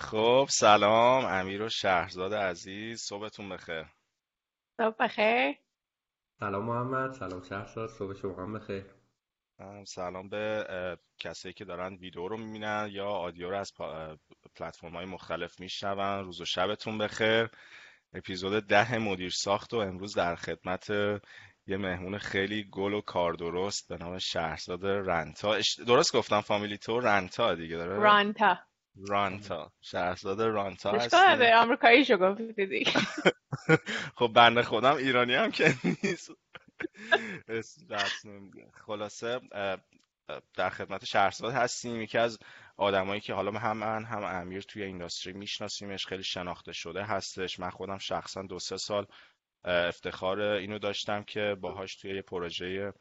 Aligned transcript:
خب 0.00 0.46
سلام. 0.50 1.24
امیر 1.24 1.62
و 1.62 1.68
شهرزاد 1.68 2.34
عزیز 2.34 3.00
صبحتون 3.00 3.48
بخیر. 3.48 3.86
صبح 4.76 4.96
بخیر. 5.00 5.56
سلام 6.40 6.64
محمد 6.64 7.12
سلام 7.12 7.42
شهرزاد 7.42 7.88
صبح 7.88 8.14
شما 8.14 8.42
هم 8.42 8.52
بخیر. 8.52 8.84
سلام 9.84 10.28
به 10.28 10.66
کسایی 11.18 11.54
که 11.54 11.64
دارن 11.64 11.94
ویدیو 11.94 12.28
رو 12.28 12.36
می‌بینن 12.36 12.88
یا 12.92 13.06
آدیو 13.06 13.50
رو 13.50 13.56
از 13.56 13.72
پلتفرم 14.56 14.96
های 14.96 15.06
مختلف 15.06 15.60
میشنون. 15.60 16.24
روز 16.24 16.40
و 16.40 16.44
شبتون 16.44 16.98
بخیر. 16.98 17.48
اپیزود 18.14 18.66
ده 18.66 18.98
مدیر 18.98 19.30
ساخت 19.30 19.74
و 19.74 19.76
امروز 19.76 20.16
در 20.16 20.34
خدمت 20.34 20.90
یه 21.66 21.76
مهمون 21.76 22.18
خیلی 22.18 22.68
گل 22.70 22.92
و 22.92 23.00
کار 23.00 23.32
درست 23.32 23.88
به 23.88 23.96
نام 23.96 24.18
شهرزاد 24.18 24.86
رنتا. 24.86 25.56
درست 25.86 26.16
گفتم 26.16 26.40
فامیلی 26.40 26.78
تو 26.78 27.00
رنتا 27.00 27.54
دیگه 27.54 27.76
داره؟ 27.76 27.98
رانتا 27.98 28.58
رانتا. 28.96 29.72
شهرزاد 29.80 30.42
رانتا 30.42 30.92
هستی؟ 30.92 31.46
آمریکایی 31.46 32.04
شو 32.04 32.16
گفتی 32.16 32.66
دیگه. 32.66 32.92
خب 34.18 34.28
بنده 34.34 34.62
خودم 34.62 34.96
ایرانی 34.96 35.34
هم 35.34 35.50
که 35.50 35.74
نیست. 35.84 36.30
خلاصه 38.86 39.40
در 40.54 40.70
خدمت 40.70 41.04
شهرزاد 41.04 41.52
هستیم. 41.52 42.00
یکی 42.00 42.18
از 42.18 42.38
آدمایی 42.76 43.20
که 43.20 43.34
حالا 43.34 43.58
هم 43.58 43.76
من 43.76 44.04
هم 44.04 44.24
امیر 44.24 44.62
توی 44.62 44.82
اینداستری 44.82 45.32
میشناسیمش 45.32 46.06
خیلی 46.06 46.24
شناخته 46.24 46.72
شده 46.72 47.04
هستش. 47.04 47.60
من 47.60 47.70
خودم 47.70 47.98
شخصا 47.98 48.42
دو 48.42 48.58
سه 48.58 48.76
سال 48.76 49.06
افتخار 49.64 50.40
اینو 50.40 50.78
داشتم 50.78 51.22
که 51.22 51.56
باهاش 51.60 51.96
توی 51.96 52.14
یه 52.14 52.22
پروژه 52.22 52.92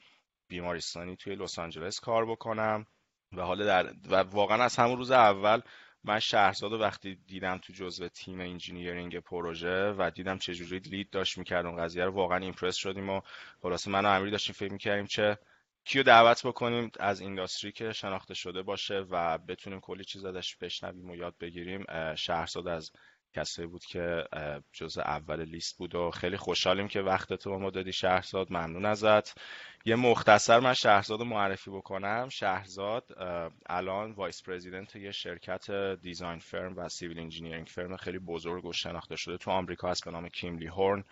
بیمارستانی 0.47 1.16
توی 1.16 1.35
لس 1.35 1.59
آنجلس 1.59 1.99
کار 1.99 2.25
بکنم. 2.25 2.85
و 3.33 3.41
حالا 3.41 3.65
در 3.65 3.93
و 4.09 4.15
واقعا 4.15 4.63
از 4.63 4.75
همون 4.75 4.97
روز 4.97 5.11
اول 5.11 5.61
من 6.03 6.19
شهرزاد 6.19 6.73
وقتی 6.73 7.15
دیدم 7.15 7.58
تو 7.58 7.73
جزء 7.73 8.08
تیم 8.08 8.39
engineering 8.39 9.19
پروژه 9.19 9.91
و 9.97 10.11
دیدم 10.16 10.38
چه 10.38 10.53
جوری 10.53 10.80
lead 10.80 11.09
داشت 11.09 11.38
می‌کرد 11.38 11.66
اون 11.66 11.83
قضیه 11.83 12.05
رو 12.05 12.11
واقعا 12.11 12.38
impress 12.38 12.75
شدیم 12.75 13.09
و 13.09 13.22
خلاصه 13.61 13.91
من 13.91 14.05
و 14.05 14.09
امیری 14.09 14.31
داشتیم 14.31 14.53
فکر 14.53 14.72
می‌کردیم 14.72 15.05
چه 15.05 15.38
کیو 15.85 16.03
دعوت 16.03 16.47
بکنیم 16.47 16.91
از 17.00 17.22
industry 17.22 17.72
که 17.72 17.91
شناخته 17.94 18.33
شده 18.33 18.61
باشه 18.61 19.00
و 19.00 19.38
بتونیم 19.38 19.80
کلی 19.80 20.03
چیز 20.03 20.25
ازش 20.25 20.55
بشنویم 20.55 21.09
و 21.09 21.16
یاد 21.16 21.35
بگیریم. 21.39 21.85
شهرزاد 22.16 22.67
از 22.67 22.91
کسایی 23.35 23.67
بود 23.67 23.85
که 23.85 24.23
جزء 24.73 25.02
اول 25.02 25.45
لیست 25.45 25.77
بود 25.77 25.95
و 25.95 26.11
خیلی 26.11 26.38
خوشحالیم 26.38 26.88
که 26.88 26.99
وقت 27.02 27.33
تو 27.33 27.59
ما 27.59 27.69
دادی 27.69 27.94
شهرزاد. 27.94 28.47
ممنون 28.52 28.85
ازت. 28.85 29.38
یه 29.85 29.95
مختصر 29.95 30.59
من 30.59 30.73
شهرزاد 30.73 31.22
معرفی 31.22 31.72
بکنم. 31.72 32.30
شهرزاد 32.30 33.05
الان 33.69 34.11
vice 34.11 34.44
president 34.44 34.95
یه 34.95 35.11
شرکت 35.11 35.72
design 36.02 36.39
firm 36.39 36.77
و 36.77 36.89
civil 36.89 37.19
engineering 37.19 37.67
firm 37.67 37.97
خیلی 37.97 38.19
بزرگ 38.19 38.66
و 38.66 38.73
شناخته 38.73 39.16
شده 39.16 39.38
تو 39.38 39.52
آمریکا 39.52 39.89
هست 39.89 40.05
به 40.05 40.11
نام 40.11 40.30
کیملی 40.30 40.67
هورن. 40.67 41.03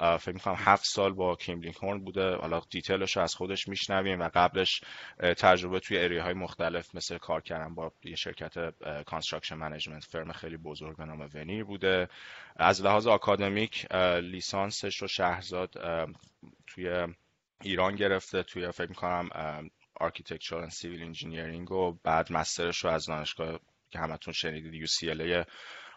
فکر 0.00 0.32
می‌کنم 0.32 0.56
هفت 0.58 0.84
سال 0.84 1.12
با 1.12 1.36
کیملینگ 1.36 1.74
هورن 1.82 1.98
بوده. 1.98 2.36
حالا 2.36 2.60
detail 2.70 3.04
ش 3.04 3.16
رو 3.16 3.22
از 3.22 3.34
خودش 3.34 3.68
میشنویم 3.68 4.20
و 4.20 4.30
قبلش 4.34 4.80
تجربه 5.18 5.80
توی 5.80 5.98
area 5.98 6.22
های 6.22 6.34
مختلف 6.34 6.94
مثل 6.94 7.18
کار 7.18 7.40
کردن 7.40 7.74
با 7.74 7.92
یه 8.04 8.16
شرکت 8.16 8.54
construction 9.04 9.54
management 9.54 10.04
firm 10.04 10.32
خیلی 10.32 10.56
بزرگ 10.56 10.96
به 10.96 11.04
نام 11.04 11.28
ونیر 11.34 11.64
بوده. 11.64 12.08
از 12.56 12.82
لحاظ 12.82 13.06
آکادمیک 13.06 13.92
لیسانسش 14.22 14.96
رو 14.96 15.08
شهرزاد 15.08 15.70
توی 16.66 17.06
ایران 17.62 17.96
گرفته 17.96 18.42
توی 18.42 18.70
فکر 18.70 18.88
می‌کنم 18.88 19.28
architecture 19.94 20.56
و 20.56 20.70
civil 20.70 21.02
engineering 21.02 21.72
و 21.72 21.92
بعد 22.04 22.32
master 22.32 22.71
ش 22.71 22.84
رو 22.84 22.90
از 22.90 23.06
دانشگاه 23.06 23.60
که 23.90 23.98
همتون 23.98 24.32
شنیدید 24.32 24.86
UCLA 24.86 25.46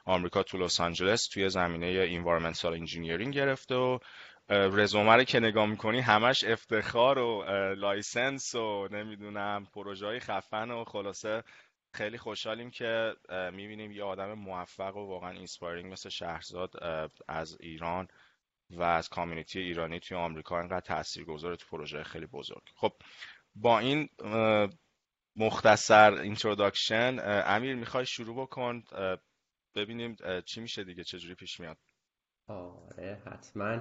آمریکا 0.06 0.44
تو 0.44 0.58
لس 0.58 0.82
آنجلس 0.82 1.28
توی 1.28 1.50
زمینه 1.50 1.86
environmental 1.86 2.73
engineering 2.73 3.33
گرفته 3.34 3.75
و 3.75 4.00
رزومه 4.50 5.16
رو 5.16 5.24
که 5.24 5.40
نگاه 5.40 5.66
می‌کنی 5.66 6.00
همش 6.00 6.44
افتخار 6.44 7.19
و 7.19 7.44
license 7.75 8.56
و 8.56 8.88
نمی‌دونم 8.92 9.68
پروژه 9.74 10.06
های 10.06 10.19
خفن 10.19 10.72
و 10.72 10.84
خلاصه 10.84 11.44
خیلی 11.94 12.18
خوشحالیم 12.18 12.72
که 12.72 13.13
می‌بینیم 13.30 13.92
یه 13.92 14.03
آدم 14.03 14.34
موفق 14.34 14.96
و 14.96 15.08
واقعا 15.08 15.30
inspiring 15.29 15.91
مثل 15.92 16.09
شهرزاد 16.09 16.72
از 17.28 17.58
ایران 17.59 18.08
و 18.69 18.84
از 18.84 19.09
community 19.09 19.59
ایرانی 19.59 20.00
توی 20.00 20.18
آمریکا 20.18 20.59
اینقدر 20.59 20.80
تأثیر 20.80 21.25
گذاره 21.25 21.56
تو 21.56 21.66
پروژه 21.72 22.03
خیلی 22.03 22.25
بزرگ. 22.25 22.63
خب 22.75 22.94
با 23.56 23.80
این 23.80 24.09
مختصر 25.36 26.13
introduction 26.13 27.18
امیر 27.46 27.75
می‌خوای 27.75 28.06
شروع 28.06 28.46
بکن؟ 28.46 28.84
ببینیم 29.75 30.16
چی 30.45 30.61
میشه 30.61 30.84
دیگه 30.84 31.03
چجوری 31.03 31.35
پیش 31.35 31.59
میاد. 31.59 31.78
آره 32.47 33.22
حتما. 33.25 33.79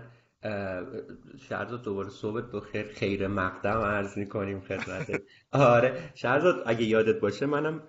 شهرزاد 1.48 1.82
دوباره 1.82 2.08
صبحت 2.08 2.44
بخیر 2.44 2.82
خیر 2.86 3.28
مقدم 3.28 3.80
عرض 3.80 4.18
می‌کنیم 4.18 4.60
خدمت 4.60 5.22
آره 5.52 6.10
شهرزاد 6.14 6.62
اگه 6.66 6.84
یادت 6.84 7.20
باشه 7.20 7.46
منم 7.46 7.82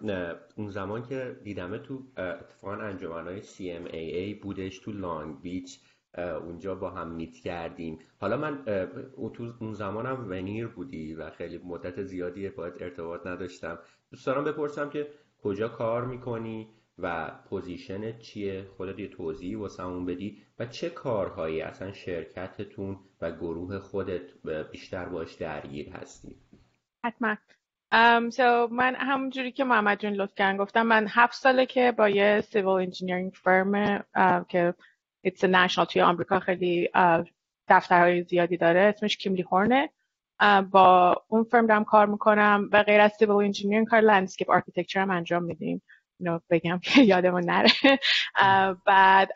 اون 0.56 0.70
زمان 0.70 1.06
که 1.06 1.40
دیدمه 1.44 1.78
تو 1.80 2.04
اتفاقا 2.18 2.74
انجمنهای 2.74 3.42
CMAA 3.42 4.42
بودش 4.44 4.80
تو 4.80 4.92
لانگ 4.92 5.42
بیچ 5.42 5.80
اونجا 6.18 6.76
با 6.76 6.90
هم 6.90 7.12
meet 7.12 7.36
کردیم. 7.38 8.00
حالا 8.20 8.38
من 8.38 8.64
اون 9.60 9.74
زمانم 9.74 10.30
ونیر 10.30 10.68
بودی 10.68 11.14
و 11.14 11.30
خیلی 11.30 11.58
مدت 11.58 12.04
زیادی 12.04 12.50
باید 12.50 12.84
ارتباط 12.84 13.28
نداشتم. 13.28 13.80
دوست 14.12 14.26
دارم 14.26 14.44
بپرسم 14.44 14.90
که 14.90 15.08
کجا 15.44 15.68
کار 15.70 16.06
می‌کنی؟ 16.06 16.70
و 17.00 17.32
position 17.50 18.18
چیه؟ 18.20 18.66
خودت 18.78 19.00
یه 19.00 19.08
توضیحی 19.08 19.56
واسمون 19.56 20.06
بدی. 20.06 20.42
و 20.60 20.66
چه 20.66 20.90
کارهایی؟ 20.90 21.62
اصلا 21.62 21.92
شرکتتون 21.92 23.00
و 23.22 23.32
گروه 23.32 23.80
خودت 23.80 24.22
بیشتر 24.72 25.06
باش 25.06 25.34
درگیر 25.34 25.90
هستی؟ 25.90 26.36
حتما. 27.06 27.36
um, 27.94 28.32
so 28.32 28.72
من 28.72 28.96
همونجوری 28.96 29.52
که 29.52 29.64
محمد 29.64 30.00
جون 30.00 30.14
لطف 30.14 30.36
کردن 30.36 30.58
گفتم 30.58 30.82
من 30.82 31.06
هفت 31.10 31.34
ساله 31.34 31.66
که 31.66 31.92
با 31.92 32.10
یه 32.10 32.42
civil 32.42 32.68
engineering 32.68 33.32
firm 33.34 34.04
که 34.50 34.74
it's 35.22 35.44
national 35.44 35.88
توی 35.88 36.02
آمریکا 36.02 36.40
خیلی 36.40 36.90
دفترهای 37.68 38.24
زیادی 38.24 38.58
داره 38.58 38.80
اسمش 38.80 39.18
کیملی 39.18 39.42
هورنه. 39.42 39.90
با 40.72 41.16
اون 41.28 41.44
فرم 41.44 41.68
دارم 41.68 41.84
کار 41.84 42.06
می‌کنم 42.06 42.70
و 42.72 42.84
غیر 42.84 43.02
از 43.02 43.12
civil 43.20 43.46
engineering 43.46 43.88
کار 43.88 44.02
landscape 44.02 44.50
architecture 44.50 45.00
هم 45.00 45.12
انجام 45.12 45.44
میدیم. 45.44 45.82
اینو 46.24 46.40
بگم 46.50 46.80
که 46.84 47.02
یادمون 47.14 47.44
نره. 47.44 48.00
بعد 48.86 49.30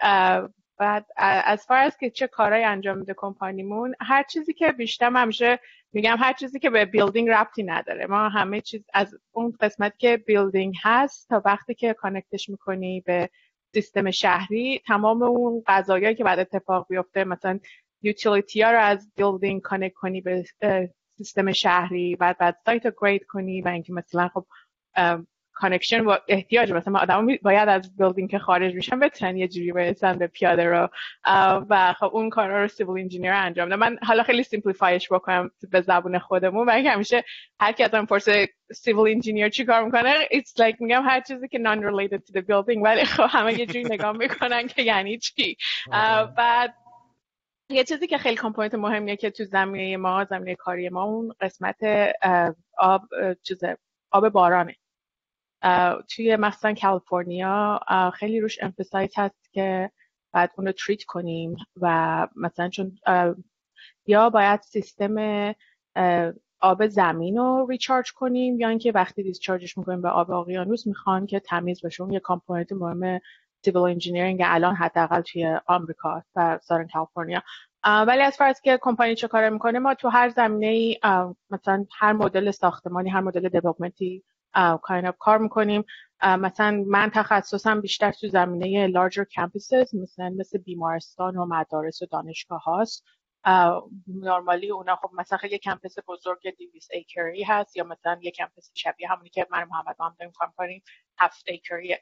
بعد 0.80 1.06
as 1.18 1.66
far 1.66 1.78
as 1.78 1.98
که 1.98 2.10
چه 2.10 2.28
کارهایی 2.28 2.64
انجام 2.64 2.98
میده 2.98 3.14
کمپانیمون 3.18 3.96
هر 4.00 4.24
چیزی 4.24 4.54
که 4.54 4.72
بیشتر 4.72 5.12
همیشه 5.12 5.60
میگم 5.94 6.16
هر 6.20 6.34
چیزی 6.34 6.60
که 6.60 6.70
به 6.70 6.86
building 6.86 7.30
ربطی 7.30 7.64
نداره. 7.64 8.06
ما 8.06 8.30
همه 8.30 8.62
چیز 8.62 8.82
از 8.94 9.16
اون 9.32 9.54
قسمت 9.62 9.98
که 9.98 10.18
building 10.18 10.76
هست 10.84 11.30
تا 11.30 11.42
وقتی 11.46 11.74
که 11.74 11.94
connect 11.94 12.37
ش 12.37 12.50
می‌کنی 12.50 13.02
به 13.02 13.30
سیستم 13.74 14.12
شهری 14.12 14.82
تمام 14.88 15.24
اون 15.24 15.64
قضایایی 15.68 16.16
که 16.16 16.24
بعد 16.24 16.40
اتفاق 16.40 16.88
بیفته 16.90 17.24
مثلا 17.24 17.60
utility 18.02 18.62
ها 18.62 18.72
رو 18.72 18.80
از 18.80 19.12
building 19.16 19.62
connect 19.62 19.94
کنی 19.94 20.22
به 20.22 20.46
سیستم 21.18 21.52
شهری 21.52 22.16
بعد 22.16 22.38
بعد 22.38 22.58
سایت 22.66 22.86
رو 22.86 22.92
grade 23.02 23.26
کنی 23.26 23.62
و 23.62 23.68
اینکه 23.68 23.94
مثلا 23.94 24.28
خب 24.28 24.46
connection 25.60 26.06
و 26.06 26.18
احتیاج. 26.28 26.72
مثلا 26.72 27.00
آدم 27.00 27.28
باید 27.42 27.70
از 27.70 27.98
building 27.98 28.30
که 28.30 28.40
خارج 28.40 28.76
میشن 28.76 29.00
بتونن 29.00 29.38
یه 29.38 29.48
جوری 29.48 29.72
برسن 29.72 30.18
به 30.18 30.28
پیاده 30.28 30.64
رو 30.64 30.90
و 31.70 31.94
خب 31.94 32.10
اون 32.14 32.30
کارا 32.30 32.62
رو 32.62 32.68
civil 32.68 33.04
engineer 33.04 33.32
انجام 33.34 33.70
ده 33.70 33.76
من 33.76 33.98
حالا 34.04 34.24
خیلی 34.24 34.44
simplify 34.44 34.98
ش 34.98 35.12
بکنم 35.12 35.52
به 35.72 35.82
زبون 35.82 36.20
خودمون. 36.20 36.66
برای 36.66 36.88
همیشه 36.88 37.24
هر 37.60 37.72
کی 37.72 37.84
ازم 37.84 38.06
پرسه 38.06 38.50
civil 38.74 39.16
engineer 39.16 39.50
چی 39.50 39.66
کار 39.66 39.84
می‌کنه 39.84 40.16
it's 40.26 40.62
like 40.62 40.76
میگم 40.80 41.04
هر 41.04 41.22
چیزی 41.22 41.48
که 41.48 41.58
related 41.58 42.18
to 42.18 42.40
the 42.40 42.42
building. 42.42 42.84
ولی 42.84 43.06
خب 43.06 43.26
همه 43.30 43.60
یه 43.60 43.66
جوری 43.66 43.84
نگاه 43.84 44.18
می‌کنن 44.18 44.68
که 44.68 44.82
یعنی 44.82 45.18
چی. 45.18 45.58
بعد 46.38 46.74
یه 47.70 47.84
چیزی 47.84 48.08
که 48.08 48.18
خیلی 48.18 48.36
component 48.36 48.76
مهمیه 48.76 49.16
که 49.16 49.30
تو 49.30 49.44
زمینه 49.44 49.98
ما 49.98 50.26
زمینه 50.26 50.56
کاری 50.56 50.90
ما 50.90 51.04
اون 51.04 51.34
قسمت 51.42 51.78
آب 52.78 53.02
چیز 53.44 53.60
آب 54.12 54.30
بارانه. 54.30 54.76
توی 56.10 56.36
مثلا 56.36 56.74
کالیفرنیا 56.74 57.80
خیلی 58.14 58.40
روش 58.40 58.64
emphasize 58.64 59.12
هست 59.18 59.54
که 59.54 59.92
باید 60.34 60.50
اون 60.58 60.68
رو 60.68 60.74
treat 60.74 61.04
کنیم 61.04 61.56
و 61.82 62.28
مثلا 62.36 62.70
چون 62.70 62.98
یا 64.06 64.30
باید 64.30 64.62
سیستم 64.62 65.16
آب 66.60 66.88
زمین 66.88 67.38
رو 67.38 67.68
recharge 67.70 68.14
کنیم 68.14 68.60
یا 68.60 68.70
اینکه 68.70 68.92
وقتی 68.92 69.24
discharge 69.24 69.68
ش 69.68 69.78
می‌کنیم 69.78 70.02
به 70.02 70.10
آب 70.10 70.32
اقیانوس 70.32 70.88
می‌خوان 70.88 71.26
که 71.26 71.40
تمیز 71.40 71.86
بشه. 71.86 72.04
اون 72.04 72.14
یه 72.14 72.20
component 72.20 72.72
مهم 72.72 73.20
civil 73.66 73.84
engineering 73.84 74.42
الان 74.44 74.76
حداقل 74.76 75.22
توی 75.22 75.60
آمریکا 75.66 76.24
و 76.36 76.60
Southern 76.62 76.88
کالیفرنیا 76.88 77.44
ولی 77.84 78.22
as 78.22 78.38
far 78.38 78.52
as 78.52 78.62
که 78.62 78.80
کمپانی 78.82 79.16
چه 79.16 79.28
کار 79.28 79.50
می‌کنه 79.50 79.80
ما 79.80 79.94
تو 79.94 80.10
هر 80.10 80.30
زمینه 80.30 80.68
ای 80.68 81.00
مثلا 81.50 81.86
هر 81.98 82.14
مدل 82.14 82.52
ساختمانی 82.52 83.10
هر 83.10 83.22
مدل 83.22 83.50
development 83.50 84.18
ی 84.18 84.24
kind 84.56 85.14
کار 85.20 85.38
می‌کنیم. 85.38 85.86
مثلا 86.24 86.84
من 86.88 87.12
تخصصم 87.14 87.82
بیشتر 87.82 88.12
تو 88.12 88.28
زمینه 88.28 88.88
larger 88.88 89.24
campuses 89.24 89.94
مثلا 89.94 90.30
مثل 90.30 90.58
بیمارستان 90.58 91.38
و 91.38 91.46
مدارس 91.46 92.02
و 92.02 92.06
دانشگاه 92.06 92.64
هاست. 92.64 93.06
normally 94.08 94.72
اونا 94.72 94.96
خب 94.96 95.10
مثلا 95.14 95.40
یه 95.52 95.58
campus 95.58 95.96
بزرگ 96.08 96.56
200 96.58 96.92
acre 96.94 97.34
ی 97.34 97.44
هست 97.44 97.78
یا 97.78 97.84
مثلا 97.84 98.20
یه 98.22 98.32
campus 98.32 98.72
شبیه 98.74 99.08
همونی 99.10 99.30
که 99.30 99.48
من 99.52 99.64
محمد 99.64 99.96
هم 100.00 100.16
داریم 100.20 100.34
کار 100.36 100.54
کنیم 100.58 100.84
هفت 101.20 101.44
acre 101.48 101.79
یه. 101.79 102.02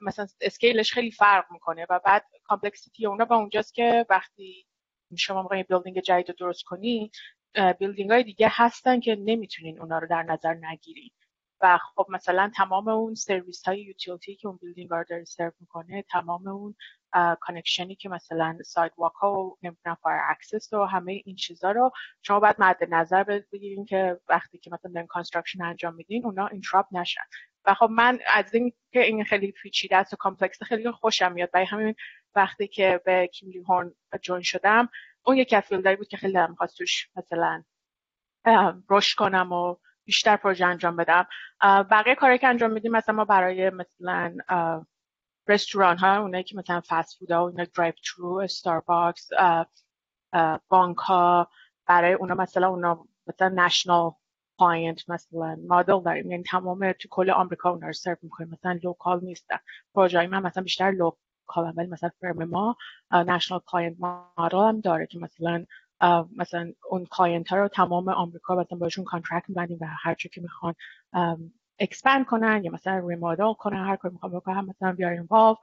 مثلا 0.00 0.26
scale 0.40 0.77
ش 0.77 0.92
خیلی 0.92 1.10
فرق 1.10 1.44
می‌کنه 1.50 1.86
و 1.90 2.00
بعد 2.04 2.24
complexity 2.44 3.06
اونا 3.06 3.24
به 3.24 3.34
اونجاست 3.34 3.74
که 3.74 4.06
وقتی 4.10 4.66
شما 5.16 5.42
می‌خواین 5.42 5.64
building 5.68 6.00
جدید 6.00 6.28
رو 6.28 6.34
درست 6.38 6.62
کنی 6.64 7.10
building 7.78 8.10
های 8.10 8.24
دیگه 8.24 8.48
هستن 8.50 9.00
که 9.00 9.16
نمی‌تونین 9.24 9.80
اونا 9.80 9.98
رو 9.98 10.06
در 10.06 10.22
نظر 10.22 10.54
نگیرین. 10.54 11.10
و 11.60 11.78
خب 11.78 12.06
مثلا 12.08 12.50
تمام 12.56 12.88
اون 12.88 13.14
سرویس 13.14 13.62
های 13.64 13.80
utility 13.80 14.36
که 14.36 14.48
اون 14.48 14.58
building 14.62 14.88
داره 14.88 15.24
سرو 15.24 15.52
می‌کنه 15.60 16.02
تمام 16.02 16.48
اون 16.48 16.74
connection 17.40 17.89
ی 17.89 17.94
که 17.94 18.08
مثلا 18.08 18.58
sidewalk 18.64 19.12
ها 19.12 19.32
و 19.32 19.56
نمی‌دونم 19.62 19.96
fire 20.02 20.20
access 20.28 20.72
و 20.72 20.84
همه 20.84 21.22
این 21.24 21.36
چیزا 21.36 21.70
رو 21.70 21.90
شما 22.22 22.40
باید 22.40 22.56
مد 22.58 22.78
نظر 22.88 23.40
بگیرین 23.52 23.84
که 23.84 24.20
وقتی 24.28 24.58
که 24.58 24.70
مثلا 24.70 24.92
دارین 24.92 25.06
construction 25.06 25.62
انجام 25.62 25.94
میدین 25.94 26.24
اونا 26.24 26.46
interrupt 26.46 26.86
نشن. 26.92 27.24
و 27.64 27.74
خب 27.74 27.88
من 27.90 28.18
از 28.32 28.54
این 28.54 28.72
که 28.92 29.00
این 29.00 29.24
خیلی 29.24 29.52
پیچیده 29.52 29.96
است 29.96 30.12
و 30.12 30.16
complex 30.16 30.62
خیلی 30.62 30.90
خوشم 30.90 31.32
میاد. 31.32 31.50
برای 31.50 31.66
همین 31.66 31.94
وقتی 32.34 32.68
که 32.68 33.00
به 33.04 33.26
Kimley-Horn 33.26 33.92
join 34.22 34.42
شدم 34.42 34.88
اون 35.26 35.36
یکی 35.36 35.56
از 35.56 35.68
بود 35.98 36.08
که 36.08 36.16
خیلی 36.16 36.32
دلم 36.32 36.54
خواست 36.54 36.76
توش 36.76 37.08
مثلا 37.16 37.62
رشد 38.90 39.16
کنم 39.16 39.52
و 39.52 39.76
بیشتر 40.06 40.36
پروژه 40.36 40.66
انجام 40.66 40.96
بدم. 40.96 41.26
بقیه 41.62 42.14
کاری 42.14 42.38
که 42.38 42.48
انجام 42.48 42.70
میدیم 42.70 42.92
مثلا 42.92 43.14
ما 43.14 43.24
برای 43.24 43.70
مثلا 43.70 44.36
رستوران 45.48 45.98
ها 45.98 46.20
اونایی 46.20 46.44
که 46.44 46.56
مثلا 46.56 46.82
فست 46.88 47.18
فود 47.18 47.30
ها 47.30 47.46
و 47.46 47.50
drive-through 47.50 48.40
Starbucks 48.44 49.28
بانک 50.68 50.96
ها 50.96 51.48
برای 51.86 52.12
اونا 52.12 52.34
مثلا 52.34 52.68
اونا 52.68 53.04
مثلا 53.26 53.48
national 53.48 54.10
client 54.58 55.10
مثلا 55.10 55.56
مدل 55.68 56.02
داریم. 56.02 56.30
یعنی 56.30 56.42
تمام 56.42 56.92
تو 56.92 57.08
کل 57.10 57.30
آمریکا 57.30 57.70
اونا 57.70 57.86
رو 57.86 57.92
سرو 57.92 58.16
می‌کنیم. 58.22 58.50
مثلا 58.50 58.78
local 58.82 59.20
نیستن. 59.24 59.58
پروژه 59.94 60.26
من 60.26 60.42
مثلا 60.42 60.62
بیشتر 60.62 60.90
local 60.90 61.72
ولی 61.76 61.88
مثلا 61.88 62.10
firm 62.20 62.44
ما 62.44 62.76
national 63.12 63.60
client 63.66 63.96
مدل 64.00 64.58
هم 64.58 64.80
داره 64.80 65.06
که 65.06 65.18
مثلا 65.18 65.64
مثلا 66.36 66.72
اون 66.90 67.06
client 67.10 67.48
ها 67.48 67.56
رو 67.56 67.68
تمام 67.68 68.08
آمریکا 68.08 68.54
مثلا 68.54 68.78
باشون 68.78 69.04
contract 69.04 69.44
میبندیم 69.48 69.78
و 69.80 69.86
هر 70.02 70.14
چی 70.14 70.28
که 70.28 70.40
می‌خوان 70.40 70.74
expand 71.78 72.26
کنن 72.26 72.64
یا 72.64 72.72
مثلا 72.72 73.08
remodel 73.08 73.52
کنن 73.52 73.86
هر 73.86 73.96
کاری 73.96 74.14
می‌خوان 74.14 74.32
بکنن 74.32 74.60
مثلا 74.60 74.92
بیاریم 74.92 75.28
involve 75.30 75.56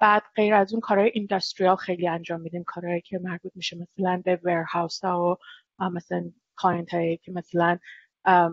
بعد 0.00 0.22
غیر 0.36 0.54
از 0.54 0.72
اون 0.72 0.80
کارهای 0.80 1.10
industrial 1.14 1.76
خیلی 1.76 2.08
انجام 2.08 2.40
میدیم. 2.40 2.64
کارهایی 2.64 3.00
که 3.00 3.18
مربوط 3.18 3.52
میشه 3.54 3.76
مثلا 3.76 4.22
به 4.24 4.40
ویرهاوس 4.44 5.04
ها 5.04 5.38
و 5.78 5.90
مثلا 5.90 6.30
client 6.56 6.94
هایی 6.94 7.16
که 7.16 7.32
مثلا 7.32 7.78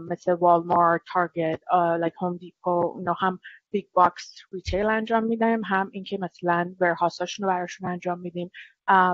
مثل 0.09 0.33
Walmart 0.33 1.01
Target 1.13 1.59
like 1.73 2.13
Home 2.21 2.37
Depot 2.37 2.69
اونا 2.69 3.13
هم 3.13 3.39
big 3.71 3.85
box 3.93 4.35
retail 4.51 4.85
انجام 4.85 5.23
میدیم 5.23 5.61
هم 5.65 5.89
اینکه 5.93 6.17
مثلا 6.17 6.75
warehouse 6.79 7.20
هاشون 7.20 7.43
رو 7.45 7.53
براشون 7.53 7.89
انجام 7.89 8.19
میدیم. 8.19 8.51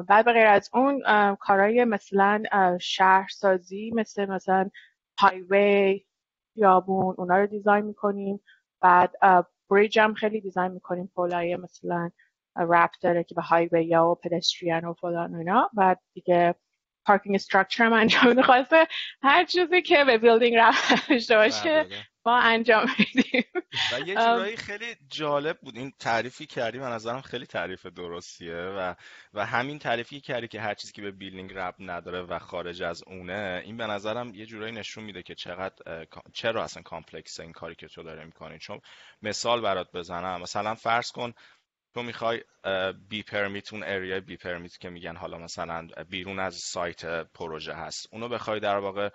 بعد 0.07 0.25
به 0.25 0.33
غیر 0.33 0.47
از 0.47 0.69
اون 0.73 1.01
کارهای 1.35 1.85
مثلا 1.85 2.43
شهرسازی 2.81 3.91
مثل 3.95 4.25
مثلا 4.25 4.69
highway 5.19 6.05
خیابون 6.53 7.15
اونا 7.17 7.37
رو 7.37 7.47
design 7.47 7.85
می‌کنیم. 7.85 8.39
بعد 8.81 9.13
bridge 9.69 9.99
هم 9.99 10.13
خیلی 10.13 10.41
design 10.41 10.71
می‌کنیم 10.71 11.11
پولای 11.15 11.55
مثلا 11.55 12.09
ربط 12.57 12.91
داره 13.01 13.23
که 13.23 13.35
به 13.35 13.41
highway 13.41 13.85
یا 13.85 14.07
و 14.07 14.15
pedestrian 14.15 14.85
و 14.85 14.93
فلان 14.93 15.35
اینا. 15.35 15.69
بعد 15.73 16.01
دیگه 16.13 16.55
parking 17.05 17.35
structure 17.35 17.83
هم 17.83 17.93
انجام 17.93 18.41
خواسته 18.41 18.87
هر 19.21 19.45
چیزی 19.45 19.81
که 19.81 20.03
به 20.05 20.17
building 20.17 20.55
ربط 20.55 21.09
داشته 21.09 21.35
باشه 21.35 21.63
بله، 21.63 21.83
بله. 21.83 22.05
ما 22.27 22.39
انجام 22.39 22.87
میدیم. 22.99 23.43
و 23.93 23.99
یه 23.99 24.15
جورایی 24.15 24.57
خیلی 24.57 24.95
جالب 25.09 25.57
بود. 25.61 25.77
این 25.77 25.93
تعریفی 25.99 26.45
کردی 26.45 26.79
من 26.79 26.91
نظرم 26.91 27.21
خیلی 27.21 27.45
تعریف 27.45 27.85
درستیه 27.85 28.55
و 28.55 28.93
و 29.33 29.45
همین 29.45 29.79
تعریفی 29.79 30.21
کردی 30.21 30.47
که 30.47 30.61
هر 30.61 30.73
چیزی 30.73 30.93
که 30.93 31.01
به 31.01 31.11
building 31.11 31.53
ربط 31.53 31.75
نداره 31.79 32.21
و 32.21 32.39
خارج 32.39 32.83
از 32.83 33.03
اونه 33.07 33.61
این 33.65 33.77
به 33.77 33.87
نظرم 33.87 34.35
یه 34.35 34.45
جورایی 34.45 34.73
نشون 34.73 35.03
میده 35.03 35.23
که 35.23 35.35
چقدر 35.35 36.05
چرا 36.33 36.63
اصلا 36.63 36.83
complex 36.83 37.39
این 37.39 37.51
کاری 37.51 37.75
که 37.75 37.87
تو 37.87 38.03
داره 38.03 38.25
می‌کنی. 38.25 38.59
چون 38.59 38.81
مثال 39.21 39.61
برات 39.61 39.91
بزنم. 39.91 40.41
مثلا 40.41 40.75
فرض 40.75 41.11
کن 41.11 41.33
تو 41.95 42.03
می‌خوای 42.03 42.43
B-permit 43.09 43.73
اون 43.73 43.83
area 43.83 44.19
ی 44.19 44.37
B-permit 44.37 44.77
که 44.77 44.89
میگن 44.89 45.15
حالا 45.15 45.37
مثلا 45.37 45.87
بیرون 46.09 46.39
از 46.39 46.55
سایت 46.55 47.05
پروژه 47.23 47.73
هست 47.73 48.07
اونو 48.11 48.29
بخوای 48.29 48.59
در 48.59 48.77
واقع 48.77 49.09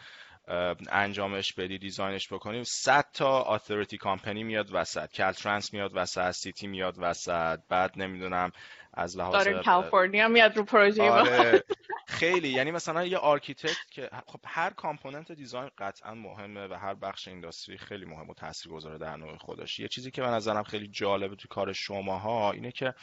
انجامش 0.91 1.53
بدی 1.53 1.79
design 1.79 2.19
ش 2.19 2.33
بکنیم. 2.33 2.63
100 2.65 3.07
تا 3.13 3.43
authority 3.43 3.97
company 3.97 4.45
میاد 4.45 4.69
وسط. 4.73 5.13
Caltrans 5.13 5.73
میاد 5.73 5.91
وسط 5.95 6.31
city 6.31 6.67
میاد 6.67 6.95
وسط. 6.99 7.61
بعد 7.69 7.93
نمی‌دونم 7.97 8.53
از 8.95 9.17
لحاظ 9.17 9.33
داریم 9.33 9.63
کالیفرنیا 9.63 10.29
میاد 10.29 10.57
رو 10.57 10.65
پروژه 10.65 11.03
آره. 11.03 11.65
خیلی. 12.07 12.49
یعنی 12.49 12.71
مثلا 12.71 13.05
یه 13.05 13.19
architect 13.19 13.91
که 13.91 14.11
خب 14.27 14.41
هر 14.47 14.71
component 14.71 15.33
design 15.33 15.71
قطعا 15.79 16.15
مهمه 16.15 16.67
و 16.67 16.75
هر 16.75 16.95
بخش 16.95 17.29
industry 17.29 17.79
خیلی 17.79 18.05
مهم 18.05 18.31
و 18.31 18.35
تاثیرگذاره 18.35 18.99
در 18.99 19.17
نوع 19.17 19.37
خودش. 19.37 19.79
یه 19.79 19.89
چیزی 19.89 20.11
که 20.11 20.23
به 20.23 20.29
نظرم 20.29 20.63
خیلی 20.63 20.89
جالبه 20.89 21.37
تو 21.37 21.49
کار 21.49 21.73
شماها 21.73 22.53
اینه 22.53 22.73
که 22.73 22.95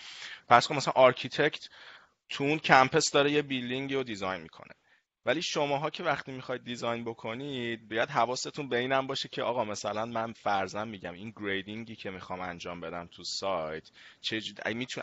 فرض 0.47 0.67
کن 0.67 0.75
مثلا 0.75 0.93
architect 0.95 1.69
تو 2.29 2.43
اون 2.43 2.59
campus 2.59 3.11
داره 3.11 3.31
یه 3.31 3.41
building 3.41 3.93
رو 3.93 4.03
design 4.03 4.41
می‌کنه. 4.41 4.73
ولی 5.27 5.41
شماها 5.41 5.89
که 5.89 6.03
وقتی 6.03 6.31
می‌خواید 6.31 6.63
design 6.63 7.03
بکنید 7.03 7.89
باید 7.89 8.09
حواستون 8.09 8.69
به 8.69 8.77
اینم 8.77 9.07
باشه 9.07 9.29
که 9.29 9.43
آقا 9.43 9.63
مثلا 9.65 10.05
من 10.05 10.33
فرضاً 10.33 10.85
میگم 10.85 11.13
این 11.13 11.33
grading 11.35 11.88
ی 11.88 11.95
که 11.95 12.09
می‌خوام 12.09 12.41
انجام 12.41 12.79
بدم 12.79 13.07
تو 13.11 13.23
سایت 13.23 13.89
چه 14.21 14.41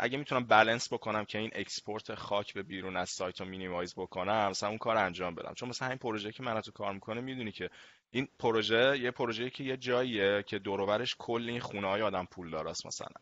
اگه 0.01 0.19
می‌تونم 0.19 0.45
بالانس 0.45 0.93
بکنم 0.93 1.25
که 1.25 1.39
این 1.39 1.51
export 1.55 2.15
خاک 2.15 2.55
به 2.55 2.63
بیرون 2.63 2.97
از 2.97 3.11
سایت 3.11 3.41
رو 3.41 3.47
minimize 3.47 3.95
بکنم 3.95 4.49
مثلا 4.51 4.69
اون 4.69 4.79
کار 4.79 4.97
انجام 4.97 5.35
بدم. 5.35 5.55
چون 5.55 5.69
مثلا 5.69 5.89
این 5.89 5.99
پروژه 5.99 6.33
که 6.33 6.43
من 6.43 6.61
توش 6.61 6.73
کار 6.73 6.93
می‌کنم 6.93 7.21
می‌دونی 7.21 7.53
که 7.53 7.71
این 8.11 8.29
پروژه 8.39 8.99
یه 8.99 9.11
پروژه 9.11 9.51
که 9.51 9.65
یه 9.65 9.77
جاییه 9.77 10.45
که 10.47 10.59
دور 10.59 11.05
کل 11.19 11.49
این 11.49 11.61
خونه 11.61 11.89
های 11.89 12.03
آدم 12.03 12.29
پول 12.31 12.51
داراست 12.51 12.87
مثلا. 12.87 13.21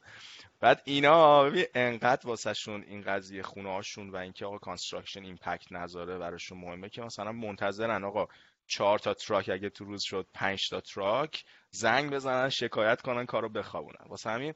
بعد 0.63 0.83
اینا 0.85 1.51
انقدر 1.75 2.27
واسهشون 2.27 2.83
این 2.83 3.03
قضیه 3.03 3.43
خونه 3.43 3.71
هاشون 3.71 4.11
و 4.11 4.17
اینکه 4.17 4.47
آقا 4.47 4.59
construction 4.59 5.25
impact 5.25 5.73
نذاره 5.73 6.19
براشون 6.19 6.59
مهمه 6.59 6.89
که 6.89 7.03
مثلا 7.03 7.33
منتظرن 7.33 8.05
آقا 8.05 8.27
چهار 8.67 8.99
تا 8.99 9.15
truck 9.15 9.49
اگه 9.53 9.71
تو 9.71 9.85
روز 9.85 10.03
شد 10.03 10.27
پنج 10.35 10.69
تا 10.71 10.81
truck 10.81 11.45
زنگ 11.71 12.11
بزنن 12.11 12.49
شکایت 12.49 13.01
کنن 13.01 13.27
کارو 13.27 13.49
بخوابونن. 13.49 14.05
واسه 14.09 14.31
همین 14.31 14.55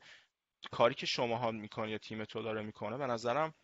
کاری 0.71 0.95
که 0.95 1.07
شماها 1.07 1.51
می‌کنی 1.51 1.91
یا 1.91 1.99
تیم 1.99 2.25
تو 2.25 2.43
داره 2.43 2.63
می‌کنه 2.63 2.97
به 2.97 3.07
نظرم 3.07 3.55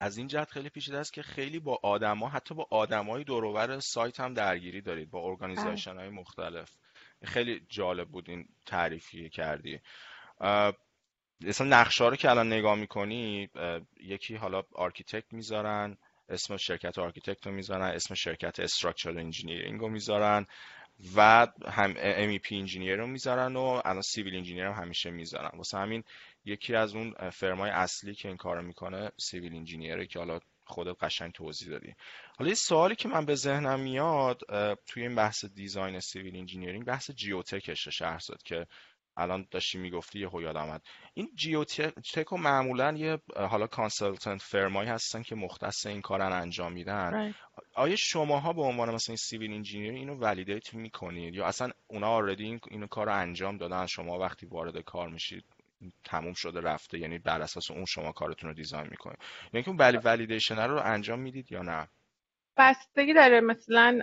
از 0.00 0.16
این 0.16 0.26
جهت 0.26 0.50
خیلی 0.50 0.68
پیچیده 0.68 0.98
است 0.98 1.12
که 1.12 1.22
خیلی 1.22 1.58
با 1.58 1.78
آدما 1.82 2.28
حتی 2.28 2.54
با 2.54 2.66
آدمای 2.70 3.24
دور 3.24 3.78
سایت 3.78 4.20
هم 4.20 4.34
درگیری 4.34 4.80
دارید 4.80 5.10
با 5.10 5.20
organization 5.20 5.98
های 5.98 6.08
مختلف. 6.08 6.70
خیلی 7.24 7.66
جالب 7.68 8.08
بود 8.08 8.30
این 8.30 8.48
تعریفی 8.66 9.30
کردی. 9.30 9.80
مثلا 11.40 11.66
نقشه 11.80 12.04
رو 12.04 12.16
که 12.16 12.30
الان 12.30 12.52
نگاه 12.52 12.74
می‌کنی 12.74 13.48
یکی 14.00 14.34
حالا 14.34 14.62
architect 14.74 15.32
می‌ذارن 15.32 15.96
اسم 16.28 16.56
شرکت 16.56 16.98
architect 16.98 17.46
رو 17.46 17.52
می‌ذارن 17.52 17.94
اسم 17.94 18.14
شرکت 18.14 18.60
structural 18.60 19.18
engineering 19.18 19.80
رو 19.80 19.88
می‌ذارن 19.88 20.46
و 21.16 21.46
هم 21.68 21.94
MEP 22.36 22.52
engineer 22.52 22.96
رو 22.96 23.06
می‌ذارن 23.06 23.56
و 23.56 23.80
الان 23.84 24.02
civil 24.02 24.36
engineer 24.36 24.64
هم 24.64 24.82
همیشه 24.82 25.10
می‌ذارن. 25.10 25.50
واسه 25.56 25.78
همین 25.78 26.04
یکی 26.44 26.74
از 26.74 26.94
اون 26.94 27.30
firm 27.30 27.57
های 27.57 27.70
اصلی 27.70 28.14
که 28.14 28.28
این 28.28 28.36
کارو 28.36 28.62
می‌کنه 28.62 29.10
civil 29.16 29.54
engineer 29.54 30.00
ه 30.00 30.06
که 30.06 30.18
حالا 30.18 30.40
خودت 30.64 31.04
قشنگ 31.04 31.32
توضیح 31.32 31.68
دادی. 31.68 31.94
حالا 32.38 32.48
یه 32.48 32.54
سوالی 32.54 32.94
که 32.94 33.08
من 33.08 33.24
به 33.24 33.34
ذهنم 33.34 33.80
میاد 33.80 34.40
توی 34.86 35.02
این 35.02 35.14
بحث 35.14 35.44
design 35.44 36.00
civil 36.00 36.36
engineering 36.36 36.84
بحث 36.84 37.10
جیوتکشه 37.10 37.90
شهرزاد 37.90 38.42
که 38.42 38.66
الان 39.16 39.46
داشتی 39.50 39.78
می‌گفتی 39.78 40.20
یه 40.20 40.30
یادم 40.42 40.56
اومد. 40.56 40.82
این 41.14 41.30
جیوتک 41.34 42.32
و 42.32 42.36
معمولا 42.36 42.92
یه 42.92 43.18
حالا 43.36 43.66
consultant 43.66 44.42
firm 44.42 44.68
هایی 44.68 44.88
هستن 44.88 45.22
که 45.22 45.34
مختص 45.34 45.86
این 45.86 46.00
کارن 46.00 46.32
انجام 46.32 46.72
میدن. 46.72 47.34
آیا 47.74 47.96
شماها 47.96 48.52
به 48.52 48.62
عنوان 48.62 48.94
مثلا 48.94 49.12
این 49.12 49.16
civil 49.16 49.52
engineer 49.52 49.92
اینو 49.92 50.14
validate 50.14 50.74
می‌کنید؟ 50.74 51.34
یا 51.34 51.46
اصلا 51.46 51.70
اونا 51.86 52.08
already 52.08 52.44
این 52.44 52.60
اینو 52.70 52.86
کار 52.86 53.06
رو 53.06 53.14
انجام 53.14 53.56
دادن 53.56 53.86
شما 53.86 54.18
وقتی 54.18 54.46
وارد 54.46 54.78
کار 54.78 55.08
میشید 55.08 55.44
تموم 56.04 56.32
شده 56.32 56.60
رفته 56.60 56.98
یعنی 56.98 57.18
بر 57.18 57.42
اساس 57.42 57.70
اون 57.70 57.84
شما 57.84 58.12
کارتون 58.12 58.50
رو 58.50 58.56
design 58.56 58.86
می‌کنید. 58.90 59.18
یعنی 59.52 59.64
که 59.64 59.70
اون 59.70 60.00
validation 60.04 60.58
رو 60.58 60.80
انجام 60.84 61.18
می‌دید 61.18 61.52
یا 61.52 61.62
نه؟ 61.62 61.88
بستگی 62.58 63.14
داره 63.14 63.40
مثلا 63.40 64.00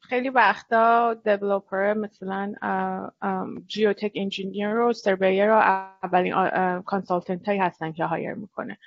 خیلی 0.00 0.28
وقتا 0.28 1.14
developer 1.14 1.94
مثلا 1.94 2.54
geotech 3.66 4.12
engineer 4.14 4.76
و 4.76 4.92
surveyor 4.92 5.50
و 5.50 5.54
اولین 6.02 6.34
consultant 6.80 7.48
هایی 7.48 7.60
هستن 7.60 7.92
که 7.92 8.04
hire 8.04 8.34
می‌کنه. 8.34 8.78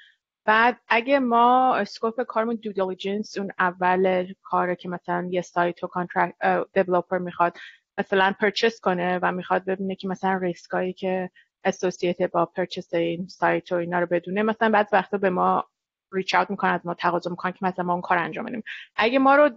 بعد 0.45 0.79
اگه 0.87 1.19
ما 1.19 1.75
scope 1.75 2.21
کارمون 2.21 2.55
due 2.55 2.71
diligence 2.71 3.37
اون 3.37 3.51
اول 3.59 4.33
کاره 4.43 4.75
که 4.75 4.89
مثلا 4.89 5.27
یه 5.31 5.41
سایت 5.41 5.83
و 5.83 5.87
contract 5.87 6.35
developer 6.73 7.17
می‌خواد 7.17 7.57
مثلا 7.97 8.33
purchase 8.39 8.79
کنه 8.79 9.19
و 9.21 9.31
می‌خواد 9.31 9.65
ببینه 9.65 9.95
که 9.95 10.07
مثلا 10.07 10.37
ریسکایی 10.37 10.93
که 10.93 11.29
associate 11.63 12.21
با 12.21 12.45
purchase 12.45 12.93
این 12.93 13.27
سایت 13.27 13.71
و 13.71 13.75
اینا 13.75 13.99
رو 13.99 14.05
بدونه 14.05 14.43
مثلا 14.43 14.69
بعضی 14.69 14.89
وقتا 14.91 15.17
به 15.17 15.29
ما 15.29 15.65
reach 16.13 16.35
out 16.35 16.49
می‌کنن 16.49 16.71
از 16.71 16.85
ما 16.85 16.93
تقاضا 16.93 17.29
می‌کنن 17.29 17.51
که 17.51 17.65
مثلا 17.65 17.85
ما 17.85 17.93
اون 17.93 18.01
کار 18.01 18.17
انجام 18.17 18.45
بدیم. 18.45 18.63
اگه 18.95 19.19
ما 19.19 19.35
رو 19.35 19.49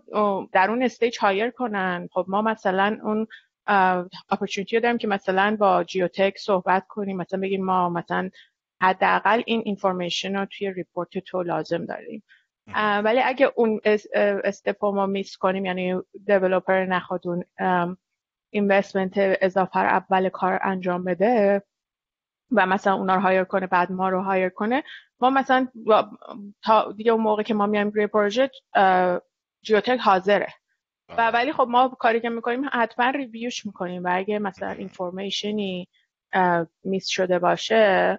در 0.53 0.71
اون 0.71 0.83
stage 0.83 1.19
hire 1.19 1.51
کنن 1.51 2.09
خب 2.13 2.25
ما 2.29 2.43
مثلا 2.43 2.99
اون 3.03 3.27
opportunity 4.31 4.81
داریم 4.81 4.99
که 4.99 5.09
مثلا 5.09 5.57
با 5.61 5.85
جیوتک 5.85 6.39
صحبت 6.39 6.87
کنیم 6.89 7.17
مثلا 7.17 7.41
بگیم 7.41 7.65
ما 7.65 7.89
مثلا 7.89 8.31
حداقل 8.83 9.43
این 9.47 9.63
information 9.65 10.37
رو 10.37 10.47
توی 10.47 10.73
report 10.73 11.19
تو 11.19 11.43
لازم 11.43 11.85
داریم. 11.85 12.23
ولی 13.05 13.21
اگه 13.21 13.53
اون 13.55 13.81
step 14.15 14.85
ما 14.85 15.07
miss 15.07 15.37
کنیم 15.37 15.65
یعنی 15.65 15.95
developer 16.27 16.85
نخواد 16.85 17.21
اون 17.29 17.45
investment 18.51 19.13
اضافه 19.17 19.79
اول 19.79 20.29
کار 20.29 20.61
انجام 20.63 21.05
بده 21.05 21.63
و 22.53 22.67
مثلا 22.67 22.95
اونا 22.95 23.15
رو 23.15 23.21
hire 23.21 23.45
کنه 23.45 23.67
بعد 23.67 23.93
ما 23.93 24.09
رو 24.09 24.23
hire 24.23 24.49
کنه. 24.49 24.83
ما 25.21 25.31
مثلا 25.31 25.69
تا 26.63 26.93
دیگه 26.93 27.13
اون 27.13 27.23
موقع 27.23 27.43
که 27.43 27.55
ما 27.55 27.67
میایم 27.67 27.91
روی 27.91 28.07
پروژه 28.07 28.51
جیوتک 29.63 29.99
حاضره. 30.01 30.49
و 31.09 31.21
آره. 31.21 31.31
ولی 31.31 31.53
خب 31.53 31.67
ما 31.71 31.89
کاری 31.89 32.21
که 32.21 32.29
می‌کنیم 32.29 32.71
حتما 32.73 33.11
review 33.11 33.53
ش 33.53 33.67
می‌کنیم 33.67 34.05
و 34.05 34.09
اگه 34.13 34.39
مثلا 34.39 34.71
information 34.71 35.89
ی 36.85 36.89
miss 36.89 37.07
شده 37.09 37.39
باشه 37.39 38.19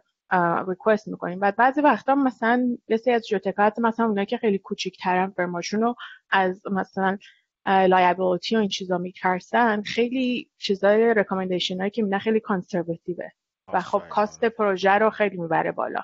request 0.67 1.07
می‌کنیم. 1.07 1.39
و 1.41 1.51
بعضی 1.51 1.81
وقتا 1.81 2.15
مثلا 2.15 2.77
یه 2.87 3.13
از 3.13 3.27
جیوتکات 3.27 3.79
مثلا 3.79 4.05
اونایی 4.05 4.25
که 4.25 4.37
خیلی 4.37 4.57
کوچیک‌ترن 4.57 5.29
firm 5.29 5.52
هاشون 5.52 5.81
رو 5.81 5.95
از 6.29 6.61
مثلا 6.71 7.17
liability 7.65 8.55
و 8.55 8.59
این 8.59 8.69
چیزا 8.69 8.97
میترسن. 8.97 9.81
خیلی 9.81 10.49
چیزای 10.57 11.13
recommendation 11.13 11.77
هایی 11.77 11.91
که 11.91 12.03
میدن 12.03 12.19
خیلی 12.19 12.39
conservative 12.39 13.23
ه 13.23 13.29
و 13.73 13.81
خب 13.81 14.03
cost 14.09 14.45
پروژه 14.45 14.91
رو 14.91 15.09
خیلی 15.09 15.37
می‌بره 15.37 15.71
بالا. 15.71 16.01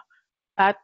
بعد 0.58 0.78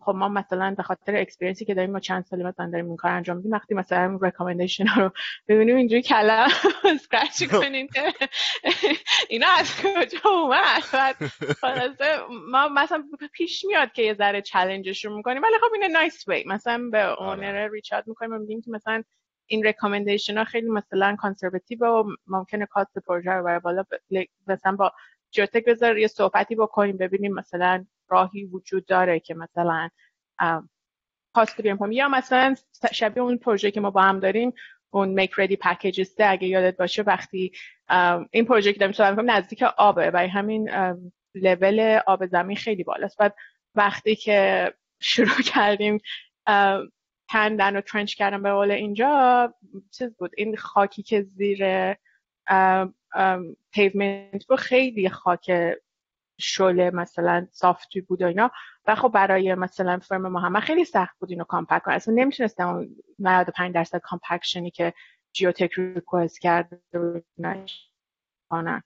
خب 0.00 0.14
ما 0.14 0.28
مثلا 0.28 0.74
به 0.76 0.82
خاطر 0.82 1.16
experience 1.16 1.60
ی 1.60 1.64
که 1.64 1.74
داریم 1.74 1.90
ما 1.90 2.00
چند 2.00 2.24
سالی 2.24 2.42
مثلا 2.42 2.70
داریم 2.70 2.86
این 2.86 2.96
کار 2.96 3.12
انجام 3.12 3.36
میدیم 3.36 3.52
وقتی 3.52 3.74
مثلا 3.74 4.18
recommendation 4.22 4.86
رو 4.86 5.12
ببینیم 5.48 5.76
اینجوری 5.76 6.02
کلم 6.02 6.48
scratch 6.84 7.44
کنیم 7.62 7.86
که 7.86 8.02
اینا 9.28 9.46
از 9.58 9.82
کجا 9.82 10.30
اومد؟ 10.30 10.82
بعد 10.92 11.16
ما 12.50 12.68
مثلا 12.68 13.04
پیش 13.32 13.64
میاد 13.64 13.92
که 13.92 14.02
یه 14.02 14.14
ذره 14.14 14.42
challenge 14.42 14.93
ش 14.93 15.04
رو 15.04 15.16
می‌کنیم 15.16 15.42
ولی 15.42 15.54
خب 15.60 15.74
این 15.82 15.92
nice 15.92 16.28
way 16.28 16.44
مثلا 16.46 16.88
به 16.92 17.22
owner 17.22 17.68
reach 17.68 17.93
out 17.93 18.08
می‌کنیم 18.08 18.32
و 18.32 18.38
میگیم 18.38 18.60
که 18.60 18.70
مثلا 18.70 19.02
این 19.46 19.64
recommendation 19.64 20.38
ها 20.38 20.44
خیلی 20.44 20.68
مثلا 20.68 21.16
conservative 21.18 21.86
و 21.86 22.04
ممکنه 22.26 22.66
cost 22.66 22.98
پروژه 22.98 23.30
رو 23.30 23.44
بره 23.44 23.58
بالا 23.58 23.84
مثلا 24.46 24.76
با 24.76 24.92
جوتک 25.30 25.64
بذار 25.64 25.98
یه 25.98 26.06
صحبتی 26.06 26.54
بکنیم 26.54 26.96
ببینیم 26.96 27.34
مثلا 27.34 27.86
راهی 28.08 28.44
وجود 28.44 28.86
داره 28.86 29.20
که 29.20 29.34
مثلا 29.34 29.88
cost 31.34 31.56
کنیم 31.56 31.92
یا 31.92 32.08
مثلا 32.08 32.54
شبیه 32.92 33.22
اون 33.22 33.36
پروژه 33.38 33.70
که 33.70 33.80
ما 33.80 33.90
با 33.90 34.02
هم 34.02 34.20
داریم 34.20 34.52
اون 34.90 35.08
make 35.08 35.32
ready 35.38 35.56
packages 35.56 36.14
اگه 36.18 36.48
یادت 36.48 36.76
باشه 36.76 37.02
وقتی 37.02 37.52
این 38.30 38.44
پروژه 38.44 38.72
که 38.72 38.78
داریم 38.78 38.92
صحبت 38.92 39.18
نزدیک 39.18 39.62
آبه 39.62 40.10
و 40.10 40.16
همین 40.16 40.70
لول 41.34 42.00
آب 42.06 42.26
زمین 42.26 42.56
خیلی 42.56 42.84
بالاست. 42.84 43.18
بعد 43.18 43.34
وقتی 43.74 44.16
که 44.16 44.72
شروع 45.00 45.40
کردیم 45.54 46.00
کندن 47.30 47.76
و 47.76 47.80
trench 47.80 48.14
کردن 48.14 48.42
به 48.42 48.52
قول 48.52 48.70
اینجا 48.70 49.54
چیز 49.90 50.16
بود 50.16 50.30
این 50.36 50.56
خاکی 50.56 51.02
که 51.02 51.22
زیر 51.22 51.94
pavement 53.72 54.46
بود 54.46 54.58
خیلی 54.58 55.08
خاک 55.08 55.52
شله 56.38 56.90
مثلا 56.90 57.46
soft 57.50 57.90
ی 57.90 58.00
بود 58.00 58.22
و 58.22 58.26
اینا. 58.26 58.50
و 58.86 58.94
خب 58.94 59.08
برای 59.08 59.54
مثلا 59.54 59.98
فرم 59.98 60.32
محمد 60.32 60.62
خیلی 60.62 60.84
سخت 60.84 61.18
بود 61.18 61.30
اینو 61.30 61.44
compact 61.44 61.82
کنم. 61.82 61.94
اصلا 61.94 62.14
نمی‌تونستم 62.14 62.68
اون 62.68 62.96
95 63.18 63.74
درصد 63.74 63.98
compaction 63.98 64.63
ی 64.63 64.70
که 64.70 64.94
geotech 65.32 65.70
request 65.76 66.40
کرد 66.40 66.82
کنن 68.50 68.82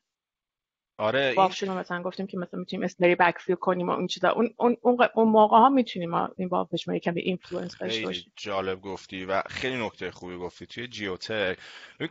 آره 0.99 1.35
این... 1.37 1.73
مثلا 1.73 2.03
گفتیم 2.03 2.27
که 2.27 2.39
مثلا 2.39 2.61
می‌تونیم 2.61 2.85
slurry 2.85 3.15
backfill 3.15 3.57
کنیم 3.57 3.89
و 3.89 3.91
این 3.91 4.07
چیزا. 4.07 4.31
اون 4.31 4.55
اون 4.57 4.77
اون, 5.15 5.29
موقع 5.29 5.57
ها 5.57 5.69
می‌تونیم 5.69 6.15
این 6.15 6.49
با 6.49 6.69
ما 6.87 6.97
یکم 6.97 7.15
به 7.15 7.21
influence 7.21 7.79
داشته 7.79 8.07
باشیم. 8.07 8.33
جالب 8.37 8.81
گفتی 8.81 9.25
و 9.25 9.43
خیلی 9.43 9.87
نکته 9.87 10.11
خوبی 10.11 10.37
گفتی. 10.37 10.67
توی 10.67 10.89
جیوتک 10.89 11.59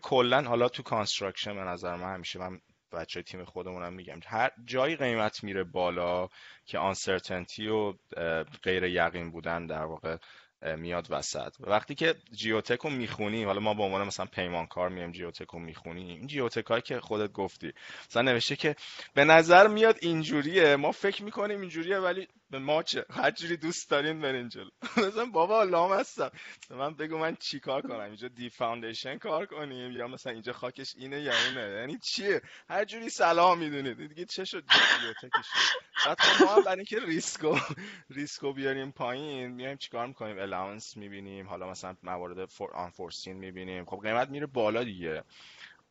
کلا 0.01 0.41
حالا 0.41 0.69
تو 0.69 0.83
construction 0.83 1.55
به 1.55 1.61
نظر 1.61 1.95
من 1.95 2.13
همیشه 2.13 2.39
من 2.39 2.59
بچه 2.91 3.21
تیم 3.21 3.45
خودمونم 3.45 3.93
میگم 3.93 4.19
هر 4.27 4.51
جایی 4.65 4.95
قیمت 4.95 5.43
میره 5.43 5.63
بالا 5.63 6.27
که 6.65 6.77
uncertainty 6.77 7.67
و 7.67 7.93
غیر 8.63 8.83
یقین 8.83 9.31
بودن 9.31 9.65
در 9.65 9.83
واقع 9.83 10.17
میاد 10.77 11.07
وسط. 11.09 11.53
وقتی 11.59 11.95
که 11.95 12.15
جیوتک 12.31 12.79
رو 12.79 12.89
می‌خونی 12.89 13.43
حالا 13.43 13.59
ما 13.59 13.73
به 13.73 13.83
عنوان 13.83 14.07
مثلا 14.07 14.25
پیمانکار 14.25 14.89
میایم 14.89 15.11
جیوتک 15.11 15.47
رو 15.47 15.59
می‌خونیم 15.59 16.07
این 16.07 16.27
جیوتک 16.27 16.65
هایی 16.65 16.81
که 16.81 16.99
خودت 16.99 17.31
گفتی 17.31 17.73
مثلا 18.09 18.21
نوشته 18.21 18.55
که 18.55 18.75
به 19.13 19.23
نظر 19.23 19.67
میاد 19.67 19.97
اینجوریه 20.01 20.75
ما 20.75 20.91
فکر 20.91 21.23
می‌کنیم 21.23 21.59
اینجوریه 21.61 21.97
ولی 21.97 22.27
به 22.53 22.59
ما 22.59 22.83
چه؟ 22.83 23.05
هر 23.09 23.31
جوری 23.31 23.57
دوست 23.57 23.89
دارین 23.89 24.21
برین 24.21 24.49
جلو. 24.49 24.69
مثلا 25.07 25.25
بابا 25.25 25.63
لامصب 25.63 25.93
به 25.93 26.31
من 26.69 26.93
بگو 26.93 27.17
من 27.17 27.35
چیکار 27.35 27.81
کنم؟ 27.81 27.99
اینجا 27.99 28.27
deep 28.27 28.49
foundation 28.49 29.17
کار 29.17 29.45
کنیم؟ 29.45 29.91
یا 29.91 30.07
مثلا 30.07 30.33
اینجا 30.33 30.53
خاکش 30.53 30.95
اینه 30.97 31.21
یا 31.21 31.33
اونه 31.47 31.79
یعنی 31.79 31.97
چیه؟ 31.97 32.41
هر 32.69 32.85
جوری 32.85 33.09
صلاح 33.09 33.59
می‌دونید. 33.59 34.07
دیگه 34.07 34.25
چه 34.25 34.45
شد؟ 34.45 34.63
جیوتکش 35.01 35.45
بعد 36.05 36.19
خب 36.19 36.45
ما 36.45 36.61
برای 36.61 36.75
اینکه 36.75 36.99
ریسکو 36.99 37.57
ریسکو 38.09 38.53
بیاریم 38.53 38.91
پایین 38.91 39.47
میایم 39.47 39.77
چیکار 39.77 40.07
می‌کنیم؟ 40.07 40.39
allowance 40.39 40.97
می‌بینیم. 40.97 41.47
حالا 41.47 41.69
مثلا 41.69 41.95
موارد 42.03 42.45
for 42.45 42.71
unforeseen 42.73 43.37
می‌بینیم. 43.37 43.85
خب 43.85 43.99
قیمت 44.03 44.29
میره 44.29 44.45
بالا 44.45 44.83
دیگه. 44.83 45.23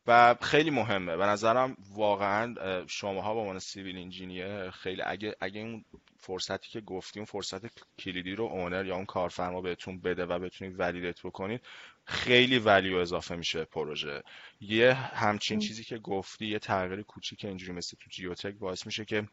و 0.07 0.35
خیلی 0.41 0.69
مهمه. 0.69 1.17
به 1.17 1.25
نظرم 1.25 1.77
واقعا 1.95 2.55
شماها 2.87 3.33
به 3.33 3.39
عنوان 3.39 3.59
civil 3.59 3.97
engineer 3.97 4.69
خیلی 4.69 5.01
اگه 5.01 5.35
اگه 5.41 5.61
اون 5.61 5.85
فرصتی 6.17 6.69
که 6.69 6.81
گفتیم 6.81 7.21
اون 7.21 7.25
فرصت 7.25 7.61
کلیدی 7.99 8.35
رو 8.35 8.43
owner 8.43 8.85
یا 8.85 8.95
اون 8.95 9.05
کارفرما 9.05 9.61
بهتون 9.61 9.99
بده 9.99 10.25
و 10.25 10.39
بتونید 10.39 10.79
validate 10.79 11.21
بکنید 11.21 11.61
خیلی 12.05 12.59
value 12.59 12.97
اضافه 12.97 13.35
میشه 13.35 13.65
پروژه. 13.65 14.23
یه 14.61 14.93
همچین 14.93 15.59
چیزی 15.59 15.83
که 15.83 15.97
گفتی 15.97 16.45
یه 16.45 16.59
تغییر 16.59 17.01
کوچیک 17.01 17.45
اینجوری 17.45 17.71
مثل 17.71 17.97
تو 17.97 18.09
جیوتک 18.09 18.53
باعث 18.53 18.85
میشه 18.85 19.05
که 19.05 19.27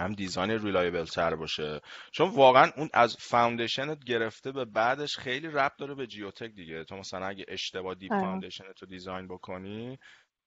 هم 0.00 0.12
design 0.12 0.50
reliable 0.50 1.04
تر 1.04 1.34
باشه. 1.34 1.80
چون 2.12 2.28
واقعا 2.30 2.70
اون 2.76 2.88
از 2.94 3.16
foundation 3.20 3.96
ت 3.96 4.04
گرفته 4.04 4.52
به 4.52 4.64
بعدش 4.64 5.16
خیلی 5.18 5.48
ربط 5.48 5.76
داره 5.78 5.94
به 5.94 6.06
جیوتک 6.06 6.50
دیگه. 6.50 6.84
تو 6.84 6.96
مثلا 6.96 7.26
اگه 7.26 7.44
اشتباه 7.48 7.94
deep 7.94 8.10
foundation 8.10 8.74
ت 8.74 8.80
رو 8.80 8.88
design 8.88 9.28
بکنی 9.28 9.98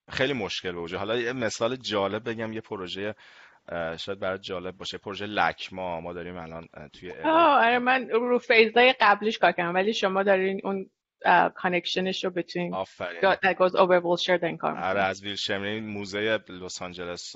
خیلی 0.09 0.33
مشکل 0.33 0.71
بوده 0.71 0.97
حالا 0.97 1.17
یه 1.17 1.33
مثال 1.33 1.75
جالب 1.75 2.29
بگم 2.29 2.53
یه 2.53 2.61
پروژه 2.61 3.15
شاید 3.97 4.19
برای 4.19 4.39
جالب 4.39 4.77
باشه. 4.77 4.97
پروژه 4.97 5.25
LACMA 5.25 6.01
ما 6.01 6.13
داریم 6.13 6.37
الان 6.37 6.67
توی 6.93 7.11
آره 7.23 7.79
من 7.79 8.09
رو 8.09 8.39
phase 8.39 8.79
های 8.79 8.95
قبلیش 8.99 9.37
کار 9.37 9.51
کردم 9.51 9.73
ولی 9.75 9.93
شما 9.93 10.23
دارین 10.23 10.61
اون 10.63 10.89
connection 11.55 12.12
ش 12.12 12.23
رو 12.23 12.29
بتونین 12.29 12.73
that 12.73 13.55
goes 13.57 13.75
over 13.75 14.01
Wilshire 14.01 14.57
کار 14.57 14.77
آره 14.77 15.01
از 15.01 15.23
Wilshire 15.23 15.79
موزه 15.79 16.39
لس 16.49 16.81
آنجلس 16.81 17.35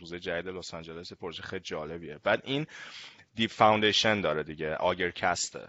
موزه 0.00 0.18
جدید 0.18 0.48
لس 0.48 0.74
آنجلس 0.74 1.12
پروژه 1.12 1.42
خیلی 1.42 1.62
جالبیه. 1.62 2.18
بعد 2.24 2.42
این 2.44 2.66
deep 3.34 3.50
foundation 3.50 4.20
داره 4.20 4.42
دیگه 4.42 4.74
auger 4.74 5.26
cast 5.26 5.68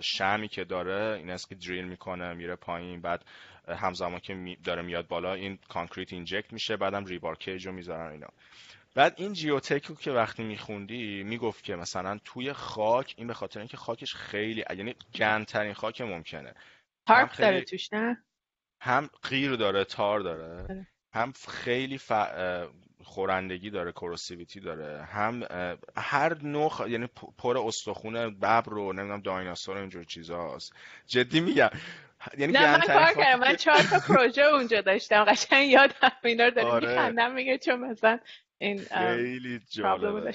ه 0.00 0.08
شمعی 0.08 0.48
که 0.48 0.64
داره 0.64 1.16
این 1.18 1.30
است 1.30 1.48
که 1.48 1.54
دریل 1.54 1.84
می‌کنه 1.84 2.34
میره 2.34 2.56
پایین 2.56 3.00
بعد 3.00 3.24
همزمان 3.68 4.20
که 4.20 4.56
داره 4.64 4.82
میاد 4.82 5.08
بالا 5.08 5.34
این 5.34 5.58
concrete 5.68 6.12
inject 6.12 6.52
میشه 6.52 6.76
بعدم 6.76 7.04
rebar 7.04 7.36
cage 7.36 7.66
رو 7.66 7.72
می‌ذارن 7.72 8.12
اینا. 8.12 8.28
بعد 8.94 9.14
این 9.16 9.32
جیوتک 9.32 9.84
رو 9.84 9.94
که 9.94 10.10
وقتی 10.10 10.42
میخوندی 10.42 11.22
می‌گفت 11.22 11.64
که 11.64 11.76
مثلا 11.76 12.18
توی 12.24 12.52
خاک 12.52 13.14
این 13.16 13.26
به 13.26 13.34
خاطر 13.34 13.60
اینکه 13.60 13.76
خاکش 13.76 14.14
خیلی 14.14 14.64
یعنی 14.70 14.94
گندترین 15.14 15.74
خاک 15.74 16.00
ممکنه. 16.00 16.54
tar 17.06 17.21
pit 17.21 17.36
داره 17.36 17.60
توش 17.60 17.92
نه؟ 17.92 18.24
هم 18.80 19.10
قیر 19.30 19.56
داره 19.56 19.84
tar 19.84 20.20
داره. 20.20 20.62
آره. 20.62 20.86
هم 21.12 21.32
خیلی 21.48 21.98
ف... 21.98 22.12
خورندگی 23.04 23.70
داره 23.70 23.92
corrosivity 23.92 24.60
داره. 24.60 25.02
هم 25.02 25.42
هر 25.96 26.42
نوع 26.42 26.90
یعنی 26.90 27.08
پر 27.38 27.58
استخونه 27.58 28.30
ببر 28.30 28.60
رو 28.60 28.92
نمی‌دونم 28.92 29.20
دایناسور 29.20 29.76
اینجور 29.76 30.04
چیزاست. 30.04 30.72
جدی 31.06 31.40
میگم. 31.40 31.70
یعنی 32.38 32.52
نه 32.52 32.72
من 32.72 32.80
کار 32.80 33.24
کردم. 33.24 33.40
من 33.40 33.56
چهار 33.56 33.82
تا 33.82 33.98
پروژه 33.98 34.42
اونجا 34.42 34.80
داشتم. 34.80 35.24
قشنگ 35.24 35.68
یادم 35.68 36.12
اینا 36.24 36.44
رو 36.44 36.50
داره 36.50 36.68
آره. 36.68 36.88
میخندم 36.88 37.32
میگه 37.32 37.58
چون 37.58 37.80
مثلا 37.80 38.18
این 38.64 38.78
خیلی 38.78 39.60
جالبه. 39.70 40.34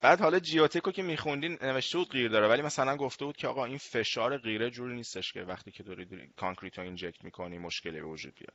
بعد 0.00 0.20
حالا 0.20 0.38
جیوتکو 0.38 0.90
که 0.90 1.02
میخوندین 1.02 1.58
نوشته 1.62 1.98
بود 1.98 2.10
قیر 2.10 2.28
داره 2.28 2.48
ولی 2.48 2.62
مثلا 2.62 2.96
گفته 2.96 3.24
بود 3.24 3.36
که 3.36 3.48
آقا 3.48 3.64
این 3.64 3.78
فشار 3.78 4.38
قیره 4.38 4.70
جوری 4.70 4.94
نیستش 4.94 5.32
که 5.32 5.42
وقتی 5.42 5.70
که 5.70 5.82
داری, 5.82 6.04
داری 6.04 6.32
concrete 6.36 6.78
رو 6.78 6.84
inject 6.84 7.24
می‌کنی 7.24 7.58
مشکلی 7.58 8.00
به 8.00 8.06
وجود 8.06 8.34
بیاد 8.34 8.54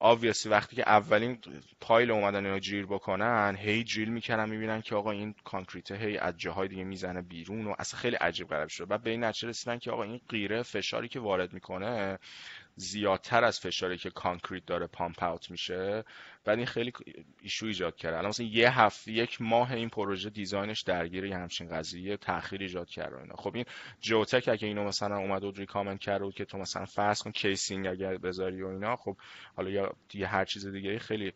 obviously 0.00 0.48
وقتی 0.48 0.76
که 0.76 0.82
اولین 0.88 1.38
pile 1.80 2.10
اومدن 2.10 2.46
اینو 2.46 2.58
جیر 2.58 2.86
بکنن 2.86 3.56
هی 3.58 3.84
جیل 3.84 4.08
می‌کنن 4.08 4.50
می‌بینن 4.50 4.80
که 4.82 4.94
آقا 4.94 5.10
این 5.10 5.34
concrete 5.44 5.92
هی 5.92 6.18
از 6.18 6.36
جاهای 6.36 6.68
دیگه 6.68 6.84
می‌زنه 6.84 7.22
بیرون 7.22 7.66
و 7.66 7.74
اصلا 7.78 8.00
خیلی 8.00 8.16
عجیب 8.16 8.48
غریب 8.48 8.68
شده. 8.68 8.86
بعد 8.86 9.02
به 9.02 9.10
این 9.10 9.24
نتیجه 9.24 9.48
رسیدن 9.48 9.78
که 9.78 9.90
آقا 9.90 10.02
این 10.02 10.20
قیره 10.28 10.62
فشاری 10.62 11.08
که 11.08 11.20
وارد 11.20 11.52
می‌کنه 11.52 12.18
زیادتر 12.76 13.44
از 13.44 13.60
فشاری 13.60 13.96
که 13.96 14.10
concrete 14.10 14.66
داره 14.66 14.86
pump 14.86 15.22
out 15.22 15.50
میشه 15.50 16.04
بعد 16.44 16.58
این 16.58 16.66
خیلی 16.66 16.92
issue 17.42 17.66
ایجاد 17.66 17.96
کرده. 17.96 18.16
الان 18.16 18.28
مثلا 18.28 18.46
یه 18.46 18.80
هفته 18.80 19.12
یک 19.12 19.40
ماه 19.40 19.72
این 19.72 19.88
پروژه 19.88 20.30
design 20.30 20.67
ش 20.67 20.80
درگیر 20.80 21.24
یه 21.24 21.36
همچین 21.36 21.68
قضیه 21.68 22.16
تاخیر 22.16 22.60
ایجاد 22.60 22.88
کرده 22.88 23.20
اینا. 23.20 23.36
خب 23.36 23.54
این 23.54 23.64
جوتک 24.00 24.48
اگه 24.48 24.68
اینو 24.68 24.84
مثلا 24.84 25.16
اومد 25.16 25.44
و 25.44 25.50
recommend 25.50 25.98
کرده 25.98 26.32
که 26.32 26.44
تو 26.44 26.58
مثلا 26.58 26.84
فرض 26.84 27.22
کن 27.22 27.30
casing 27.30 27.86
اگر 27.86 28.18
بذاری 28.18 28.62
و 28.62 28.66
اینا 28.66 28.96
خب 28.96 29.16
حالا 29.56 29.70
یا 29.70 29.92
یه 30.14 30.26
هر 30.26 30.44
چیز 30.44 30.66
دیگه 30.66 30.98
خیلی 30.98 31.32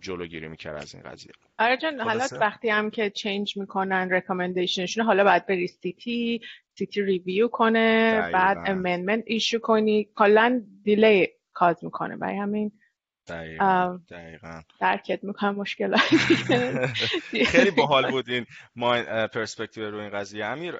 جلوگیری 0.00 0.48
می‌کرد 0.48 0.82
از 0.82 0.94
این 0.94 1.02
قضیه. 1.02 1.32
آره 1.58 1.76
جان 1.76 2.00
حالا 2.00 2.26
وقتی 2.40 2.68
هم 2.68 2.90
که 2.90 3.10
change 3.10 3.56
می‌کنن 3.56 4.10
recommendation 4.10 4.83
شون 4.83 5.04
حالا 5.04 5.24
باید 5.24 5.46
بری 5.46 5.66
city 5.66 6.40
city 6.82 7.02
review 7.02 7.48
کنه 7.48 8.20
بعد 8.32 8.58
amendment 8.66 9.24
issue 9.26 9.58
کنی. 9.58 10.08
کلا 10.16 10.62
delay 10.84 11.28
cause 11.52 11.84
می‌کنه 11.84 12.16
برای 12.16 12.36
همین. 12.36 12.72
دقیقا, 13.28 13.98
دقیقا. 14.10 14.60
درکت 14.80 15.24
می‌کنم 15.24 15.54
مشکل 15.54 15.96
خیلی 17.46 17.70
باحال 17.70 18.10
بود 18.10 18.28
این 18.28 18.46
ما 18.76 19.02
پرسپکتیو 19.26 19.90
رو 19.90 19.98
این 19.98 20.10
قضیه. 20.10 20.44
امیر 20.44 20.76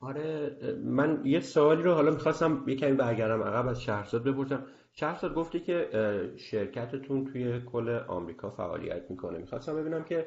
آره 0.00 0.56
من 0.84 1.20
یه 1.24 1.40
سوالی 1.40 1.82
رو 1.82 1.94
حالا 1.94 2.10
می‌خواستم 2.10 2.64
یه 2.66 2.76
کمی 2.76 2.92
برگردم 2.92 3.42
عقب 3.42 3.68
از 3.68 3.82
شهرزاد 3.82 4.24
بپرسم. 4.24 4.66
شهرزاد 4.92 5.34
گفتی 5.34 5.60
که 5.60 5.88
شرکتتون 6.36 7.24
توی 7.24 7.60
کل 7.60 7.88
آمریکا 8.08 8.50
فعالیت 8.50 9.02
می‌کنه. 9.10 9.38
می‌خواستم 9.38 9.76
ببینم 9.76 10.04
که 10.04 10.26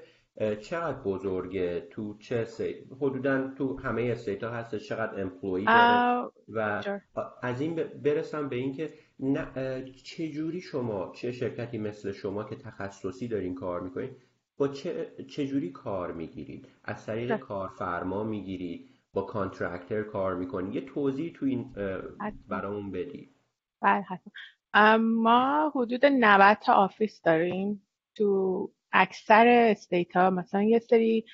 چقدر 0.61 0.97
بزرگه؟ 0.97 1.87
تو 1.91 2.17
چه 2.17 2.45
سی... 2.45 2.75
حدودا 3.01 3.51
تو 3.57 3.79
همه 3.79 4.01
state 4.01 4.43
ها 4.43 4.49
هست 4.49 4.75
چقدر 4.75 5.21
employee 5.21 5.65
داره؟ 5.65 6.29
و 6.47 6.83
از 7.41 7.61
این 7.61 7.75
برسم 7.75 8.49
به 8.49 8.55
اینکه 8.55 8.93
نه 9.19 9.83
چجوری 10.03 10.61
شما 10.61 11.11
چه 11.15 11.31
شرکتی 11.31 11.77
مثل 11.77 12.11
شما 12.11 12.43
که 12.43 12.55
تخصصی 12.55 13.27
دارین 13.27 13.55
کار 13.55 13.81
می‌کنید 13.81 14.11
با 14.57 14.67
چه 14.67 15.11
چجوری 15.29 15.71
کار 15.71 16.11
می‌گیرید؟ 16.11 16.67
از 16.83 17.05
طریق 17.05 17.37
کارفرما 17.37 18.23
می‌گیرید؟ 18.23 18.89
با 19.13 19.21
contractor 19.21 20.03
کار 20.03 20.35
می‌کنید؟ 20.35 20.75
یه 20.75 20.81
توضیح 20.81 21.33
تو 21.35 21.45
این 21.45 21.73
برامون 22.47 22.91
بدید. 22.91 23.29
بله 23.81 24.05
ما 24.99 25.71
حدود 25.75 26.05
90 26.05 26.57
تا 26.65 26.73
office 26.73 27.21
داریم 27.21 27.81
تو 28.15 28.71
اکثر 28.91 29.47
state 29.47 30.15
ها 30.15 30.29
مثلا 30.29 30.63
یه 30.63 30.79
سری 30.79 31.25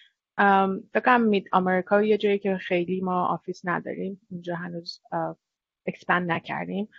فکرم 0.94 1.22
mid 1.22 1.50
امریکا 1.54 2.04
یه 2.04 2.18
جایی 2.18 2.40
که 2.40 2.58
خیلی 2.58 3.02
ما 3.02 3.26
office 3.26 3.62
نداریم 3.64 4.22
اونجا 4.32 4.56
هنوز 4.56 5.02
expand 5.88 6.32
نکردیم. 6.32 6.90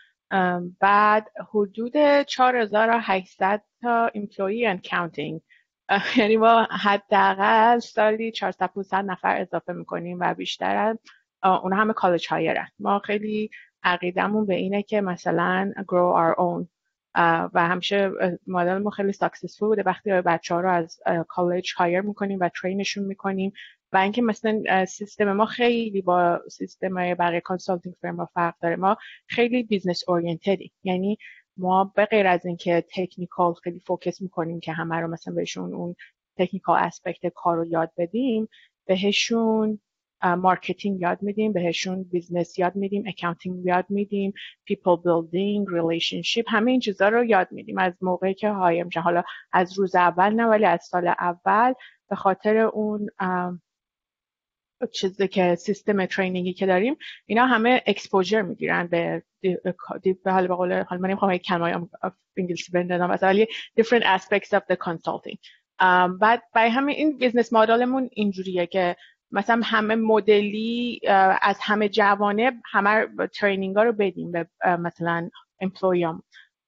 بعد 0.81 1.31
حدود 1.51 2.23
4800 2.23 3.63
تا 3.83 4.07
employee 4.07 4.77
and 4.77 4.81
counting. 4.89 5.41
یعنی 6.19 6.37
ما 6.37 6.69
حداقل 6.71 7.79
سالی 7.79 8.33
400 8.33 8.71
نفر 8.95 9.41
اضافه 9.41 9.73
می‌کنیم 9.73 10.19
و 10.21 10.35
بیشتر 10.35 10.97
اون 11.43 11.73
همه 11.73 11.93
college 11.93 12.27
hire 12.31 12.61
ن 12.61 12.69
ما 12.79 12.99
خیلی 12.99 13.51
عقیدمون 13.83 14.47
به 14.47 14.55
اینه 14.55 14.83
که 14.83 15.01
مثلا 15.01 15.73
grow 15.79 16.17
our 16.17 16.39
own. 16.39 16.76
و 17.55 17.69
همیشه 17.69 18.11
مدل 18.47 18.79
ما 18.79 18.91
خیلی 18.91 19.13
successful 19.13 19.69
بوده 19.69 19.83
وقتی 19.83 20.11
بچه 20.11 20.55
ها 20.55 20.61
رو 20.61 20.71
از 20.71 20.99
college 21.29 21.73
hire 21.77 22.01
می‌کنیم 22.01 22.39
و 22.41 22.49
train 22.63 22.86
شون 22.86 23.05
می‌کنیم 23.05 23.53
و 23.93 23.97
اینکه 23.97 24.23
مثلا 24.23 24.85
سیستم 24.87 25.33
ما 25.33 25.47
خیلی 25.47 26.03
با 26.03 26.41
سیستم 26.51 27.15
بقیه 27.15 27.41
consulting 27.41 27.95
firm 28.03 28.25
فرق 28.35 28.55
داره. 28.63 28.77
ما 28.77 28.97
خیلی 29.27 29.63
business 29.63 30.09
oriented 30.09 30.66
ی 30.66 30.73
یعنی 30.85 31.19
ما 31.57 31.93
به 31.97 32.05
غیر 32.05 32.27
از 32.27 32.47
اینکه 32.47 32.85
technical 32.95 33.55
خیلی 33.55 33.81
focus 33.81 34.23
می‌کنیم 34.23 34.61
که 34.61 34.73
همه 34.73 34.97
رو 34.97 35.09
مثلا 35.09 35.35
بهشون 35.35 35.75
اون 35.75 35.97
technical 36.39 36.79
aspect 36.83 37.27
کار 37.35 37.57
رو 37.57 37.67
یاد 37.67 37.91
بدیم 37.97 38.49
بهشون 38.87 39.81
marketing 40.23 41.01
یاد 41.01 41.23
میدیم 41.23 41.53
بهشون 41.53 42.03
business 42.03 42.59
یاد 42.59 42.77
میدیم 42.77 43.05
accounting 43.07 43.67
یاد 43.67 43.87
میدیم 43.89 44.33
people 44.65 44.97
building 44.97 45.67
relationship 45.71 46.47
همه 46.49 46.71
این 46.71 46.81
چیزا 46.81 47.09
رو 47.09 47.25
یاد 47.25 47.49
میدیم. 47.51 47.79
از 47.79 47.93
موقعی 48.01 48.35
که 48.35 48.49
hire 48.49 48.85
میشن 48.85 49.01
حالا 49.01 49.23
از 49.53 49.79
روز 49.79 49.95
اول 49.95 50.35
نه 50.35 50.47
ولی 50.47 50.65
از 50.65 50.85
سال 50.85 51.09
اول 51.09 51.73
به 52.11 52.17
خاطر 52.17 52.57
اون 52.57 53.11
چیزی 54.93 55.29
که 55.29 55.55
سیستم 55.55 56.07
training 56.07 56.48
ی 56.48 56.53
که 56.53 56.67
داریم 56.67 56.97
اینا 57.27 57.47
همه 57.47 57.83
exposure 57.87 58.43
می‌گیرن 58.43 58.87
به 58.87 59.23
به 60.25 60.33
حال 60.33 60.47
به 60.47 60.55
حال 60.55 60.85
من 61.01 61.09
نمی‌خوام 61.09 61.37
کلمه 61.37 61.89
انگلیسی 62.37 62.73
بندازم 62.73 63.19
ولی 63.23 63.47
different 63.81 64.03
aspects 64.03 64.49
of 64.49 64.63
the 64.71 64.77
consulting. 64.77 65.39
بعد 66.21 66.43
برای 66.55 66.71
همین 66.71 66.97
این 66.97 67.19
business 67.19 67.53
model 67.53 67.89
مون 67.89 68.11
اینجوریه 68.13 68.67
که 68.67 68.97
مثلا 69.31 69.61
همه 69.65 69.95
مدلی 69.95 71.01
از 71.43 71.57
همه 71.61 71.89
جوانب 71.89 72.63
همه 72.65 73.07
training 73.35 73.77
ها 73.77 73.83
رو 73.83 73.93
بدیم 73.93 74.33
به 74.33 74.49
مثلا 74.79 75.31
امپلویام 75.61 76.23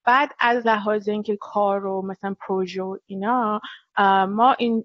بعد 0.05 0.31
از 0.41 0.67
لحاظ 0.67 1.09
اینکه 1.09 1.37
کار 1.41 1.87
و 1.87 2.03
مثلا 2.03 2.37
پروژه 2.41 2.83
اینا 3.07 3.61
ما 4.29 4.53
این 4.59 4.85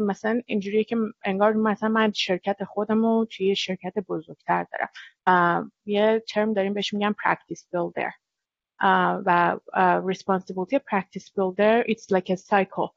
مثلا 0.00 0.40
اینجوریه 0.46 0.84
که 0.84 0.96
انگار 1.24 1.52
مثلا 1.52 1.88
من 1.88 2.12
شرکت 2.12 2.64
خودم 2.64 3.02
رو 3.02 3.26
توی 3.30 3.56
شرکت 3.56 3.98
بزرگتر 4.08 4.66
دارم. 4.72 5.72
یه 5.86 6.22
ترم 6.28 6.52
داریم 6.52 6.74
بهش 6.74 6.94
میگم 6.94 7.14
practice 7.24 7.60
builder. 7.74 8.12
و 9.26 9.56
responsibility 10.12 10.78
practice 10.78 11.28
builder. 11.36 11.84
It's 11.88 12.10
like 12.10 12.30
a 12.30 12.36
cycle. 12.36 12.88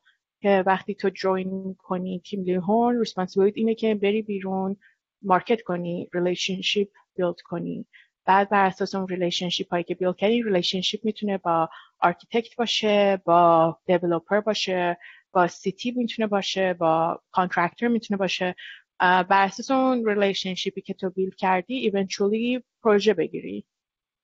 که 0.42 0.64
وقتی 0.66 0.96
تو 0.96 1.10
join 1.10 1.76
کنی 1.80 2.22
Kimley-Horn 2.26 2.44
responsibility 2.44 3.00
ت 3.00 3.58
اینه 3.58 3.76
که 3.76 3.96
بری 3.96 4.22
بیرون 4.22 4.78
market 5.22 5.62
کنی 5.62 6.10
relationship 6.14 6.90
build 7.16 7.42
کنی. 7.42 7.86
بعد 8.26 8.50
بر 8.50 8.66
اساس 8.66 8.96
اون 8.96 9.08
relationship 9.08 9.70
هایی 9.72 9.84
که 9.84 9.96
build 9.96 10.18
کردی 10.18 10.44
relationship 10.44 11.06
می‌تونه 11.06 11.38
با 11.38 11.70
architect 12.00 12.56
باشه 12.56 13.22
با 13.26 13.78
developer 13.86 14.40
باشه 14.40 14.98
با 15.32 15.48
city 15.48 15.92
می‌تونه 15.92 16.28
باشه 16.28 16.74
با 16.74 17.22
contractor 17.32 17.88
می‌تونه 17.88 18.18
باشه. 18.18 18.56
بر 19.00 19.44
اساس 19.46 19.72
اون 19.72 20.10
relationship 20.10 20.76
ی 20.76 20.82
که 20.82 20.94
تو 20.94 21.10
build 21.10 21.36
کردی 21.36 21.76
eventually 21.76 22.64
پروژه 22.84 23.14
بگیری. 23.14 23.66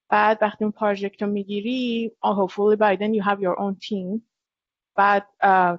بعد 0.10 0.38
وقتی 0.41 0.63
اون 0.63 0.71
project 0.71 1.21
رو 1.21 1.30
می‌گیری 1.30 2.12
hopefully 2.23 2.78
by 2.78 2.97
then 2.97 3.13
you 3.13 3.23
have 3.23 3.39
your 3.39 3.60
own 3.60 3.76
team. 3.88 4.32
بعد 4.95 5.27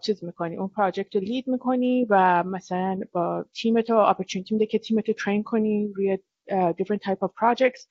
چیز 0.03 0.25
می‌کنی 0.25 0.57
اون 0.57 0.69
project 0.69 1.15
رو 1.15 1.21
lead 1.21 1.49
می‌کنی 1.49 2.07
و 2.11 2.43
مثلا 2.43 3.01
با 3.13 3.45
تیم 3.55 3.81
تو 3.81 3.97
opportunity 3.97 4.55
میده 4.55 4.67
که 4.67 4.79
تیم 4.79 5.01
تو 5.01 5.13
train 5.13 5.43
کنی 5.43 5.93
روی 5.95 6.19
different 6.51 6.99
type 6.99 7.19
of 7.21 7.29
projects. 7.29 7.87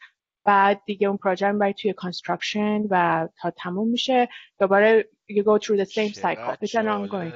بعد 0.46 0.82
دیگه 0.86 1.08
اون 1.08 1.18
پروژه 1.18 1.48
رو 1.48 1.72
توی 1.72 1.94
construction 1.94 2.88
و 2.90 3.28
تا 3.42 3.52
تموم 3.52 3.88
میشه. 3.88 4.30
دوباره 4.60 5.10
you 5.32 5.44
go 5.44 5.60
through 5.60 5.86
the 5.86 5.86
same 5.86 6.14
cycle. 6.14 6.56
It's 6.62 6.76
an 6.76 6.88
ongoing. 6.88 7.34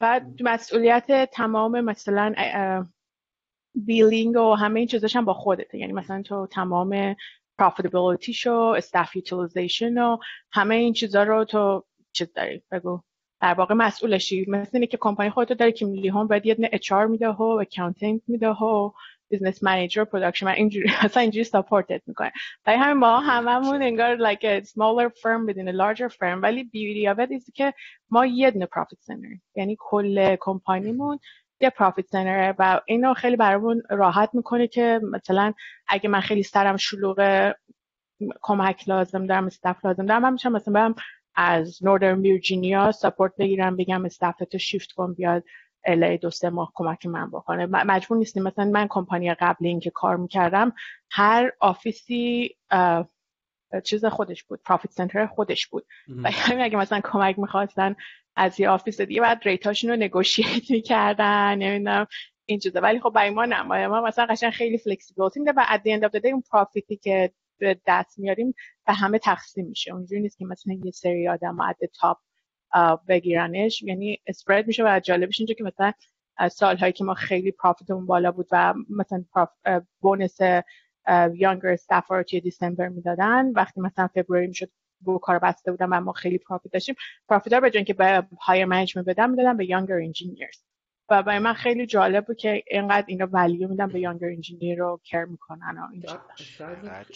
بعد 0.00 0.42
مسئولیت 0.42 1.30
تمام 1.30 1.80
مثلا 1.80 2.34
billing 3.74 4.36
و 4.36 4.54
همه 4.54 4.80
این 4.80 4.88
چیزاش 4.88 5.16
هم 5.16 5.24
با 5.24 5.34
خودته. 5.34 5.78
یعنی 5.78 5.92
مثلا 5.92 6.22
تو 6.22 6.46
تمام 6.46 7.16
profitability 7.62 8.30
شو 8.30 8.80
staff 8.80 9.08
utilization 9.08 9.98
و 9.98 10.18
همه 10.52 10.74
این 10.74 10.92
چیزا 10.92 11.22
رو 11.22 11.44
تو 11.44 11.84
چیز 12.12 12.32
داری؟ 12.32 12.62
بگو. 12.70 13.00
در 13.40 13.54
واقع 13.54 13.74
مسئولشی. 13.74 14.44
مثل 14.48 14.70
اینه 14.72 14.86
که 14.86 14.96
کمپانی 14.96 15.30
خودتو 15.30 15.54
داره 15.54 15.72
که 15.72 15.86
میلی 15.86 16.08
هم 16.08 16.26
باید 16.26 16.46
یه 16.46 16.56
اچ 16.72 16.92
آر 16.92 17.06
میده 17.06 17.28
و 17.28 17.42
accounting 17.42 18.20
میده 18.26 18.48
و 18.48 18.90
business 19.32 19.62
manager 19.62 20.04
production 20.04 20.46
من 20.46 20.52
اینجوری 20.52 20.90
اصلا 21.00 21.20
اینجوری 21.22 21.44
support 21.44 21.95
ت 21.95 22.02
می‌کنه. 22.06 22.32
برای 22.64 22.78
همین 22.78 22.96
ما 22.96 23.20
هممون 23.20 23.82
انگار 23.82 24.34
like 24.34 24.40
a 24.40 24.66
smaller 24.66 25.08
firm 25.08 25.46
within 25.48 25.72
a 25.72 25.74
larger 25.74 26.08
firm. 26.08 26.42
ولی 26.42 26.64
beauty 26.64 27.08
of 27.08 27.18
که 27.54 27.74
ما 28.10 28.26
یه 28.26 28.50
دونه 28.50 28.66
profit 28.66 28.98
center 29.00 29.28
یعنی 29.54 29.76
کل 29.80 30.36
کمپانیمون 30.40 31.18
یه 31.60 31.70
profit 31.70 32.06
center 32.06 32.47
ه 32.47 32.54
و 32.58 32.80
اینو 32.86 33.14
خیلی 33.14 33.36
برامون 33.36 33.82
راحت 33.90 34.30
می‌کنه 34.32 34.66
که 34.66 35.00
مثلا 35.12 35.52
اگه 35.88 36.08
من 36.08 36.20
خیلی 36.20 36.42
سرم 36.42 36.76
شلوغ 36.76 37.52
کمک 38.42 38.88
لازم 38.88 39.26
دارم 39.26 39.46
staff 39.46 39.84
لازم 39.84 40.06
دارم 40.06 40.22
من 40.22 40.32
میشم 40.32 40.52
مثلا 40.52 40.74
برم 40.74 40.94
از 41.34 41.84
نوردرن 41.84 42.20
ویرجینیا 42.20 42.92
support 42.92 43.32
بگیرم 43.38 43.76
بگم 43.76 44.04
staff 44.04 44.43
تو 44.43 44.58
shift 44.58 44.92
کن 44.92 45.14
بیاد 45.14 45.44
الی 45.84 46.18
دو 46.18 46.30
سه 46.30 46.50
ماه 46.50 46.72
کمک 46.74 47.06
من 47.06 47.30
بکنه. 47.30 47.66
مجبور 47.66 48.18
نیستیم. 48.18 48.42
مثلا 48.42 48.64
من 48.64 48.86
کمپانی 48.90 49.34
قبل 49.34 49.66
اینکه 49.66 49.90
کار 49.90 50.16
می‌کردم 50.16 50.72
هر 51.10 51.52
office 51.60 52.42
ی 52.42 52.56
چیز 53.84 54.04
خودش 54.04 54.44
بود 54.44 54.60
profit 54.64 54.92
center 54.92 55.26
خودش 55.26 55.66
بود. 55.66 55.86
و 56.22 56.30
همین 56.30 56.64
اگه 56.64 56.76
مثلا 56.76 57.00
کمک 57.04 57.38
می‌خواستن 57.38 57.96
از 58.36 58.60
یه 58.60 58.68
office 58.68 59.00
دیگه 59.00 59.20
بعد 59.20 59.40
rate 59.44 59.67
اشون 59.67 59.90
رو 59.90 59.96
negotiate 59.96 60.70
می‌کردن 60.70 61.54
نمی‌دونم 61.58 62.06
این 62.46 62.58
چیزا. 62.58 62.80
ولی 62.80 63.00
خب 63.00 63.10
برای 63.10 63.30
ما 63.30 63.44
نمایه 63.44 63.86
ما 63.86 64.00
مثلا 64.00 64.26
قشنگ 64.26 64.50
خیلی 64.50 64.78
flexibility 64.78 65.40
میده 65.40 65.52
و 65.56 65.64
at 65.68 65.73
the 65.73 65.80
end 65.84 66.26
اون 66.26 66.42
profit 66.52 66.90
ی 66.90 66.96
که 66.96 67.32
به 67.62 67.80
دست 67.86 68.18
میاریم 68.18 68.54
به 68.86 68.92
همه 68.92 69.18
تقسیم 69.18 69.66
میشه. 69.66 69.92
اونجوری 69.92 70.20
نیست 70.20 70.38
که 70.38 70.44
مثلا 70.44 70.74
یه 70.84 70.90
سری 70.90 71.28
آدم 71.28 71.60
at 71.60 71.76
top 72.00 72.18
بگیرنش. 73.08 73.82
یعنی 73.82 74.18
spread 74.26 74.66
میشه 74.66 74.84
و 74.84 75.00
جالبش 75.04 75.40
اینجا 75.40 75.54
که 75.54 75.64
مثلا 75.64 75.92
سالهایی 76.48 76.92
که 76.92 77.04
ما 77.04 77.14
خیلی 77.14 77.52
profit 77.52 77.88
مون 77.88 78.06
بالا 78.06 78.32
بود 78.32 78.48
و 78.52 78.74
مثلا 78.90 79.24
bonus 80.00 80.38
younger 81.34 81.68
staff 81.68 82.10
رو 82.10 82.22
توی 82.22 82.40
December 82.40 82.88
می‌دادن. 82.88 83.52
وقتی 83.52 83.80
مثلا 83.80 84.06
February 84.06 84.46
می‌شد 84.46 84.70
book 85.00 85.18
ا 85.18 85.25
رو 85.25 85.38
بسته 85.38 85.70
بودن 85.70 85.86
و 85.86 86.00
ما 86.00 86.12
خیلی 86.12 86.38
profit 86.38 86.72
داشتیم 86.72 86.94
پروفیتر 87.28 87.60
به 87.60 87.70
که 87.70 87.94
به 87.94 88.26
higher 88.40 88.64
management 88.64 89.06
بدن 89.06 89.30
می‌دادن 89.30 89.56
به 89.56 89.70
younger 89.70 89.94
engineers 89.94 90.62
و 91.12 91.22
برای 91.22 91.38
من 91.38 91.52
خیلی 91.52 91.86
جالب 91.86 92.24
بود 92.26 92.36
که 92.36 92.62
اینقدر 92.70 93.04
اینا 93.08 93.28
value 93.32 93.68
میدن 93.68 93.86
به 93.86 94.00
younger 94.00 94.26
engineer 94.26 94.78
رو 94.78 95.00
care 95.04 95.24
می‌کنن 95.24 95.78
و 95.78 95.86
این 95.92 96.04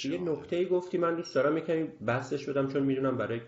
یه 0.04 0.20
نکته 0.32 0.64
گفتی 0.64 0.98
من 0.98 1.16
دوست 1.16 1.34
دارم 1.34 1.56
یکمی 1.56 1.84
بحثش 1.84 2.48
بدم 2.48 2.68
چون 2.68 2.82
می‌دونم 2.82 3.16
برای 3.16 3.40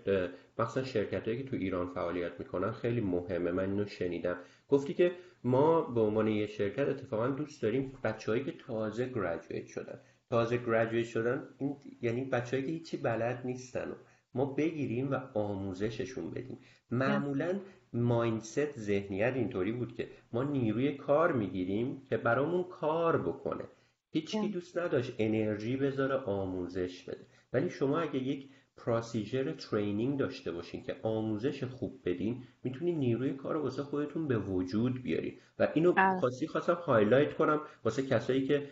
مثلا 0.59 0.85
شرکت 0.85 1.29
هایی 1.29 1.43
که 1.43 1.51
تو 1.51 1.57
ایران 1.57 1.87
فعالیت 1.87 2.33
می‌کنن 2.39 2.71
خیلی 2.71 3.01
مهمه 3.01 3.51
من 3.51 3.71
اینو 3.71 3.87
شنیدم. 3.87 4.37
گفتی 4.69 4.95
که 4.95 5.13
ما 5.45 5.81
به 5.81 6.01
عنوان 6.01 6.29
یه 6.29 6.47
شرکت 6.47 6.89
اتفاقا 6.89 7.29
دوست 7.29 7.63
داریم 7.63 7.93
بچههایی 8.05 8.45
که 8.45 8.53
تازه 8.53 9.07
گریجویت 9.07 9.67
شدن. 9.67 10.01
تازه 10.31 10.57
گریجویت 10.67 11.07
شدن 11.07 11.43
این 11.59 11.77
یعنی 12.03 12.25
بچههایی 12.25 12.67
که 12.67 12.73
هیچی 12.73 12.97
بلد 12.97 13.43
نیستن. 13.45 13.93
ما 14.35 14.45
بگیریم 14.45 15.11
و 15.11 15.21
آموزششون 15.35 16.31
بدیم. 16.31 16.59
معمولا 16.91 17.61
مایندست 17.93 18.79
ذهنیت 18.79 19.33
اینطوری 19.37 19.73
بود 19.73 19.95
که 19.95 20.09
ما 20.33 20.43
نیروی 20.43 20.93
کار 20.93 21.33
می‌گیریم 21.33 22.03
که 22.09 22.17
برامون 22.17 22.65
کار 22.65 23.23
بکنه. 23.23 23.65
هیچکی 24.11 24.49
دوست 24.49 24.79
نداشت 24.79 25.15
انرژی 25.19 25.77
بذاره 25.77 26.15
آموزش 26.15 27.03
بده. 27.03 27.27
ولی 27.53 27.71
شما 27.71 28.01
اگه 28.01 28.19
یک 28.23 28.49
procedure 28.85 29.53
training 29.53 30.19
داشته 30.19 30.53
باشین 30.53 30.83
که 30.83 30.97
آموزش 31.03 31.65
خوب 31.65 32.01
بدین 32.05 32.43
می‌تونین 32.65 32.99
نیروی 32.99 33.33
کار 33.33 33.55
رو 33.55 33.63
واسه 33.63 33.83
خودتون 33.83 34.29
به 34.29 34.39
وجود 34.39 35.03
بیارین. 35.03 35.35
و 35.59 35.69
اینو 35.75 35.95
خاصی 36.21 36.47
خواستم 36.47 36.75
highlight 36.75 37.35
کنم 37.35 37.61
واسه 37.85 38.03
کسایی 38.03 38.47
که 38.47 38.63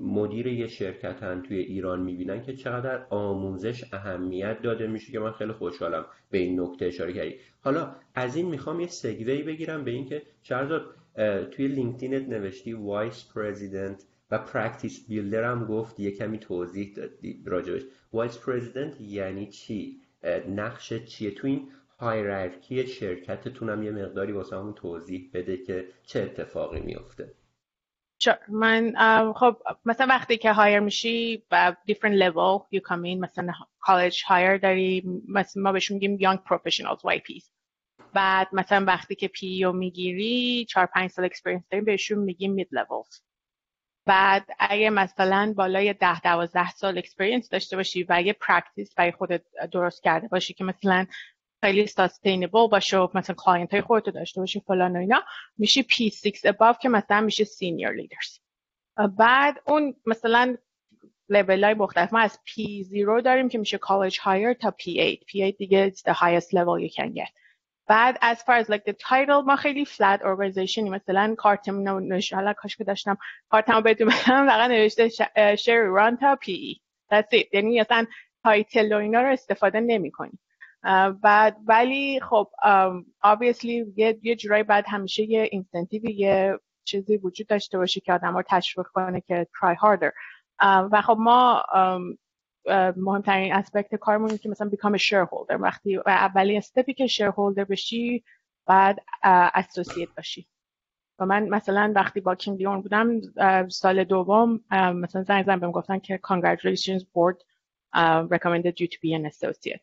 مدیر 0.00 0.46
یه 0.46 0.66
شرکتن 0.66 1.42
توی 1.42 1.58
ایران 1.58 2.00
می‌بینن 2.00 2.42
که 2.42 2.52
چقدر 2.52 3.06
آموزش 3.10 3.84
اهمیت 3.92 4.62
داده 4.62 4.86
میشه 4.86 5.12
که 5.12 5.18
من 5.18 5.32
خیلی 5.32 5.52
خوشحالم 5.52 6.04
به 6.30 6.38
این 6.38 6.60
نکته 6.60 6.86
اشاره 6.86 7.12
کردی. 7.12 7.34
حالا 7.60 7.94
از 8.14 8.36
این 8.36 8.46
می‌خوام 8.46 8.80
یه 8.80 8.86
segue 8.86 9.42
بگیرم 9.42 9.84
به 9.84 9.90
اینکه 9.90 10.22
شهرزاد 10.42 10.82
توی 11.50 11.68
LinkedIn 11.68 12.21
ت 12.21 12.28
نوشتی 12.28 12.72
vice 12.72 13.24
president 13.34 14.04
و 14.30 14.38
practice 14.38 15.08
builder 15.08 15.44
هم 15.44 15.64
گفت 15.64 16.00
یه 16.00 16.10
کمی 16.10 16.38
توضیح 16.38 16.94
دادی 16.96 17.42
راجبش. 17.46 17.82
vice 18.12 18.38
president 18.38 19.00
یعنی 19.00 19.46
چی؟ 19.46 20.00
نقش 20.48 20.92
چیه؟ 20.92 21.30
تو 21.30 21.46
این 21.46 21.72
hierarchy 21.98 22.86
شرکتتون 22.86 23.70
هم 23.70 23.82
یه 23.82 23.90
مقداری 23.90 24.32
واسه 24.32 24.56
همون 24.56 24.74
توضیح 24.74 25.30
بده 25.34 25.56
که 25.56 25.88
چه 26.02 26.22
اتفاقی 26.22 26.80
میفته. 26.80 27.34
من 28.48 28.94
خب 29.32 29.56
مثلا 29.84 30.06
وقتی 30.06 30.36
که 30.36 30.52
hire 30.52 30.80
میشی 30.80 31.42
و 31.50 31.76
different 31.90 32.22
level 32.22 32.76
you 32.76 32.80
come 32.80 33.04
in 33.04 33.20
مثلا 33.20 33.52
college 33.86 34.16
hire 34.16 34.60
داری 34.62 35.02
مثلا 35.28 35.62
ما 35.62 35.72
بهشون 35.72 35.98
میگیم 35.98 36.18
young 36.18 36.38
professionals 36.38 37.00
YPs 37.16 37.44
بعد 38.12 38.48
مثلا 38.52 38.84
وقتی 38.84 39.14
که 39.14 39.28
PE 39.28 39.72
می‌گیری 39.72 40.64
4 40.68 40.86
5 40.86 41.10
سال 41.10 41.24
experience 41.24 41.68
داریم 41.70 41.84
بهشون 41.84 42.18
میگیم 42.18 42.52
mid 42.52 42.68
levels 42.68 43.20
بعد 44.06 44.46
اگه 44.58 44.90
مثلا 44.90 45.54
بالای 45.56 45.92
ده 45.92 46.20
دوازده 46.20 46.70
سال 46.70 46.98
experience 46.98 47.48
داشته 47.48 47.76
باشی 47.76 48.06
و 48.08 48.22
یه 48.22 48.32
practice 48.32 48.94
برای 48.94 49.12
خودت 49.12 49.42
درست 49.72 50.02
کرده 50.02 50.28
باشی 50.28 50.54
که 50.54 50.64
مثلا 50.64 51.06
خیلی 51.64 51.86
sustainable 51.86 52.68
باشه 52.68 52.98
و 52.98 53.08
مثلا 53.14 53.36
client 53.38 53.72
های 53.72 53.80
خودتو 53.80 54.10
داشته 54.10 54.40
باشی 54.40 54.60
فلان 54.60 54.96
و 54.96 55.00
اینا 55.00 55.22
میشی 55.58 55.82
P6 55.82 56.40
above 56.40 56.78
که 56.82 56.88
مثلا 56.88 57.20
میشه 57.20 57.44
senior 57.44 57.92
leaders 57.92 58.38
بعد 59.18 59.62
اون 59.66 59.94
مثلا 60.06 60.56
لیول 61.28 61.64
های 61.64 61.74
مختلف 61.74 62.12
ما 62.12 62.18
از 62.18 62.38
P0 62.48 63.22
داریم 63.24 63.48
که 63.48 63.58
میشه 63.58 63.78
college 63.78 64.14
hire 64.14 64.58
تا 64.60 64.70
P8 64.70 65.18
P8 65.18 65.56
دیگه 65.58 65.90
it's 65.90 66.02
the 66.02 66.14
highest 66.14 66.52
level 66.52 66.80
you 66.80 66.96
can 66.96 67.12
get. 67.14 67.45
بعد 67.88 68.16
as 68.16 68.38
far 68.38 68.64
as 68.64 68.68
like 68.68 68.84
the 68.84 68.92
title 68.92 69.44
ما 69.46 69.56
خیلی 69.56 69.84
flat 69.84 70.20
organization 70.20 70.78
مثلا 70.78 71.34
کارتم 71.38 71.88
نوشته 71.88 72.36
حالا 72.36 72.52
کاش 72.52 72.76
که 72.76 72.84
داشتم 72.84 73.16
کارتم 73.48 73.80
بدون 73.80 74.08
بدم 74.08 74.48
فقط 74.48 74.70
نوشته 74.70 75.08
share 75.56 75.98
run 75.98 76.20
تا 76.20 76.38
PE 76.44 76.80
that's 77.12 77.40
it. 77.40 77.54
یعنی 77.54 77.80
اصلا 77.80 78.06
title 78.44 78.92
و 78.92 78.96
اینا 78.96 79.20
رو 79.20 79.32
استفاده 79.32 79.80
نمی 79.80 80.10
کنی 80.10 80.38
بعد 81.22 81.56
ولی 81.66 82.20
خب 82.20 82.48
obviously 83.24 83.84
یه, 83.96 84.18
یه 84.22 84.36
جورایی 84.36 84.62
بعد 84.62 84.84
همیشه 84.88 85.22
یه 85.22 85.48
incentive 85.52 86.06
ی 86.06 86.12
یه 86.12 86.58
چیزی 86.84 87.16
وجود 87.16 87.46
داشته 87.46 87.78
باشه 87.78 88.00
که 88.00 88.12
آدم 88.12 88.36
رو 88.36 88.42
تشویق 88.48 88.86
کنه 88.86 89.20
که 89.20 89.46
try 89.60 89.74
harder. 89.74 90.10
و 90.62 91.02
خب 91.02 91.16
ما 91.18 91.64
مهمترین 92.96 93.52
aspect 93.54 93.94
کارمون 93.94 94.36
که 94.36 94.48
مثلا 94.48 94.68
become 94.68 94.96
shareholder 94.96 95.62
وقتی 95.62 95.96
اولین 96.06 96.56
step 96.56 96.86
ی 96.86 96.94
که 96.94 97.06
shareholder 97.06 97.64
بشی 97.64 98.24
بعد 98.66 98.98
associate 99.54 100.08
باشی. 100.16 100.48
و 101.18 101.26
من 101.26 101.48
مثلا 101.48 101.92
وقتی 101.96 102.20
با 102.20 102.34
کیملی 102.34 102.58
هورن 102.58 102.80
بودم 102.80 103.20
سال 103.68 104.04
دوم 104.04 104.60
مثلا 104.70 105.22
زنگ 105.22 105.46
زن 105.46 105.60
بهم 105.60 105.70
گفتن 105.70 105.98
که 105.98 106.20
congratulations 106.26 107.02
board 107.02 107.36
recommended 108.30 108.80
you 108.80 108.86
to 108.86 108.98
be 109.02 109.14
an 109.14 109.26
associate. 109.26 109.80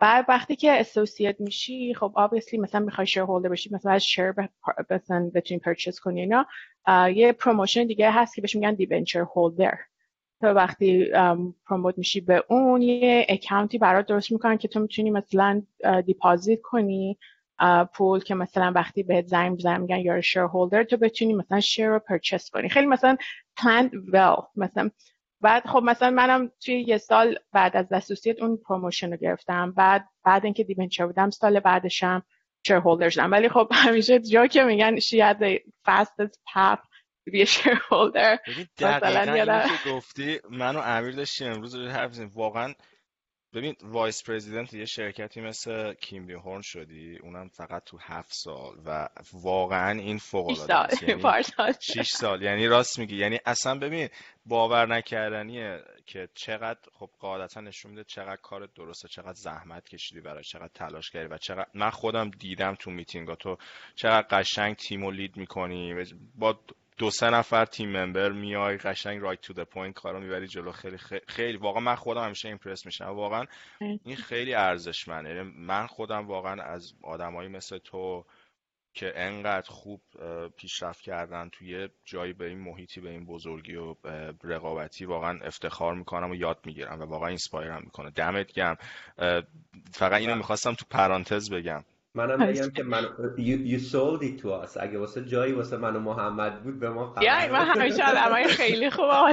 بعد 0.00 0.24
وقتی 0.28 0.56
که 0.56 0.80
associate 0.80 1.40
میشی 1.40 1.94
خب 1.94 2.12
obviously 2.16 2.58
مثلا 2.58 2.80
می‌خوای 2.80 3.06
holder 3.16 3.48
بشی 3.48 3.70
مثلا 3.74 3.92
از 3.92 4.04
share 4.04 4.34
مثلا 4.90 5.30
بتونی 5.34 5.60
purchase 5.60 6.00
کنی 6.00 6.20
اینا. 6.20 6.46
یه 7.14 7.32
promotion 7.32 7.86
دیگه 7.86 8.10
هست 8.10 8.34
که 8.34 8.40
بهش 8.40 8.56
میگن 8.56 8.74
debenture 8.74 9.20
holder 9.20 9.78
تو 10.40 10.46
وقتی 10.46 11.10
promote 11.66 11.98
میشی 11.98 12.20
به 12.20 12.44
اون 12.48 12.82
یه 12.82 13.26
account 13.28 13.72
ی 13.72 13.78
برات 13.78 14.06
درست 14.06 14.32
می‌کنن 14.32 14.56
که 14.58 14.68
تو 14.68 14.80
می‌تونی 14.80 15.10
مثلا 15.10 15.62
deposit 16.06 16.62
کنی 16.62 17.18
پول 17.94 18.20
که 18.20 18.34
مثلا 18.34 18.72
وقتی 18.74 19.02
بهت 19.02 19.26
زنگ 19.26 19.56
بزنن 19.58 19.80
میگن 19.80 19.98
یار 19.98 20.20
shareholder 20.20 20.84
تو 20.84 20.96
بتونی 20.96 21.34
مثلا 21.34 21.60
share 21.60 21.88
رو 21.88 21.98
purchase 21.98 22.50
کنی. 22.50 22.68
خیلی 22.68 22.86
مثلا 22.86 23.16
plan 23.56 23.90
well 24.12 24.36
مثلا 24.56 24.90
بعد 25.40 25.66
خب 25.66 25.82
مثلا 25.82 26.10
منم 26.10 26.50
توی 26.60 26.80
یه 26.80 26.98
سال 26.98 27.38
بعد 27.52 27.76
از 27.76 27.92
associate 27.92 28.42
اون 28.42 28.56
promotion 28.56 29.10
رو 29.10 29.16
گرفتم. 29.16 29.72
بعد 29.72 30.08
بعد 30.24 30.44
اینکه 30.44 30.64
debenture 30.64 31.06
بودم 31.06 31.30
سال 31.30 31.60
بعدشم 31.60 32.22
shareholder 32.66 33.08
شدم 33.08 33.32
ولی 33.32 33.48
خب 33.48 33.68
همیشه 33.86 34.18
جا 34.18 34.46
که 34.46 34.64
میگن 34.64 35.00
she 35.00 35.16
had 35.16 35.36
the 35.38 35.60
to 37.26 37.30
be 37.30 37.42
a 37.42 37.46
shareholder. 37.56 38.38
مثلا 38.80 39.68
گفتی 39.86 40.40
من 40.50 40.76
و 40.76 40.78
امیر 40.78 41.14
داشتیم 41.14 41.52
امروز 41.52 41.74
رو 41.74 41.88
حرف 41.88 42.18
واقعا 42.34 42.74
ببین 43.54 43.76
vice 43.82 44.22
president 44.22 44.74
یه 44.74 44.84
شرکتی 44.84 45.40
مثل 45.40 45.94
کیملی 45.94 46.32
هورن 46.32 46.60
شدی 46.64 47.18
اونم 47.22 47.48
فقط 47.48 47.84
تو 47.84 47.98
هفت 48.00 48.32
سال 48.32 48.76
و 48.84 49.08
واقعا 49.32 50.00
این 50.00 50.18
فوق 50.18 50.48
العاده 50.48 51.08
یعنی 51.08 51.22
6 51.80 52.08
سال. 52.08 52.42
یعنی 52.42 52.66
راست 52.66 52.98
میگی. 52.98 53.16
یعنی 53.16 53.40
اصلا 53.46 53.78
ببین 53.78 54.08
باور 54.46 54.86
نکردنیه 54.86 55.82
که 56.06 56.28
چقدر 56.34 56.80
خب 56.92 57.10
قاعدتا 57.18 57.60
نشون 57.60 57.90
میده 57.90 58.04
چقدر 58.04 58.36
کار 58.36 58.66
درسته 58.66 59.08
چقدر 59.08 59.34
زحمت 59.34 59.88
کشیدی 59.88 60.20
برای 60.20 60.44
چقدر 60.44 60.70
تلاش 60.74 61.10
کردی 61.10 61.34
و 61.34 61.38
چقدر 61.38 61.66
من 61.74 61.90
خودم 61.90 62.30
دیدم 62.30 62.74
تو 62.74 62.90
میتینگا 62.90 63.34
تو 63.34 63.56
چقدر 63.94 64.26
قشنگ 64.30 64.76
تیم 64.76 65.04
و 65.04 65.10
lead 65.10 65.36
می‌کنی. 65.36 65.94
با 66.34 66.60
دو 66.98 67.10
سه 67.10 67.30
نفر 67.30 67.64
team 67.64 67.96
member 67.96 68.32
میای 68.32 68.76
قشنگ 68.76 69.22
right 69.22 69.40
to 69.40 69.52
the 69.52 69.62
point 69.62 69.94
کارو 69.94 70.20
می‌بری 70.20 70.46
جلو. 70.46 70.72
خیلی 70.72 70.98
خیلی 71.28 71.56
واقعا 71.56 71.80
من 71.80 71.94
خودم 71.94 72.24
همیشه 72.24 72.48
ایمپرس 72.48 72.86
میشم. 72.86 73.04
واقعا 73.04 73.44
این 73.80 74.16
خیلی 74.16 74.54
ارزشمنده 74.54 75.34
یعنی 75.34 75.52
من 75.58 75.86
خودم 75.86 76.26
واقعا 76.26 76.62
از 76.62 76.92
آدمایی 77.02 77.48
مثل 77.48 77.78
تو 77.78 78.24
که 78.94 79.12
انقدر 79.16 79.70
خوب 79.70 80.00
پیشرفت 80.56 81.00
کردن 81.00 81.48
توی 81.48 81.88
جایی 82.04 82.32
به 82.32 82.48
این 82.48 82.58
محیطی 82.58 83.00
به 83.00 83.10
این 83.10 83.26
بزرگی 83.26 83.76
و 83.76 83.94
رقابتی 84.44 85.04
واقعا 85.04 85.38
افتخار 85.42 85.94
می‌کنم 85.94 86.30
و 86.30 86.34
یاد 86.34 86.58
می‌گیرم 86.64 87.00
و 87.00 87.04
واقعا 87.04 87.28
اینسپایرم 87.28 87.82
می‌کنه. 87.84 88.10
دمت 88.10 88.52
گرم. 88.52 88.76
فقط 89.92 90.20
اینو 90.20 90.34
می‌خواستم 90.34 90.74
تو 90.74 90.84
پرانتز 90.90 91.50
بگم. 91.50 91.84
منم 92.16 92.46
بگم 92.46 92.70
که 92.70 92.82
من 92.82 93.04
you, 93.36 93.78
you 93.78 93.78
sold 93.78 94.22
it 94.22 94.42
to 94.42 94.46
us. 94.46 94.76
اگه 94.80 94.98
واسه 94.98 95.24
جایی 95.24 95.52
واسه 95.52 95.76
من 95.76 95.96
و 95.96 96.00
محمد 96.00 96.62
بود 96.62 96.80
به 96.80 96.90
ما 96.90 97.14
یا 97.22 97.52
من 97.52 97.66
همیشه 97.66 98.04
آدمای 98.04 98.44
خیلی 98.44 98.90
خوب 98.90 99.04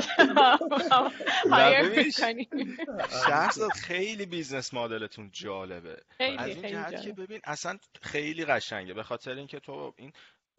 شخص 3.27 3.59
خیلی 3.75 4.25
business 4.25 4.73
model 4.73 5.08
تون 5.08 5.29
جالبه. 5.33 5.97
از 6.37 6.47
این 6.47 6.61
جهت 6.61 7.01
که 7.01 7.13
ببین 7.13 7.39
اصلا 7.43 7.77
خیلی 8.01 8.45
قشنگه. 8.45 8.93
به 8.93 9.03
خاطر 9.03 9.31
اینکه 9.31 9.59
تو 9.59 9.93
این 9.97 10.13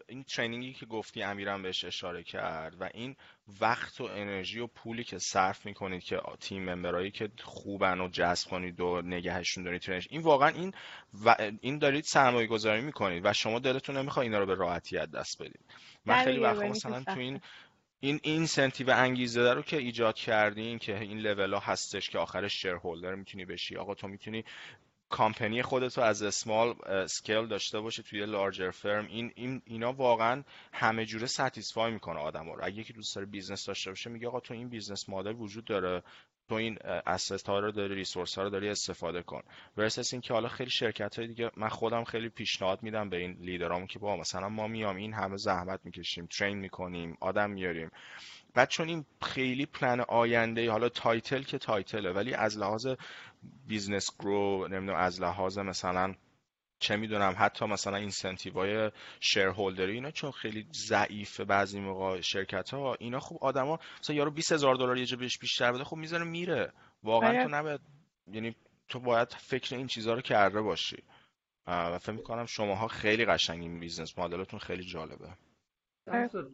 این 0.09 0.23
training 0.23 0.67
ی 0.67 0.73
که 0.73 0.87
گفتی 0.87 1.23
امیرم 1.23 1.63
بهش 1.63 1.85
اشاره 1.85 2.23
کرد 2.23 2.81
و 2.81 2.89
این 2.95 3.17
وقت 3.61 4.01
و 4.01 4.05
انرژی 4.05 4.61
و 4.61 4.67
پولی 4.67 5.05
که 5.05 5.19
صرف 5.19 5.67
می‌کنید 5.67 6.03
که 6.03 6.21
team 6.41 6.65
member 6.65 6.99
ایی 6.99 7.11
که 7.11 7.31
خوبن 7.43 8.01
و 8.01 8.09
جذب 8.09 8.49
کنید 8.49 8.81
و 8.81 9.03
نگهشون 9.03 9.65
دارید 9.65 9.81
train 9.81 10.01
ش 10.01 10.09
این 10.11 10.21
واقعا 10.21 10.49
این 10.49 10.73
و 11.25 11.37
این 11.61 11.79
دارید 11.79 12.05
سرمایه 12.05 12.47
گذاری 12.47 12.81
می‌کنید 12.81 13.27
و 13.27 13.33
شما 13.33 13.59
دلتون 13.59 13.97
نمی‌خواد 13.97 14.23
اینا 14.23 14.39
رو 14.39 14.47
به 14.47 14.55
راحتی 14.55 14.99
از 14.99 15.11
دست 15.11 15.43
بدید. 15.43 15.65
من 16.07 16.25
خیلی 16.25 16.39
وقت 16.39 16.63
مثلا 16.63 17.05
تو 17.05 17.19
این 17.19 17.41
این 18.01 18.21
incentive 18.23 18.91
انگیزه 18.91 19.53
رو 19.53 19.63
که 19.63 19.77
ایجاد 19.77 20.15
کردین 20.15 20.79
که 20.79 21.01
این 21.01 21.19
لول 21.19 21.55
ها 21.55 21.61
هستش 21.61 22.11
که 22.11 22.19
آخرش 22.19 22.63
share 22.63 22.75
می‌تونی 23.15 23.45
بشی. 23.45 23.77
آقا 23.77 23.95
تو 23.95 24.09
می‌تونی 24.09 24.45
کامپنی 25.09 25.63
خودت 25.63 25.99
رو 25.99 26.05
از 26.05 26.23
small 26.23 26.75
scale 26.87 27.47
داشته 27.47 27.81
باشه 27.81 28.03
توی 28.03 28.27
larger 28.27 28.71
firm 28.71 29.07
این, 29.07 29.33
این 29.35 29.63
اینا 29.65 29.93
واقعا 29.93 30.43
همه 30.73 31.05
جوره 31.05 31.27
satisfy 31.27 31.93
می‌کنه 31.93 32.21
آدم 32.21 32.51
رو. 32.51 32.65
اگه 32.65 32.79
یکی 32.79 32.93
دوست 32.93 33.15
داره 33.15 33.27
business 33.27 33.67
داشته 33.67 33.91
باشه 33.91 34.11
میگه 34.11 34.29
آقا 34.29 34.41
تو 34.41 34.55
این 34.55 34.69
business 34.69 35.09
model 35.09 35.35
وجود 35.35 35.65
داره. 35.65 36.03
تو 36.49 36.55
این 36.55 36.79
asset 37.07 37.49
ها 37.49 37.59
رو 37.59 37.73
داری 37.73 37.95
resource 37.95 38.39
ها 38.39 38.45
رو 38.45 38.51
داری 38.51 38.69
استفاده 38.69 39.23
کن. 39.23 39.43
versus 39.77 40.13
این 40.13 40.21
که 40.23 40.35
حالا 40.35 40.49
خیلی 40.49 40.71
شرکت 40.71 41.19
های 41.19 41.29
دیگه 41.29 41.51
من 41.57 41.69
خودم 41.69 42.05
خیلی 42.05 42.29
پیشنهاد 42.29 42.83
میدم 42.83 43.09
به 43.09 43.17
این 43.17 43.37
لیدرامون 43.41 43.87
که 43.87 43.99
با 43.99 44.17
مثلا 44.17 44.49
ما 44.49 44.67
میام 44.67 44.97
این 44.97 45.13
همه 45.13 45.37
زحمت 45.37 45.81
می‌کشیم 45.85 46.27
train 46.27 46.59
می‌کنیم 46.59 47.17
آدم 47.21 47.51
میاریم. 47.51 47.91
بعد 48.55 48.69
چون 48.69 48.89
این 48.89 49.05
خیلی 49.23 49.67
پلن 49.67 50.01
آینده 50.01 50.71
حالا 50.71 50.89
title 50.89 51.43
که 51.43 51.59
title 51.59 52.04
ه 52.04 52.13
ولی 52.13 52.35
از 52.35 52.59
لحاظ 52.59 52.87
business 53.67 54.07
grow 54.19 54.69
نمی‌دونم 54.69 54.99
از 54.99 55.21
لحاظ 55.21 55.59
مثلا 55.59 56.15
چه 56.79 56.97
می‌دونم 56.97 57.35
حتی 57.39 57.67
مثلا 57.67 57.97
incentive 57.97 58.53
های 58.53 58.91
shareholder 59.21 59.87
ی 59.87 59.93
اینا 59.93 60.11
چون 60.11 60.31
خیلی 60.31 60.67
ضعیفه 60.73 61.45
بعضی 61.45 61.81
موقع 61.81 62.21
شرکت 62.21 62.71
ها 62.71 62.95
اینا 62.95 63.21
خب 63.21 63.39
آدما 63.41 63.79
مثلا 64.01 64.17
یارو 64.17 64.31
20 64.31 64.53
هزار 64.53 64.75
دلار 64.75 64.99
یه 64.99 65.07
جا 65.07 65.17
بهش 65.17 65.39
بیشتر 65.39 65.73
بده 65.73 65.85
خب 65.85 65.97
می‌ذاره 65.97 66.25
میره. 66.25 66.73
واقعا 67.03 67.45
تو 67.45 67.49
نباید 67.49 67.81
یعنی 68.33 68.57
تو 68.89 69.01
باید 69.01 69.29
فکر 69.29 69.77
این 69.77 69.87
چیزها 69.87 70.15
رو 70.15 70.21
کرده 70.21 70.61
باشی. 70.61 71.03
و 71.67 71.99
فکر 71.99 72.13
می‌کنم 72.13 72.47
شماها 72.47 72.89
خیلی 72.89 73.25
قشنگ 73.25 73.63
این 73.63 73.81
business 73.81 74.19
model 74.19 74.45
تون 74.45 74.61
خیلی 74.61 74.85
جالبه. 74.85 75.29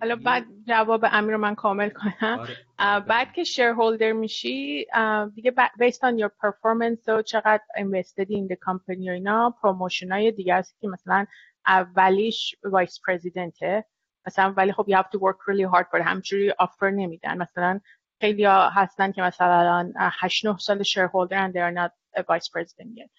حالا 0.00 0.16
بعد 0.24 0.44
جواب 0.66 1.04
امیر 1.12 1.32
رو 1.32 1.38
من 1.38 1.54
کامل 1.54 1.88
کنم. 1.90 2.46
آره. 2.78 3.00
بعد 3.00 3.32
که 3.32 3.44
shareholder 3.44 4.12
میشی 4.12 4.86
دیگه 5.34 5.54
based 5.80 6.00
on 6.02 6.18
your 6.18 6.30
performance 6.46 7.08
و 7.08 7.22
چقدر 7.22 7.62
invested 7.78 8.26
in 8.26 8.48
the 8.52 8.56
company 8.56 9.08
و 9.08 9.12
اینا 9.12 9.54
promotion 9.62 10.12
های 10.12 10.32
دیگه 10.32 10.54
هست 10.54 10.80
که 10.80 10.88
مثلا 10.88 11.26
اولیش 11.66 12.54
vice 12.64 13.00
president 13.06 13.77
ه 13.77 13.84
مثلا 14.26 14.54
ولی 14.56 14.72
خب 14.72 14.86
you 14.90 14.96
have 14.96 15.08
to 15.08 15.18
work 15.18 15.38
really 15.48 15.74
hard 15.74 15.86
for 15.90 16.00
همجوری 16.00 16.50
offer 16.50 16.90
نمیدن. 16.90 17.38
مثلا 17.38 17.80
خیلی 18.20 18.44
ها 18.44 18.68
هستن 18.68 19.12
که 19.12 19.22
مثلا 19.22 19.58
الان 19.58 19.92
8 19.96 20.46
9 20.46 20.58
سال 20.58 20.82
shareholder 20.82 21.48
and 21.48 21.52
they 21.52 21.60
are 21.60 21.74
not 21.74 21.90
a 22.20 22.22
vice 22.22 22.48
president 22.48 22.96
yet. 22.96 23.10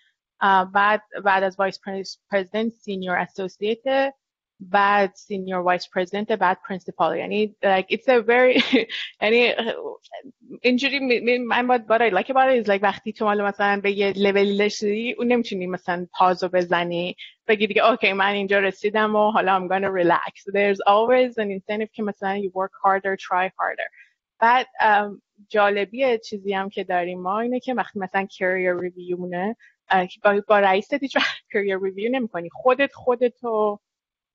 بعد 0.74 1.02
بعد 1.26 1.44
از 1.44 1.60
vice 1.60 1.80
president 2.32 2.74
senior 2.74 3.18
associate 3.18 4.14
بعد 4.62 5.16
senior 5.16 5.60
vice 5.60 5.90
president 5.90 6.32
بعد 6.32 6.58
principal 6.68 7.18
یعنی 7.18 7.56
like 7.64 7.86
it's 7.96 8.08
a 8.08 8.22
very 8.28 8.64
یعنی 9.22 9.54
اینجوری 10.62 11.00
من 11.40 11.68
باید 11.68 11.86
what 11.88 12.02
I 12.02 12.20
like 12.20 12.30
about 12.30 12.50
it 12.50 12.66
is 12.66 12.68
like 12.68 12.84
وقتی 12.84 13.14
تو 13.14 13.26
مال 13.26 13.42
مثلا 13.42 13.82
به 13.84 13.92
یه 13.92 14.14
لولی 14.18 14.58
رسیدی 14.58 15.14
اون 15.14 15.28
نمی‌تونی 15.28 15.68
مثلا 15.68 16.08
pause 16.14 16.44
و 16.44 16.50
بزنی. 16.50 17.16
بگی 17.48 17.68
دیگه 17.68 17.90
okay 17.90 18.14
من 18.14 18.32
اینجا 18.32 18.60
رسیدم 18.60 19.16
و 19.16 19.32
حالا 19.32 19.60
I'm 19.60 19.70
gonna 19.72 19.92
relax. 19.92 20.44
There's 20.54 20.80
always 20.88 21.38
an 21.38 21.52
incentive 21.52 21.92
که 21.94 22.04
مثلا 22.04 22.40
you 22.40 22.50
work 22.50 22.72
harder 22.84 23.18
try 23.18 23.52
harder. 23.60 23.90
بعد 24.40 24.68
جالبی 25.50 26.18
چیزی 26.18 26.54
هم 26.54 26.70
که 26.70 26.84
داریم 26.84 27.22
ما 27.22 27.40
اینه 27.40 27.60
که 27.60 27.74
وقتی 27.74 28.00
مثلا 28.00 28.28
career 28.32 28.82
review 28.82 29.20
مونه 29.20 29.56
با 30.48 30.60
رئیست 30.60 30.94
هیچ 30.94 31.18
career 31.54 31.80
review 31.80 32.12
نمی 32.12 32.28
کنی 32.28 32.50
خودت 32.50 32.94
خودتو 32.94 33.80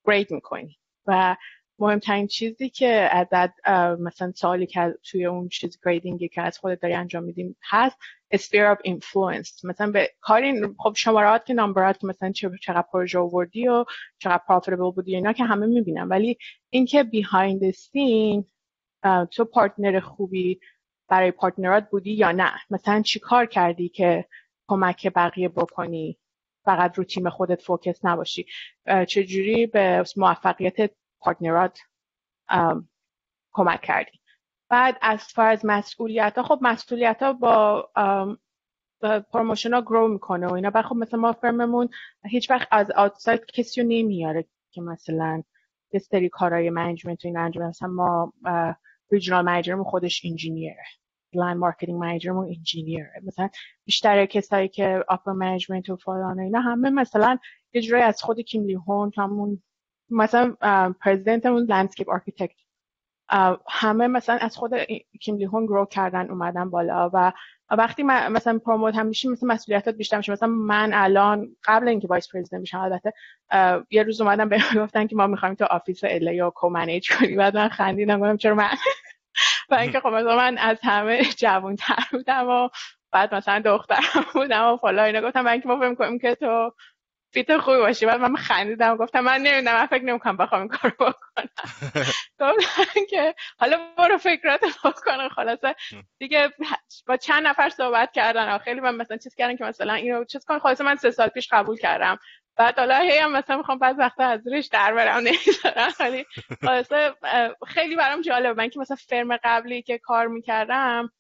گرید 0.07 0.31
می‌کنی. 0.31 0.79
و 1.07 1.37
مهمترین 1.79 2.27
چیزی 2.27 2.71
که 2.71 3.09
عدد 3.13 3.53
مثلا 4.01 4.33
سوالی 4.37 4.67
که 4.67 4.95
توی 5.11 5.27
اون 5.27 5.49
چیز 5.49 5.79
گریدینگی 5.85 6.29
که 6.29 6.43
از 6.43 6.59
خودت 6.59 6.81
داری 6.81 6.95
انجام 6.95 7.25
میدیم 7.25 7.57
هست 7.69 7.97
sphere 8.35 8.77
of 8.77 8.91
influence. 8.91 9.65
مثلا 9.65 9.91
به 9.91 10.11
کاری 10.21 10.55
خب 10.79 10.93
شمارات 10.97 11.47
که 11.47 11.55
نمبرات 11.55 11.99
که 11.99 12.07
مثلا 12.07 12.33
چقدر 12.33 12.85
پروژه 12.93 13.19
آوردی 13.19 13.69
و 13.69 13.85
چقدر 14.19 14.43
profitable 14.49 14.95
بودی 14.95 15.15
اینا 15.15 15.33
که 15.33 15.45
همه 15.45 15.67
می‌بینم. 15.67 16.11
ولی 16.11 16.39
اینکه 16.71 17.05
behind 17.05 17.61
the 17.61 17.73
scene 17.73 18.45
تو 19.31 19.45
پارتنر 19.45 20.01
خوبی 20.01 20.61
برای 21.09 21.31
پارتنرات 21.31 21.91
بودی 21.91 22.13
یا 22.13 22.33
نه؟ 22.33 22.53
مثلا 22.71 23.03
چی 23.03 23.19
کار 23.19 23.47
کردی 23.47 23.89
که 23.89 24.25
کمک 24.69 25.13
بقیه 25.15 25.49
بکنی؟ 25.49 26.19
فقط 26.67 26.99
رو 26.99 27.05
تیم 27.05 27.31
خودت 27.31 27.63
focus 27.63 28.05
نباشی. 28.05 28.47
چجوری 29.09 29.67
به 29.67 30.05
موفقیت 30.17 30.91
partner 31.21 31.72
ات 31.72 31.79
کمک 33.53 33.81
کردی؟ 33.81 34.21
بعد 34.69 34.99
از 35.03 35.25
فر 35.25 35.51
از 35.51 35.61
مسئولیت 35.65 36.33
ها 36.37 36.43
خب 36.43 36.59
مسئولیت 36.63 37.23
ها 37.23 37.33
با 37.33 37.89
promotion 39.33 39.75
ها 39.75 39.81
grow 39.81 40.09
می‌کنه 40.09 40.47
و 40.47 40.53
اینا. 40.53 40.71
بعد 40.71 40.85
خب 40.85 40.97
مثلا 40.97 41.21
ما 41.21 41.33
firm 41.33 41.65
مون 41.65 41.89
هیچ 42.25 42.51
وقت 42.51 42.69
از 42.71 42.91
outside 42.91 43.47
کسی 43.47 43.81
رو 43.81 43.89
نمیاره 43.89 44.45
که 44.71 44.81
مثلا 44.81 45.43
یه 45.93 46.01
سری 46.01 46.29
کارهای 46.29 46.71
management 46.71 47.25
و 47.25 47.29
این 47.29 47.37
انجام 47.37 47.69
مثلا 47.69 47.89
ما 47.89 48.33
regional 49.11 49.45
manager 49.45 49.73
مون 49.73 49.85
خودش 49.85 50.23
engineer 50.25 50.78
ه 50.78 50.85
line 51.37 51.57
marketing 51.57 52.01
manager 52.01 52.33
مون 52.33 52.47
engineer 52.47 53.07
مثلا 53.27 53.49
بیشتر 53.85 54.27
کسایی 54.27 54.69
که 54.69 55.05
upper 55.09 55.33
management 55.33 55.91
و 55.91 55.97
فلان 55.97 56.41
اینا 56.41 56.61
همه 56.61 56.91
مثلا 56.91 57.39
یه 57.73 57.83
جورایی 57.83 58.05
از 58.05 58.23
خود 58.23 58.41
کیملی 58.41 58.75
هورن 58.75 59.13
همون 59.17 59.63
مثلا 60.11 60.55
president 61.01 61.47
مون 61.47 61.63
landscape 61.63 62.11
architect 62.11 62.57
همه 63.69 64.07
مثلا 64.07 64.37
از 64.37 64.57
خود 64.57 64.75
کیملی 65.21 65.45
هورن 65.45 65.67
grow 65.67 65.87
کردن 65.87 66.31
اومدن 66.31 66.71
بالا 66.71 67.11
و 67.13 67.33
وقتی 67.71 68.03
مثلا 68.03 68.59
promote 68.59 68.95
هم 68.95 69.07
میشیم 69.07 69.33
مثلا 69.33 69.49
مسئولیتات 69.49 69.95
بیشتر 69.95 70.17
میشه. 70.17 70.33
مثلا 70.33 70.49
من 70.49 70.91
الان 70.95 71.57
قبل 71.65 71.89
اینکه 71.89 72.09
vice 72.09 72.33
president 72.33 72.63
بشم 72.63 72.79
البته 72.79 73.13
یه 73.91 74.03
روز 74.03 74.21
اومدم 74.21 74.49
به 74.49 74.59
گفتن 74.77 75.07
که 75.07 75.17
ما 75.17 75.27
می‌خوایم 75.27 75.55
تو 75.55 75.65
office 75.65 76.05
ال 76.05 76.20
ای 76.20 76.35
یا 76.35 76.51
co-manage 76.51 77.13
کنی. 77.13 77.37
بعد 77.37 77.57
من 77.57 77.69
خندیدم 77.69 78.21
گفتم 78.21 78.37
چرا 78.37 78.55
من 78.55 78.69
و 79.71 79.75
اینکه 79.75 80.01
خب 80.01 80.07
مثلا 80.07 80.37
من 80.37 80.59
از 80.59 80.79
همه 80.83 81.25
جوان 81.25 81.77
تر 81.77 82.05
بودم 82.13 82.49
و 82.49 82.69
بعد 83.13 83.35
مثلا 83.35 83.59
دخترم 83.59 84.27
بودم 84.35 84.65
و 84.73 84.77
فلا 84.77 85.05
اینا 85.05 85.21
گفتم 85.21 85.41
من 85.41 85.61
که 85.61 85.69
ما 85.69 85.77
فکر 85.81 85.95
کنیم 85.95 86.19
که 86.19 86.35
تو 86.35 86.73
فیت 87.33 87.59
خوبی 87.59 87.77
باشی. 87.79 88.07
بعد 88.07 88.21
من 88.21 88.37
خندیدم 88.37 88.93
و 88.93 88.97
گفتم 88.97 89.21
من 89.21 89.41
نمی‌دونم 89.41 89.75
من 89.75 89.87
فکر 89.87 90.05
نمی‌کنم 90.05 90.37
بخوام 90.37 90.61
این 90.61 90.71
کارو 90.71 90.95
بکنم. 90.95 91.49
گفتم 92.41 93.01
که 93.11 93.35
حالا 93.59 93.79
برو 93.99 94.19
فکرات 94.19 94.61
بکنه 94.85 95.29
خلاصه. 95.29 95.75
دیگه 96.19 96.53
با 97.07 97.17
چند 97.17 97.47
نفر 97.47 97.69
صحبت 97.69 98.13
کردن 98.13 98.59
خیلی 98.59 98.81
من 98.81 98.95
مثلا 98.95 99.17
چیز 99.17 99.35
کردن 99.35 99.57
که 99.57 99.65
مثلا 99.65 99.95
اینو 99.95 100.25
چیز 100.25 100.45
کن 100.45 100.59
خلاصه 100.59 100.85
من 100.85 100.97
سه 100.97 101.11
سال 101.11 101.29
پیش 101.29 101.49
قبول 101.53 101.79
کردم. 101.79 102.19
بعد 102.57 102.79
حالا 102.79 102.99
هی 102.99 103.19
هم 103.19 103.33
مثلا 103.33 103.57
می‌خوام 103.57 103.79
بعض 103.79 103.97
وقتا 103.99 104.25
از 104.25 104.41
زیرش 104.41 104.67
در 104.67 104.95
برم 104.95 105.17
نمی‌ذارم 105.17 105.93
ولی 106.01 106.27
خیلی 107.67 107.97
برام 107.97 108.21
جالبه. 108.21 108.63
من 108.63 108.69
که 108.69 108.81
مثلا 108.81 108.97
firm 108.97 109.37
قبلی 109.37 109.83
که 109.83 109.99
کار 109.99 110.27
می‌کردم 110.27 111.13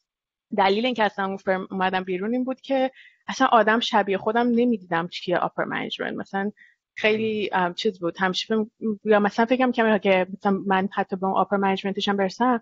دلیل 0.56 0.86
اینکه 0.86 1.04
اصلا 1.04 1.26
اون 1.26 1.36
firm 1.36 1.68
اومدم 1.70 2.04
بیرون 2.04 2.32
این 2.32 2.44
بود 2.44 2.60
که 2.60 2.90
اصلا 3.28 3.46
آدم 3.46 3.80
شبیه 3.80 4.18
خودم 4.18 4.46
نمی‌دیدم 4.46 5.08
چیه 5.08 5.38
upper 5.38 5.64
management 5.64 6.14
مثلا 6.14 6.52
خیلی 6.94 7.50
چیز 7.76 8.00
بود. 8.00 8.16
همیشه 8.18 8.56
یا 9.04 9.20
مثلا 9.20 9.46
فکرم 9.46 9.72
که 9.72 9.98
که 10.02 10.26
مثلا 10.38 10.52
من 10.66 10.88
حتی 10.94 11.16
به 11.16 11.26
اون 11.26 11.36
upper 11.36 11.56
management 11.56 11.99
ش 11.99 12.08
هم 12.08 12.16
برسم 12.16 12.60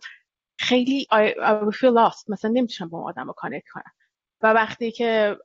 خیلی 0.59 1.07
I, 1.13 1.31
I 1.31 1.77
feel 1.77 2.11
lost. 2.11 2.29
مثلا 2.29 2.51
نمی‌تونم 2.51 2.91
با 2.91 2.99
اون 2.99 3.09
آدم 3.09 3.27
رو 3.27 3.33
connect 3.33 3.69
کنم. 3.73 3.93
و 4.43 4.53
وقتی 4.53 4.93
که 4.93 5.37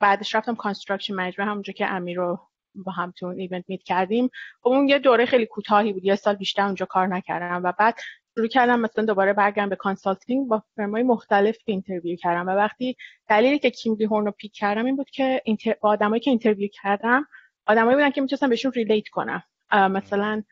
بعدش 0.00 0.34
رفتم 0.34 0.54
construction 0.54 1.14
management 1.14 1.48
همونجا 1.48 1.72
که 1.72 1.86
امیر 1.86 2.16
رو 2.16 2.40
با 2.74 2.92
هم 2.92 3.12
تو 3.16 3.26
event 3.26 3.64
meet 3.68 3.82
کردیم. 3.82 4.30
خب 4.62 4.68
اون 4.68 4.88
یه 4.88 4.98
دوره 4.98 5.26
خیلی 5.26 5.46
کوتاهی 5.46 5.92
بود 5.92 6.04
یه 6.04 6.14
سال 6.14 6.34
بیشتر 6.34 6.62
اونجا 6.62 6.86
کار 6.86 7.06
نکردم 7.06 7.60
و 7.64 7.72
بعد 7.78 7.94
شروع 8.34 8.48
کردم 8.48 8.80
مثلا 8.80 9.04
دوباره 9.04 9.32
برگردم 9.32 9.68
به 9.68 9.76
consulting 9.76 10.48
با 10.48 10.62
firm 10.76 10.97
ای 10.97 11.02
مختلف 11.02 11.56
interview 11.64 12.16
کردم. 12.16 12.48
و 12.48 12.50
وقتی 12.50 12.96
دلیلی 13.28 13.58
که 13.58 13.70
Kimley-Horn 13.70 14.26
رو 14.26 14.30
pick 14.30 14.52
کردم 14.52 14.84
این 14.84 14.96
بود 14.96 15.10
که 15.10 15.42
با 15.80 15.90
آدمایی 15.90 16.20
که 16.20 16.30
interview 16.30 16.68
کردم 16.72 17.26
آدمایی 17.66 17.96
بودن 17.96 18.10
که 18.10 18.20
می‌تونستم 18.20 18.48
بهشون 18.48 18.72
relate 18.72 19.08
کنم 19.08 19.42
مثلا 19.72 20.42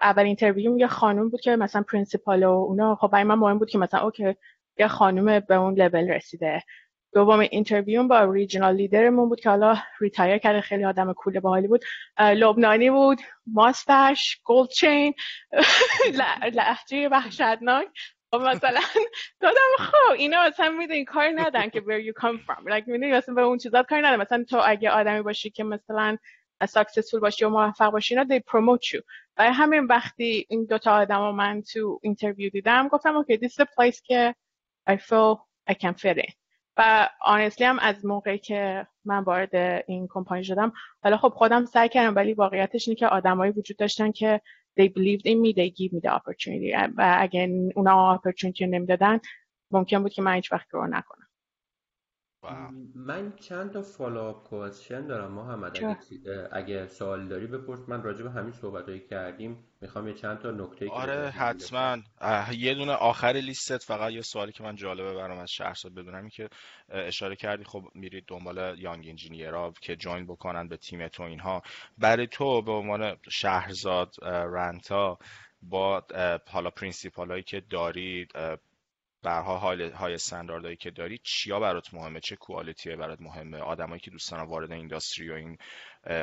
اول 0.00 0.22
interview 0.22 0.78
یه 0.78 0.86
خانم 0.86 1.28
بود 1.28 1.40
که 1.40 1.56
مثلا 1.56 1.82
principal 1.82 2.44
و 2.44 2.50
اونا. 2.50 2.94
خب 2.94 3.08
برای 3.08 3.24
من 3.24 3.34
مهم 3.34 3.58
بود 3.58 3.70
که 3.70 3.78
مثلا 3.78 4.00
okay 4.00 4.34
یه 4.78 4.88
خانم 4.88 5.40
به 5.40 5.54
اون 5.54 5.74
لول 5.74 6.10
رسیده. 6.10 6.62
دوم 7.12 7.40
interview 7.40 8.02
با 8.02 8.32
regional 8.32 8.74
leader 8.74 9.10
مون 9.10 9.28
بود 9.28 9.40
که 9.40 9.50
حالا 9.50 9.76
retire 10.00 10.38
کرده 10.38 10.60
خیلی 10.60 10.84
آدم 10.84 11.12
cool 11.12 11.40
باحالی 11.40 11.68
بود. 11.68 11.84
لبنانی 12.18 12.90
بود 12.90 13.18
mustache 13.46 14.40
gold 14.44 14.70
chain 14.70 15.14
لهجه 16.54 17.08
وحشتناک. 17.08 17.88
و 18.32 18.38
خب 18.38 18.44
مثلا 18.44 18.80
دیدم 19.40 19.76
خب 19.78 20.12
اینا 20.18 20.48
مثلا 20.48 20.70
می‌دونی 20.70 21.04
کار 21.04 21.32
ندارن 21.36 21.68
که 21.68 21.80
where 21.80 22.02
you 22.02 22.22
come 22.22 22.38
from. 22.46 22.62
Like 22.64 22.86
می‌دونی 22.86 23.12
مثلا 23.12 23.34
به 23.34 23.42
اون 23.42 23.58
چیزات 23.58 23.86
کار 23.86 24.06
ندارن 24.06 24.20
مثلا 24.20 24.44
تو 24.44 24.60
اگه 24.64 24.90
آدمی 24.90 25.22
باشی 25.22 25.50
که 25.50 25.64
مثلا 25.64 26.16
successful 26.68 27.20
باشی 27.20 27.44
و 27.44 27.48
موفق 27.48 27.90
باشی 27.90 28.18
اینا 28.18 28.36
they 28.36 28.40
promote 28.40 28.86
you. 28.86 29.02
برای 29.36 29.52
همین 29.52 29.84
وقتی 29.84 30.46
این 30.48 30.64
دوتا 30.64 30.92
آدم 30.92 31.30
من 31.30 31.62
تو 31.62 32.00
interview 32.02 32.50
دیدم 32.50 32.88
گفتم 32.88 33.22
okay 33.22 33.36
this 33.36 33.52
is 33.52 33.60
a 33.60 33.66
place 33.66 34.00
که 34.02 34.34
I 34.90 34.96
feel 34.96 35.36
I 35.70 35.74
can 35.74 35.94
fit 35.94 36.18
in. 36.18 36.32
و 36.78 37.08
آنستلی 37.20 37.66
هم 37.66 37.78
از 37.78 38.06
موقعی 38.06 38.38
که 38.38 38.86
من 39.04 39.24
وارد 39.24 39.84
این 39.86 40.08
کمپانی 40.10 40.44
شدم 40.44 40.72
حالا 41.02 41.16
خب 41.16 41.28
خودم 41.28 41.64
سعی 41.64 41.88
کردم 41.88 42.16
ولی 42.16 42.34
واقعیتش 42.34 42.88
اینه 42.88 42.98
که 42.98 43.06
آدمایی 43.06 43.52
وجود 43.52 43.76
داشتن 43.76 44.12
که 44.12 44.40
they 44.80 44.84
believed 44.84 45.26
in 45.26 45.36
me 45.44 45.52
they 45.54 45.70
give 45.70 45.92
me 45.92 46.00
the 46.00 46.10
opportunity. 46.10 46.74
و 46.96 47.16
اگه 47.18 47.70
اونا 47.76 48.20
opportunity 48.24 48.62
نمی‌دادن 48.62 49.20
ممکن 49.70 50.02
بود 50.02 50.12
که 50.12 50.22
من 50.22 50.34
هیچ 50.34 50.52
وقت 50.52 50.74
رو 50.74 50.86
نکنم. 50.86 51.27
من 52.94 53.32
چند 53.36 53.72
تا 53.72 53.82
فالوآپ 53.82 54.48
کوشن 54.48 55.06
دارم 55.06 55.32
محمد 55.32 55.76
اگه, 55.76 55.98
اگه 56.52 56.86
سوال 56.86 57.28
داری 57.28 57.46
بپرس. 57.46 57.88
من 57.88 58.02
راجع 58.02 58.22
به 58.22 58.30
همین 58.30 58.52
صحبتایی 58.52 59.00
کردیم 59.00 59.64
می‌خوام 59.80 60.08
یه 60.08 60.14
چند 60.14 60.38
تا 60.38 60.50
نکته 60.50 60.90
آره 60.90 61.30
حتما. 61.30 61.98
یه 62.52 62.74
دونه 62.74 62.92
آخر 62.92 63.32
لیستت 63.32 63.82
فقط 63.82 64.12
یه 64.12 64.22
سوالی 64.22 64.52
که 64.52 64.62
من 64.62 64.76
جالبه 64.76 65.14
برام 65.14 65.38
از 65.38 65.50
شهرزاد 65.50 65.94
بدونم 65.94 66.20
این 66.20 66.30
که 66.30 66.48
اشاره 66.88 67.36
کردی 67.36 67.64
خب 67.64 67.84
میرید 67.94 68.24
دنبال 68.26 68.78
young 68.78 69.08
engineer 69.08 69.65
ها 69.65 69.72
که 69.80 69.96
join 69.96 70.26
بکنن 70.26 70.68
به 70.68 70.76
تیم 70.76 71.08
تو 71.08 71.22
اینها. 71.22 71.62
برای 71.98 72.26
تو 72.26 72.62
به 72.62 72.72
عنوان 72.72 73.16
شهرزاد 73.30 74.14
رنتا 74.24 75.18
با 75.62 76.04
حالا 76.46 76.70
principal 76.70 77.30
هایی 77.30 77.42
که 77.42 77.62
دارید 77.70 78.32
bar 79.22 79.58
ها 79.58 79.88
high 79.88 80.01
high 80.01 80.14
استانداردهایی 80.14 80.76
که 80.76 80.90
داری 80.90 81.20
چیا 81.22 81.60
برات 81.60 81.94
مهمه؟ 81.94 82.20
چه 82.20 82.36
quality 82.36 82.96
برات 82.96 83.20
مهمه؟ 83.20 83.58
آدمایی 83.58 84.00
که 84.00 84.10
دوست 84.10 84.30
دارن 84.30 84.44
وارد 84.44 84.72
industry 84.72 85.30
و 85.30 85.34
این 85.34 85.58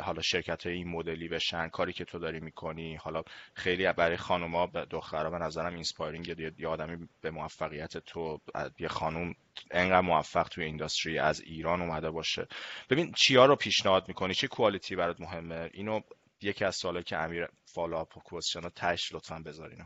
حالا 0.02 0.22
شرکت 0.22 0.66
های 0.66 0.76
این 0.76 0.88
مدلی 0.88 1.28
بشن 1.28 1.68
کاری 1.68 1.94
که 1.94 2.06
تو 2.06 2.20
داری 2.20 2.40
می‌کنی؟ 2.40 2.96
حالا 2.96 3.24
خیلی 3.54 3.94
برای 3.94 4.18
خانوما 4.18 4.66
دخترها 4.66 5.30
به 5.30 5.38
نظرم 5.38 5.74
inspiring 5.74 6.28
یه 6.60 6.68
آدمی 6.68 7.08
به 7.22 7.32
موفقیت 7.32 7.98
تو 7.98 8.42
یه 8.80 8.88
خانوم 8.88 9.36
انقدر 9.72 10.02
موفق 10.02 10.48
توی 10.48 10.64
industry 10.64 11.20
از 11.20 11.42
ایران 11.42 11.82
اومده 11.82 12.12
باشه. 12.12 12.48
ببین 12.90 13.12
چیا 13.12 13.46
رو 13.46 13.56
پیشنهاد 13.56 14.08
می‌کنی؟ 14.08 14.34
چه 14.34 14.48
quality 14.48 14.96
برات 14.96 15.22
مهمه؟ 15.22 15.70
اینو 15.74 16.02
یکی 16.42 16.66
از 16.66 16.76
سوالی 16.76 17.04
که 17.04 17.18
امیر 17.18 17.48
follow-up 17.66 18.14
question 18.24 18.70
تش 18.70 19.14
لطفا 19.14 19.40
بذارینو 19.46 19.86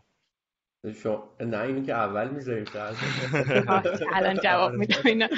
نه 0.84 1.62
اینو 1.62 1.86
که 1.86 1.94
اول 1.94 2.28
می‌ذاریم 2.28 2.65
الان 4.15 4.36
جواب 4.44 4.74
میدم 4.74 5.30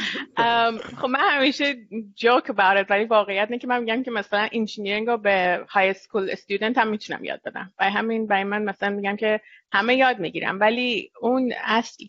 خب 0.98 1.06
من 1.06 1.20
همیشه 1.20 1.76
جوک 2.16 2.52
بارد 2.52 2.86
ولی 2.90 3.06
واقعیت 3.06 3.52
نه 3.52 3.58
که 3.58 3.68
من 3.68 3.80
میگم 3.80 4.04
که 4.04 4.12
مثلا 4.12 4.48
engineering 4.52 5.08
رو 5.08 5.18
به 5.18 5.66
high 5.70 5.94
school 5.94 6.30
student 6.30 6.78
هم 6.78 6.88
می‌تونم 6.88 7.24
یاد 7.24 7.42
بدم. 7.46 7.74
و 7.80 7.90
همین 7.90 8.28
برای 8.28 8.44
من 8.44 8.64
مثلا 8.64 8.90
میگم 8.90 9.16
که 9.16 9.42
همه 9.72 9.96
یاد 9.96 10.20
می‌گیرم. 10.20 10.60
ولی 10.60 11.12
اون 11.22 11.54
اصل 11.64 12.06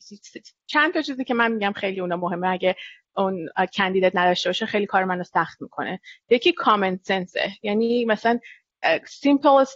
چند 0.67 0.95
تا 0.95 1.03
چیزی 1.03 1.25
که 1.25 1.35
من 1.35 1.53
میگم 1.53 1.73
خیلی 1.73 2.01
اونا 2.01 2.17
مهمه. 2.17 2.49
اگه 2.49 2.77
اون 3.17 3.49
candidate 3.75 4.17
نداشته 4.17 4.49
باشه 4.49 4.67
خیلی 4.67 4.87
کار 4.87 5.05
منو 5.05 5.23
سخت 5.23 5.63
می‌کنه. 5.63 6.01
یکی 6.31 6.53
common 6.53 6.99
sense 7.03 7.43
ه 7.43 7.51
یعنی 7.63 8.05
مثلا 8.05 8.39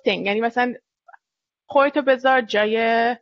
thing. 0.04 0.26
یعنی 0.26 0.40
مثلا 0.40 0.74
خودتو 1.66 2.02
بذار 2.02 2.40
جای 2.40 3.16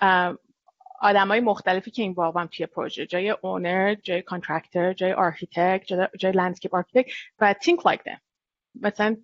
های 0.00 1.40
مختلفی 1.40 1.90
که 1.90 2.02
این 2.02 2.12
واقعا 2.12 2.46
توی 2.46 2.66
پروژه 2.66 3.06
جای 3.06 3.30
owner 3.30 3.94
جای 3.94 4.22
contractor 4.22 4.92
جای 4.92 5.12
architect 5.12 5.84
جای, 6.18 6.32
landscape 6.32 6.74
architect 6.74 7.12
و 7.38 7.54
think 7.64 7.92
like 7.92 8.02
them. 8.02 8.18
مثلا 8.82 9.16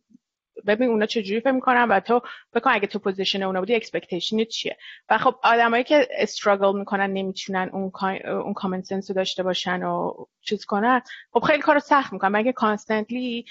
ببین 0.67 0.89
اونا 0.89 1.07
چجوری 1.07 1.41
فکر 1.41 1.53
می‌کنن 1.53 1.89
و 1.89 2.01
تو 2.01 2.21
بکن 2.55 2.71
اگه 2.71 2.87
تو 2.87 2.99
position 2.99 3.43
اونا 3.43 3.61
بودی 3.61 3.75
expectation 3.75 4.45
چیه؟ 4.45 4.77
و 5.09 5.19
خب 5.19 5.35
آدمایی 5.43 5.85
که 5.85 6.09
struggle 6.11 6.79
می‌کنن 6.79 7.11
نمی‌تونن 7.13 7.71
اون 7.73 7.93
اون 8.25 8.53
common 8.53 8.83
sense 8.83 9.11
رو 9.11 9.15
داشته 9.15 9.43
باشن 9.43 9.83
و 9.83 10.13
چیز 10.41 10.65
کنن 10.65 11.03
خب 11.33 11.41
خیلی 11.41 11.63
کارو 11.63 11.81
سخت 11.81 12.13
می‌کنن. 12.13 12.31
مگه 12.33 12.53
constantly 12.53 13.45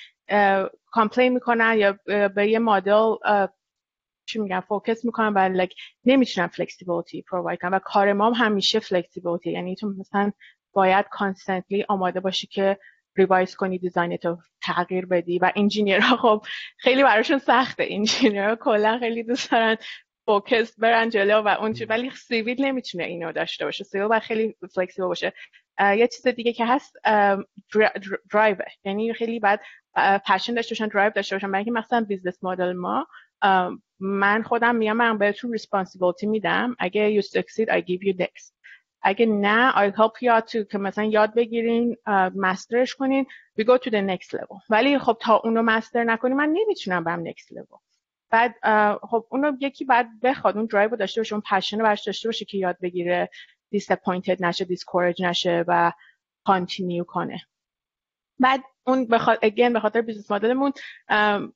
complain 0.92 1.34
می‌کنن 1.34 1.78
یا 1.78 2.00
به 2.28 2.48
یه 2.48 2.60
مدل 2.60 3.16
چی 4.30 4.40
میگن 4.40 4.60
focus 4.60 5.06
می‌کنم 5.06 5.34
و 5.36 5.66
like 5.66 5.74
نمی‌تونم 6.06 6.48
flexibility 6.48 7.22
provide 7.22 7.60
کنم 7.60 7.74
و 7.74 7.80
کار 7.80 8.14
ما 8.14 8.32
همیشه 8.32 8.80
flexibility 8.80 9.52
یعنی 9.52 9.76
تو 9.76 9.90
مثلا 10.00 10.32
باید 10.74 11.06
constantly 11.12 11.86
آماده 11.90 12.20
باشی 12.20 12.48
که 12.48 12.78
revise 13.16 13.56
کنی 13.56 13.78
design 13.78 14.18
تو 14.18 14.38
تغییر 14.64 15.06
بدی 15.06 15.40
و 15.40 15.52
engineer 15.56 16.11
ها 16.11 16.18
خب 16.18 16.46
خیلی 16.78 17.04
براشون 17.04 17.38
سخته. 17.38 17.86
engineer 17.90 18.48
ها 18.48 18.56
کلا 18.56 19.00
خیلی 19.00 19.24
دوست 19.24 19.52
دارن 19.52 19.78
focus 20.26 20.80
برن 20.80 21.10
جلو 21.10 21.42
و 21.42 21.48
اون 21.48 21.76
ولی 21.90 22.10
civil 22.10 22.66
نمی‌تونه 22.66 23.04
اینو 23.04 23.32
داشته 23.32 23.66
باشه. 23.66 23.84
civil 23.84 24.08
باید 24.08 24.22
خیلی 24.22 24.56
flexible 24.76 25.08
باشه. 25.08 25.34
یه 25.80 26.08
چیز 26.08 26.28
دیگه 26.28 26.54
که 26.54 26.66
هست 26.66 26.96
درایو 28.32 28.58
یعنی 28.84 29.14
خیلی 29.14 29.40
بعد 29.40 29.62
passion 30.28 30.54
داشته 30.54 30.76
باشن 30.76 30.88
درایو 30.88 31.12
داشته 31.16 31.36
باشن. 31.36 31.52
برای 31.52 31.72
مثلا 31.72 32.02
business 32.02 32.44
model 32.44 32.74
ما 32.74 33.08
من 34.00 34.44
خودم 34.44 34.76
میگم 34.76 34.98
من 34.98 35.18
بهتون 35.18 35.52
responsibility 35.52 36.28
میدم. 36.28 36.76
اگه 36.80 37.22
you 37.22 37.26
succeed 37.26 37.70
I 37.70 37.82
give 37.82 38.04
you 38.04 38.18
this. 38.22 38.52
اگه 39.02 39.26
نه 39.26 39.72
I 39.72 39.96
help 39.96 40.38
out 40.38 40.52
to 40.52 40.68
که 40.72 40.78
مثلا 40.78 41.04
یاد 41.04 41.34
بگیرین 41.34 41.98
master 42.36 42.81
ش 42.81 42.96
کنین 42.96 43.26
we 43.60 43.64
go 43.64 43.78
to 43.78 43.90
the 43.90 44.10
next 44.10 44.38
level. 44.38 44.58
ولی 44.70 45.00
خب 45.00 45.18
تا 45.22 45.36
اونو 45.36 45.62
master 45.62 46.04
نکنی 46.04 46.34
من 46.34 46.50
نمی‌تونم 46.50 47.04
برم 47.04 47.32
next 47.32 47.54
level. 47.54 47.80
بعد 48.30 48.56
خب 49.02 49.26
اونو 49.30 49.58
یکی 49.60 49.86
بعد 49.86 50.08
بخواد 50.24 50.58
اون 50.58 50.66
درایو 50.66 50.96
داشته 50.96 51.22
باشه 51.22 51.34
اون 51.34 51.44
passion 51.52 51.78
برش 51.78 52.04
داشته 52.04 52.28
باشه 52.28 52.46
که 52.46 52.58
یاد 52.58 52.78
بگیره 52.82 53.30
disappointed 53.76 54.42
نشه 54.42 54.66
discouraged 54.66 55.22
نشه 55.22 55.64
و 55.68 55.92
continue 56.46 57.04
کنه. 57.04 57.42
بعد 58.40 58.64
اون 58.90 59.06
بخاطر 59.06 59.40
again 59.42 59.74
به 59.74 59.80
خاطر 59.80 60.02
business 60.02 60.32
model 60.32 60.57
مون 60.57 60.72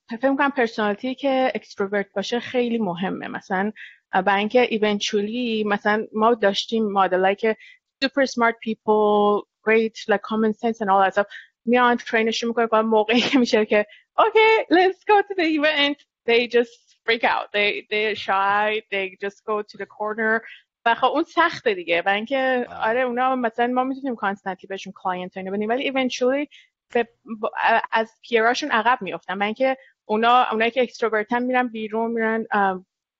فکر 0.09 0.29
می‌کنم 0.29 0.51
personality 0.51 1.15
که 1.15 1.51
extrovert 1.55 2.07
باشه 2.15 2.39
خیلی 2.39 2.77
مهمه. 2.77 3.27
مثلا 3.27 3.71
برای 4.11 4.39
اینکه 4.39 4.61
eventually 4.61 5.63
مثلا 5.63 6.07
ما 6.13 6.33
داشتیم 6.33 6.91
مدلایی 6.91 7.35
که 7.35 7.57
super 8.05 8.25
smart 8.25 8.55
people 8.67 9.43
great 9.67 10.13
like 10.13 10.21
common 10.21 10.53
sense 10.53 10.77
and 10.81 10.89
all 10.89 11.03
that 11.05 11.13
stuff 11.13 11.25
میان 11.65 11.97
train 11.97 12.25
شون 12.25 12.47
می‌کنه 12.47 12.67
و 12.71 12.83
موقعی 12.83 13.21
که 13.21 13.39
میشه 13.39 13.65
که 13.65 13.85
okay 14.19 14.73
let's 14.73 14.99
go 15.11 15.21
to 15.27 15.35
the 15.39 15.47
event. 15.59 15.97
They 16.29 16.47
just 16.47 16.83
freak 17.05 17.23
out. 17.23 17.47
They 17.57 17.69
they 17.91 18.15
shy. 18.15 18.67
They 18.93 19.05
just 19.25 19.39
go 19.49 19.55
to 19.71 19.77
the 19.81 19.85
corner. 19.97 20.41
و 20.85 20.95
خب 20.95 21.05
اون 21.05 21.23
سخته 21.23 21.73
دیگه. 21.73 22.01
برای 22.01 22.15
اینکه 22.15 22.67
آره 22.83 23.01
اونا 23.01 23.35
مثلا 23.35 23.67
ما 23.67 23.83
می‌تونیم 23.83 24.15
constantly 24.15 24.67
بهشون 24.67 24.93
client 24.95 25.37
اینو 25.37 25.51
بدیم. 25.51 25.69
ولی 25.69 25.83
eventually 25.83 26.49
از 27.91 28.11
peer 28.21 28.46
اشون 28.46 28.71
عقب 28.71 28.97
میافتن. 29.01 29.33
من 29.33 29.45
اینکه 29.45 29.77
اونا 30.05 30.45
اونایی 30.51 30.71
که 30.71 30.81
extrovert 30.81 31.37
ن 31.37 31.43
میرن 31.43 31.67
بیرون 31.67 32.11
میرن 32.11 32.45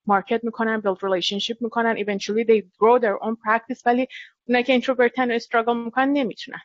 market 0.06 0.44
می‌کنن 0.44 0.80
build 0.80 0.96
relationship 1.02 1.56
می‌کنن. 1.60 1.96
Eventually 1.96 2.44
they 2.44 2.60
grow 2.60 2.98
their 3.00 3.24
own 3.24 3.36
practice. 3.46 3.82
ولی 3.86 4.06
اونایی 4.48 4.64
که 4.64 4.72
اینتروورتن 4.72 5.30
و 5.30 5.34
struggle 5.34 5.76
می‌کنن 5.76 6.12
نمی‌تونن. 6.12 6.60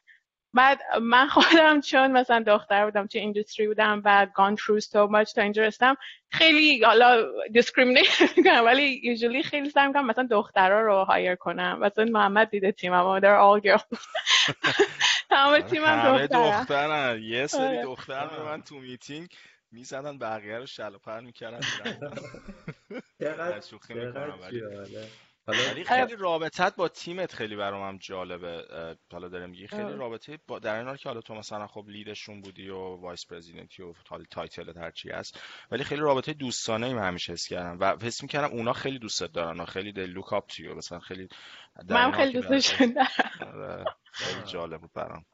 بعد 0.53 0.80
من 1.01 1.28
خودم 1.28 1.82
چون 1.89 2.12
مثلا 2.12 2.43
دختر 2.47 2.86
بودم 2.86 3.07
چه 3.07 3.20
industry 3.20 3.68
بودم 3.68 4.01
و 4.05 4.28
gone 4.36 4.56
through 4.57 4.82
so 4.84 5.12
much 5.12 5.34
تا 5.34 5.41
اینجا 5.41 5.64
رسیدم 5.64 5.95
خیلی 6.32 6.84
حالا 6.84 7.26
discriminate 7.52 8.22
می‌کنم. 8.38 8.66
ولی 8.66 9.01
usually 9.04 9.43
خیلی 9.43 9.70
سعی 9.70 9.88
می‌کنم 9.88 10.05
مثلا 10.07 10.28
دخترها 10.32 10.82
رو 10.82 11.03
hire 11.04 11.36
کنم. 11.36 11.80
مثلا 11.80 12.05
محمد 12.05 12.49
دیده 12.49 12.72
تیمم 12.72 13.20
they're 13.20 13.62
all 13.62 13.68
girls. 13.68 13.97
تمام 15.30 15.54
آره، 15.54 15.62
تیمم 15.62 15.86
همه 15.86 16.28
دخترم 16.28 16.60
دخترن. 16.60 17.24
یه 17.24 17.48
سری 17.48 17.78
آره. 17.78 17.84
دختر 17.84 18.28
به 18.28 18.44
من 18.44 18.62
تو 18.62 18.76
میتینگ 18.76 19.30
می‌زدن 19.72 20.18
بقیه 20.18 20.58
رو 20.58 20.66
شل 20.66 20.96
و 20.96 21.00
پل 21.00 21.20
می‌کردن 21.20 21.60
شوخی 23.62 23.94
می‌کنم 23.94 24.40
ولی 24.42 24.62
ولی 25.48 25.84
خیلی 25.84 26.16
رابطت 26.16 26.76
با 26.76 26.88
تیمت 26.88 27.34
خیلی 27.34 27.56
برام 27.56 27.88
هم 27.88 27.98
جالبه 27.98 28.66
حالا 29.12 29.28
دارم 29.28 29.50
میگی 29.50 29.68
خیلی. 29.68 29.94
رابطه 29.94 30.40
با 30.48 30.60
در 30.60 30.76
این 30.76 30.88
حال 30.88 30.98
که 30.98 31.10
حالا 31.10 31.22
تو 31.22 31.36
مثلا 31.36 31.68
خب 31.68 31.86
lead 31.88 32.14
شون 32.14 32.41
بودی 32.42 32.70
و 32.70 32.78
vice 32.78 33.26
president 33.26 33.78
ی 33.78 33.84
و 33.84 33.94
حالا 34.10 34.24
title 34.32 34.70
ت 34.70 34.78
هرچی 34.78 35.10
هست 35.10 35.40
ولی 35.72 35.84
خیلی 35.84 36.02
رابطه 36.02 36.34
دوستانه 36.34 36.88
ای 36.88 36.94
من 36.94 37.08
همیشه 37.08 37.34
حس 37.34 37.48
کردم 37.48 37.78
و 37.80 38.06
حس 38.06 38.24
می‌کردم 38.24 38.48
اونا 38.58 38.74
خیلی 38.74 39.00
دوستت 39.00 39.32
دارن 39.32 39.60
و 39.60 39.66
خیلی 39.66 39.94
up 40.22 40.54
to 40.54 40.60
you 40.60 40.78
مثلا 40.78 41.00
خیلی 41.00 41.30
من 41.90 42.12
خیلی 42.12 42.42
دوستشون 42.42 42.94
دارم. 42.94 43.08
آره، 43.54 43.86
خیلی 44.20 44.43
جالب 44.45 44.82
بود 44.82 44.93
برام. 44.93 45.26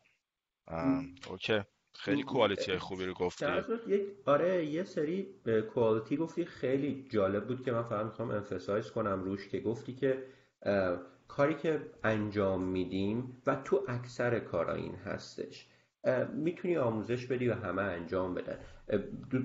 ام، 0.67 1.15
OK. 1.29 1.61
خیلی 1.93 2.23
quality 2.23 2.71
های 2.71 2.79
خوبی 2.79 3.05
رو 3.05 3.13
گفتی. 3.13 3.45
یک 3.87 4.01
آره 4.25 4.65
یه 4.65 4.83
سری 4.83 5.27
quality 5.73 6.17
گفتی. 6.17 6.45
خیلی 6.45 7.07
جالب 7.09 7.47
بود 7.47 7.63
که 7.63 7.71
من 7.71 7.83
فقط 7.83 8.05
می‌خوام 8.05 8.31
emphasize 8.31 8.91
کنم 8.91 9.23
روش 9.23 9.47
که 9.47 9.59
گفتی 9.59 9.93
که 9.93 10.23
کاری 11.27 11.55
که 11.55 11.81
انجام 12.03 12.63
میدیم 12.63 13.41
و 13.47 13.55
تو 13.55 13.85
اکثر 13.87 14.39
کارا 14.39 14.73
این 14.73 14.95
هستش. 14.95 15.67
می‌تونی 16.33 16.77
آموزش 16.77 17.25
بدی 17.25 17.47
و 17.47 17.53
همه 17.53 17.81
انجام 17.81 18.33
بدن. 18.33 18.59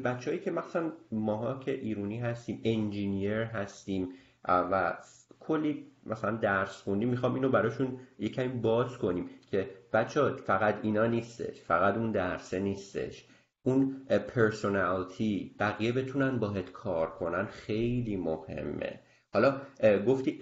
بچههایی 0.05 0.41
که 0.41 0.51
مثلا 0.51 0.93
ماها 1.13 1.59
که 1.59 1.71
ایرونی 1.71 2.21
هستیم 2.21 2.61
engineer 2.65 3.43
هستیم 3.43 4.09
و 4.45 4.99
کلی 5.41 5.90
مثلا 6.07 6.31
درس 6.31 6.83
خوندیم 6.83 7.09
می‌خوام 7.09 7.35
اینو 7.35 7.49
براشون 7.49 7.99
یه 8.19 8.29
کمی 8.29 8.49
باز 8.49 8.99
کنیم 8.99 9.31
که 9.51 9.71
بچه 9.93 10.31
فقط 10.31 10.79
اینا 10.83 11.07
نیستش 11.07 11.61
فقط 11.61 11.97
اون 11.97 12.13
درسه 12.13 12.59
نیستش. 12.59 13.27
اون 13.63 14.07
personality 14.35 15.57
بقیه 15.59 15.93
بتونن 15.93 16.39
باهت 16.39 16.73
کار 16.73 17.11
کنن 17.11 17.47
خیلی 17.47 18.17
مهمه. 18.17 19.01
حالا 19.33 19.61
گفتی 20.07 20.39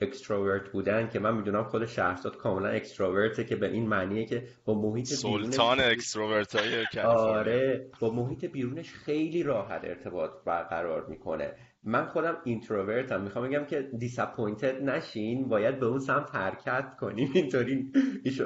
extrovert 0.00 0.68
بودن 0.68 1.08
که 1.08 1.18
من 1.18 1.36
می‌دونم 1.36 1.64
خود 1.64 1.86
شهرزاد 1.86 2.36
کاملا 2.36 2.68
extrovert 2.68 3.36
ه 3.36 3.44
که 3.44 3.56
به 3.56 3.68
این 3.68 3.88
معنیه 3.88 4.26
که 4.26 4.48
با 4.64 4.74
محیط 4.74 5.06
سلطان 5.06 5.80
extrovert 5.80 6.56
های 6.56 6.86
آره 7.04 7.90
با 8.00 8.10
محیط 8.10 8.44
بیرونش 8.44 8.92
خیلی 8.92 9.42
راحت 9.42 9.84
ارتباط 9.84 10.30
برقرار 10.44 11.06
می‌کنه. 11.06 11.52
من 11.84 12.04
خودم 12.04 12.36
introvert 12.44 13.12
م 13.12 13.20
می‌خوام 13.20 13.48
بگم 13.48 13.64
که 13.64 13.82
disappointed 13.82 14.82
نشین. 14.82 15.48
باید 15.48 15.80
به 15.80 15.86
اون 15.86 15.98
سمت 15.98 16.34
حرکت 16.34 16.96
کنیم. 16.96 17.30
اینطوری 17.34 17.92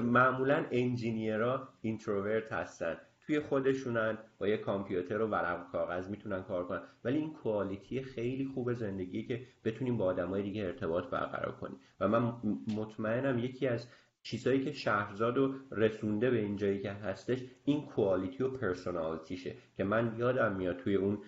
معمولا 0.03 0.67
engineer 0.71 1.58
ها 1.58 1.69
introvert 1.81 2.53
هستن. 2.53 2.97
توی 3.27 3.41
خودشونن. 3.41 4.19
با 4.39 4.49
یه 4.49 4.57
کامپیوتر 4.57 5.21
و 5.21 5.27
ورق 5.27 5.61
و 5.61 5.73
کاغذ 5.73 6.09
می‌تونن 6.09 6.43
کار 6.43 6.67
کنن. 6.67 6.83
ولی 7.05 7.19
این 7.19 7.33
quality 7.33 8.03
خیلی 8.03 8.45
خوب 8.55 8.73
زندگی 8.73 9.23
که 9.23 9.47
بتونیم 9.65 9.97
با 9.97 10.05
آدمای 10.05 10.43
دیگه 10.43 10.63
ارتباط 10.63 11.05
برقرار 11.05 11.53
کنیم. 11.53 11.79
و 12.01 12.09
من 12.09 12.33
مطمئنم 12.77 13.39
یکی 13.39 13.67
از 13.67 13.89
چیزهایی 14.27 14.65
که 14.65 14.73
شهرزاد 14.73 15.37
رو 15.37 15.55
رسونده 15.71 16.31
به 16.31 16.39
اینجایی 16.39 16.81
که 16.81 16.91
هستش 16.91 17.39
این 17.65 17.87
quality 17.87 18.43
و 18.43 18.51
personality 18.51 19.33
شه 19.33 19.55
که 19.77 19.85
من 19.85 20.15
یادم 20.19 20.57
میاد 20.57 20.77
توی 20.77 20.95
اون 20.95 21.19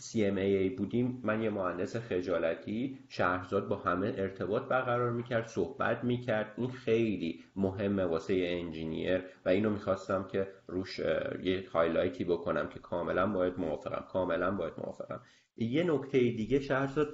CMAA 0.00 0.76
بودیم. 0.78 1.20
من 1.24 1.42
یه 1.42 1.50
مهندس 1.50 1.96
خجالتی 1.96 2.98
شهرزاد 3.08 3.68
با 3.68 3.76
همه 3.76 4.14
ارتباط 4.16 4.62
برقرار 4.62 5.10
می‌کرد 5.10 5.46
صحبت 5.46 6.04
می‌کرد. 6.04 6.54
این 6.56 6.70
خیلی 6.70 7.44
مهمه 7.56 8.04
واسه 8.04 8.34
یه 8.34 8.60
engineer 8.60 9.24
و 9.44 9.48
اینو 9.48 9.70
می‌خواستم 9.70 10.28
که 10.32 10.48
روش 10.66 10.98
یه 11.42 11.64
highlight 11.72 12.19
ی 12.19 12.24
بکنم 12.24 12.68
که 12.68 12.78
کاملا 12.78 13.26
باید 13.26 13.58
موافقم 13.58 14.04
کاملا 14.08 14.50
باید 14.50 14.72
موافقم. 14.78 15.20
یه 15.56 15.82
نکته 15.82 16.18
دیگه 16.18 16.60
شهرزاد 16.60 17.08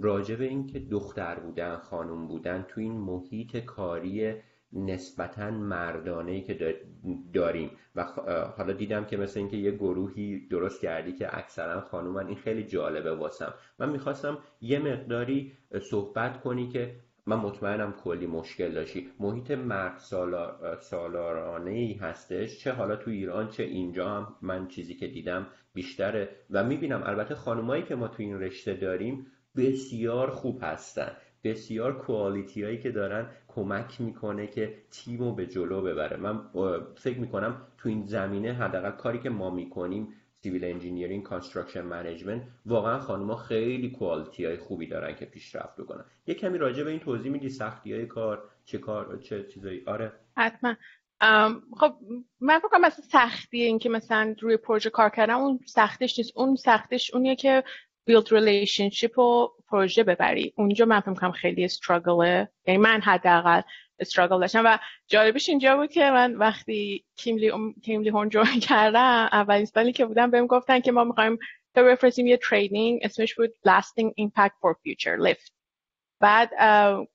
راجع 0.00 0.36
به 0.36 0.44
این 0.44 0.66
که 0.66 0.78
دختر 0.78 1.40
بودن 1.40 1.76
خانم 1.76 2.28
بودن 2.28 2.66
تو 2.68 2.80
این 2.80 2.92
محیط 2.92 3.56
کاری 3.56 4.34
نسبتا 4.72 5.50
مردانه 5.50 6.40
که 6.40 6.54
دا- 6.58 7.34
داریم. 7.34 7.70
و 7.94 8.04
حالا 8.56 8.72
دیدم 8.72 9.04
که 9.04 9.16
مثل 9.16 9.40
اینکه 9.40 9.56
یه 9.56 9.70
گروهی 9.70 10.48
درست 10.48 10.80
کردی 10.80 11.12
که 11.12 11.38
اکثرا 11.38 11.80
خانومن 11.80 12.26
این 12.26 12.36
خیلی 12.36 12.64
جالبه 12.64 13.14
واسم. 13.14 13.54
من 13.78 13.88
می‌خواستم 13.88 14.38
یه 14.60 14.78
مقداری 14.78 15.52
صحبت 15.90 16.40
کنی 16.40 16.68
که 16.68 16.94
من 17.26 17.36
مطمئنم 17.36 17.92
کلی 17.92 18.26
مشکل 18.26 18.72
داشتی. 18.72 19.08
محیط 19.20 19.50
مرد 19.50 19.98
سالار 19.98 20.78
سالارانه 20.80 21.70
ای 21.70 21.92
هستش. 21.92 22.58
چه 22.58 22.72
حالا 22.72 22.96
تو 22.96 23.10
ایران 23.10 23.48
چه 23.48 23.62
اینجا 23.62 24.08
هم 24.08 24.34
من 24.42 24.68
چیزی 24.68 24.94
که 24.94 25.06
دیدم 25.06 25.46
بیشتره. 25.74 26.28
و 26.50 26.64
می‌بینم 26.64 27.02
البته 27.06 27.34
خانمایی 27.34 27.82
که 27.82 27.94
ما 27.94 28.08
تو 28.08 28.22
این 28.22 28.40
رشته 28.40 28.74
داریم 28.74 29.26
بسیار 29.56 30.30
خوب 30.30 30.58
هستن. 30.62 31.16
بسیار 31.44 31.98
کوالیتی 31.98 32.62
هایی 32.62 32.78
که 32.78 32.90
دارن 32.90 33.26
کمک 33.48 34.00
می‌کنه 34.00 34.46
که 34.46 34.74
تیم 34.90 35.18
رو 35.18 35.34
به 35.34 35.46
جلو 35.46 35.82
ببره. 35.82 36.16
من 36.16 36.40
فکر 36.96 37.18
می‌کنم 37.18 37.62
تو 37.78 37.88
این 37.88 38.06
زمینه 38.06 38.52
حداقل 38.52 38.90
کاری 38.90 39.18
که 39.18 39.30
ما 39.30 39.50
می‌کنیم 39.50 40.08
civil 40.42 40.64
engineering 40.64 41.22
construction 41.22 41.80
management 41.80 42.42
واقعا 42.66 42.98
خانم‌ها 42.98 43.36
خیلی 43.36 43.90
quality 43.90 44.44
های 44.44 44.56
خوبی 44.56 44.86
دارن 44.86 45.14
که 45.14 45.24
پیشرفت 45.24 45.76
بکنن. 45.76 46.04
یه 46.26 46.34
کمی 46.34 46.58
راجع 46.58 46.84
به 46.84 46.90
این 46.90 47.00
توضیح 47.00 47.32
میدی 47.32 47.48
سختی 47.48 47.92
های 47.92 48.06
کار 48.06 48.42
چه 48.64 48.78
کار 48.78 49.18
چه 49.18 49.44
چیزایی؟ 49.44 49.82
آره. 49.86 50.12
حتما. 50.36 50.74
خب 51.76 51.94
من 52.40 52.58
فکر 52.58 52.68
کنم 52.68 52.80
مثلا 52.80 53.04
سختی 53.04 53.62
این 53.62 53.78
که 53.78 53.88
مثلا 53.88 54.34
روی 54.40 54.56
پروژه 54.56 54.90
کار 54.90 55.10
کردن 55.10 55.34
اون 55.34 55.60
سختش 55.66 56.18
نیست. 56.18 56.32
اون 56.36 56.56
سختش 56.56 57.14
اونیه 57.14 57.36
که 57.36 57.64
build 58.10 58.26
relationship 58.28 59.18
و 59.18 59.48
پروژه 59.68 60.02
ببری. 60.02 60.52
اونجا 60.56 60.84
من 60.84 61.00
فکر 61.00 61.14
کنم 61.14 61.32
خیلی 61.32 61.64
struggle 61.64 62.39
ه 62.39 62.48
یعنی 62.66 62.80
من 62.80 63.00
حداقل 63.00 63.62
استراگل 63.98 64.40
داشتم 64.40 64.62
و 64.64 64.78
جالبش 65.08 65.48
اینجا 65.48 65.76
بود 65.76 65.90
که 65.90 66.10
من 66.10 66.34
وقتی 66.34 67.04
کیملی 67.16 67.52
کیملی 67.82 68.08
هورن 68.08 68.28
جوین 68.28 68.60
کردم 68.60 69.28
اولین 69.32 69.64
سالی 69.64 69.92
که 69.92 70.06
بودم 70.06 70.30
بهم 70.30 70.46
گفتن 70.46 70.80
که 70.80 70.92
ما 70.92 71.04
می‌خوایم 71.04 71.38
تو 71.74 71.84
بفرستیم 71.84 72.26
یه 72.26 72.36
ترینینگ 72.36 73.00
اسمش 73.02 73.34
بود 73.34 73.50
lasting 73.68 74.12
impact 74.20 74.52
for 74.60 74.74
future 74.74 75.28
lift. 75.28 75.50
بعد 76.20 76.50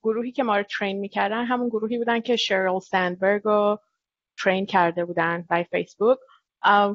گروهی 0.04 0.32
که 0.32 0.44
ما 0.44 0.58
رو 0.58 0.64
ترین 0.64 1.00
می‌کردن 1.00 1.46
همون 1.46 1.70
گروهی 1.70 1.98
بودن 1.98 2.20
که 2.20 2.36
شرل 2.36 2.80
سندبرگ 2.80 3.42
رو 3.44 3.80
ترین 4.44 4.66
کرده 4.66 5.06
بودن 5.06 5.46
بای 5.50 5.64
فیسبوک 5.64 6.18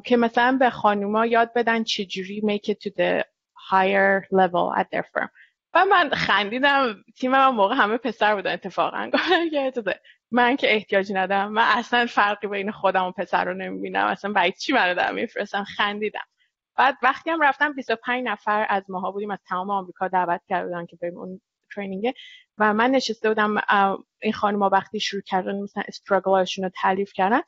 که 0.03 0.17
مثلا 0.17 0.57
به 0.59 0.69
خانوما 0.69 1.25
یاد 1.25 1.53
بدن 1.53 1.83
چجوری 1.83 2.41
make 2.45 2.69
it 2.71 2.77
to 2.77 2.89
the 2.89 3.23
higher 3.71 4.27
level 4.31 4.81
at 4.81 4.85
their 4.93 5.03
firm. 5.13 5.29
و 5.73 5.85
من 5.85 6.09
خندیدم 6.09 7.03
تیمم 7.17 7.35
هم 7.35 7.55
موقع 7.55 7.75
همه 7.75 7.97
پسر 7.97 8.35
بودن 8.35 8.53
اتفاقا. 8.53 9.09
گفتن 9.13 9.49
که 9.49 9.71
ده- 9.81 10.01
من 10.31 10.55
که 10.55 10.73
احتیاجی 10.75 11.13
ندارم. 11.13 11.51
من 11.51 11.77
اصلا 11.77 12.05
فرقی 12.05 12.47
بین 12.47 12.71
خودم 12.71 13.05
و 13.05 13.11
پسر 13.11 13.45
رو 13.45 13.53
نمی‌بینم. 13.53 14.05
اصلا 14.05 14.33
برای 14.33 14.51
چی 14.51 14.73
منو 14.73 14.93
دارن 14.95 15.15
میفرستن؟ 15.15 15.63
خندیدم. 15.63 16.25
بعد 16.77 16.97
وقتی 17.03 17.29
هم 17.29 17.43
رفتم 17.43 17.73
25 17.73 18.23
نفر 18.27 18.65
از 18.69 18.83
ماها 18.89 19.11
بودیم 19.11 19.31
از 19.31 19.39
تمام 19.49 19.71
آمریکا 19.71 20.07
دعوت 20.07 20.41
کرده 20.49 20.67
بودن 20.67 20.85
که 20.85 20.95
بریم 20.95 21.17
اون 21.17 21.41
training 21.75 22.13
و 22.57 22.73
من 22.73 22.91
نشسته 22.91 23.29
بودم 23.29 23.55
این 24.21 24.33
خانم‌ها 24.33 24.69
وقتی 24.69 24.99
شروع 24.99 25.21
کردن 25.21 25.55
مثلا 25.61 25.83
struggle 25.87 26.38
اشون 26.38 26.63
رو 26.65 26.71
تعریف 26.81 27.13
کردن. 27.13 27.41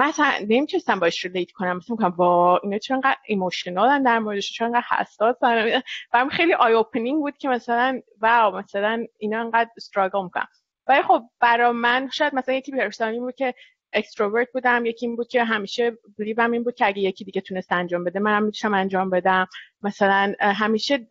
من 0.00 0.06
اصلا 0.06 0.32
نمی‌تونستم 0.48 1.00
باش 1.00 1.24
relate 1.24 1.50
کنم. 1.50 1.76
مثلا 1.76 1.96
میگم 1.96 2.14
وا 2.16 2.58
اینا 2.62 2.78
چرا 2.78 2.96
انقدر 2.96 3.16
emotional 3.26 3.94
ن 3.94 4.02
در 4.02 4.18
موردش 4.18 4.52
چرا 4.52 4.66
انقدر 4.66 4.84
حساسن. 4.98 5.82
برام 6.12 6.28
خیلی 6.28 6.54
eye 6.54 6.72
opening 6.72 7.20
بود 7.20 7.38
که 7.38 7.48
مثلا 7.48 8.00
wow 8.20 8.56
مثلا 8.56 9.06
اینا 9.18 9.40
انقدر 9.40 9.70
struggle 9.76 10.24
می‌کنن. 10.24 10.46
ولی 10.86 11.02
خب 11.02 11.22
برا 11.40 11.72
من 11.72 12.08
شاید 12.12 12.34
مثلا 12.34 12.54
یکی 12.54 12.72
personality 12.72 13.20
بود 13.20 13.34
که 13.34 13.54
extrovert 13.92 14.52
بودم 14.52 14.86
یکی 14.86 15.06
این 15.06 15.16
بود 15.16 15.28
که 15.28 15.44
همیشه 15.44 15.92
belief 16.18 16.45
م 16.45 16.50
این 16.50 16.62
بود 16.62 16.74
که 16.74 16.86
اگه 16.86 17.02
یکی 17.02 17.24
دیگه 17.24 17.40
تونست 17.40 17.72
انجام 17.72 18.04
بده 18.04 18.18
منم 18.18 18.42
می‌تونم 18.42 18.74
انجام 18.74 19.10
بدم. 19.10 19.46
مثلا 19.82 20.34
همیشه 20.40 21.06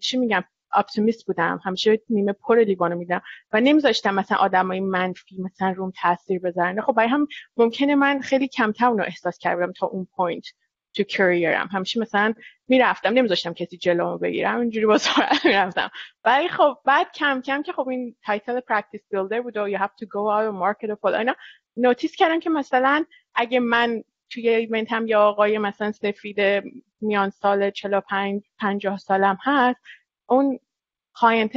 چی 0.00 0.16
میگم؟ 0.16 0.44
optimist 0.74 1.26
بودم. 1.26 1.60
همیشه 1.64 2.00
نیمه 2.10 2.32
پر 2.32 2.58
لیوانو 2.58 2.96
میدیدم 2.96 3.22
و 3.52 3.60
نمیذاشتم 3.60 4.14
مثلا 4.14 4.38
آدمای 4.38 4.80
منفی 4.80 5.36
مثلا 5.38 5.70
روم 5.70 5.92
تاثیر 6.02 6.40
بذارن. 6.40 6.80
خب 6.80 6.92
برا 6.92 7.08
همین 7.08 7.26
ممکنه 7.56 7.94
من 7.94 8.20
خیلی 8.20 8.48
کمتر 8.48 8.86
اونو 8.86 9.02
احساس 9.02 9.38
کردم 9.38 9.72
تا 9.72 9.86
اون 9.86 10.06
point 10.16 10.46
تو 10.94 11.02
career 11.02 11.59
م 11.59 11.68
همیشه 11.72 12.00
مثلا 12.00 12.34
می‌رفتم 12.68 13.12
نمیذاشتم 13.12 13.52
کسی 13.52 13.76
جلومو 13.76 14.18
بگیره. 14.18 14.60
اینجوری 14.60 14.86
با 14.86 14.98
سرعت 14.98 15.46
می‌رفتم. 15.46 15.90
ولی 16.24 16.48
خب 16.48 16.78
بعد 16.84 17.12
کم 17.12 17.40
کم 17.40 17.62
که 17.62 17.72
خب 17.72 17.88
این 17.88 18.16
title 18.24 18.60
practice 18.60 19.00
builder 19.10 19.40
بود 19.40 19.56
و 19.56 19.76
you 19.76 19.80
have 19.80 19.92
to 20.02 20.06
go 20.06 20.20
out 20.30 20.52
and 20.52 20.58
market 20.62 20.98
و 21.02 21.06
اینا 21.06 21.34
notice 21.76 22.16
کردم 22.16 22.40
که 22.40 22.50
مثلا 22.50 23.04
اگه 23.34 23.60
من 23.60 24.02
توی 24.30 24.48
event 24.48 24.92
هم 24.92 25.06
یه 25.06 25.22
آقای 25.22 25.58
مثلا 25.58 25.92
سفید 25.92 26.64
میان 27.00 27.30
سال 27.30 27.70
45 27.70 28.42
50 28.58 28.98
سالم 28.98 29.38
هست 29.42 29.80
اون 30.30 30.58
client 31.14 31.56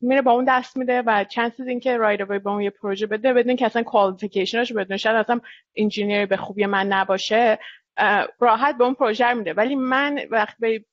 میره 0.00 0.22
با 0.22 0.32
اون 0.32 0.44
دست 0.48 0.76
میده 0.76 1.02
و 1.02 1.24
chances 1.24 1.66
اینکه 1.66 1.96
right 1.96 2.20
away 2.20 2.38
به 2.38 2.50
اون 2.50 2.62
یه 2.62 2.70
پروژه 2.70 3.06
بده 3.06 3.32
بدون 3.32 3.56
که 3.56 3.66
اصلا 3.66 3.82
qualification 3.82 4.60
ش 4.60 4.72
بدون 4.72 4.96
شاید 4.96 5.16
اصلا 5.16 5.40
engineer 5.76 6.26
به 6.26 6.36
خوبی 6.36 6.66
من 6.66 6.86
نباشه 6.86 7.58
راحت 8.40 8.78
به 8.78 8.84
اون 8.84 8.94
پروژه 8.94 9.32
میده. 9.32 9.52
ولی 9.52 9.76
من 9.76 10.20
وقتی 10.30 10.84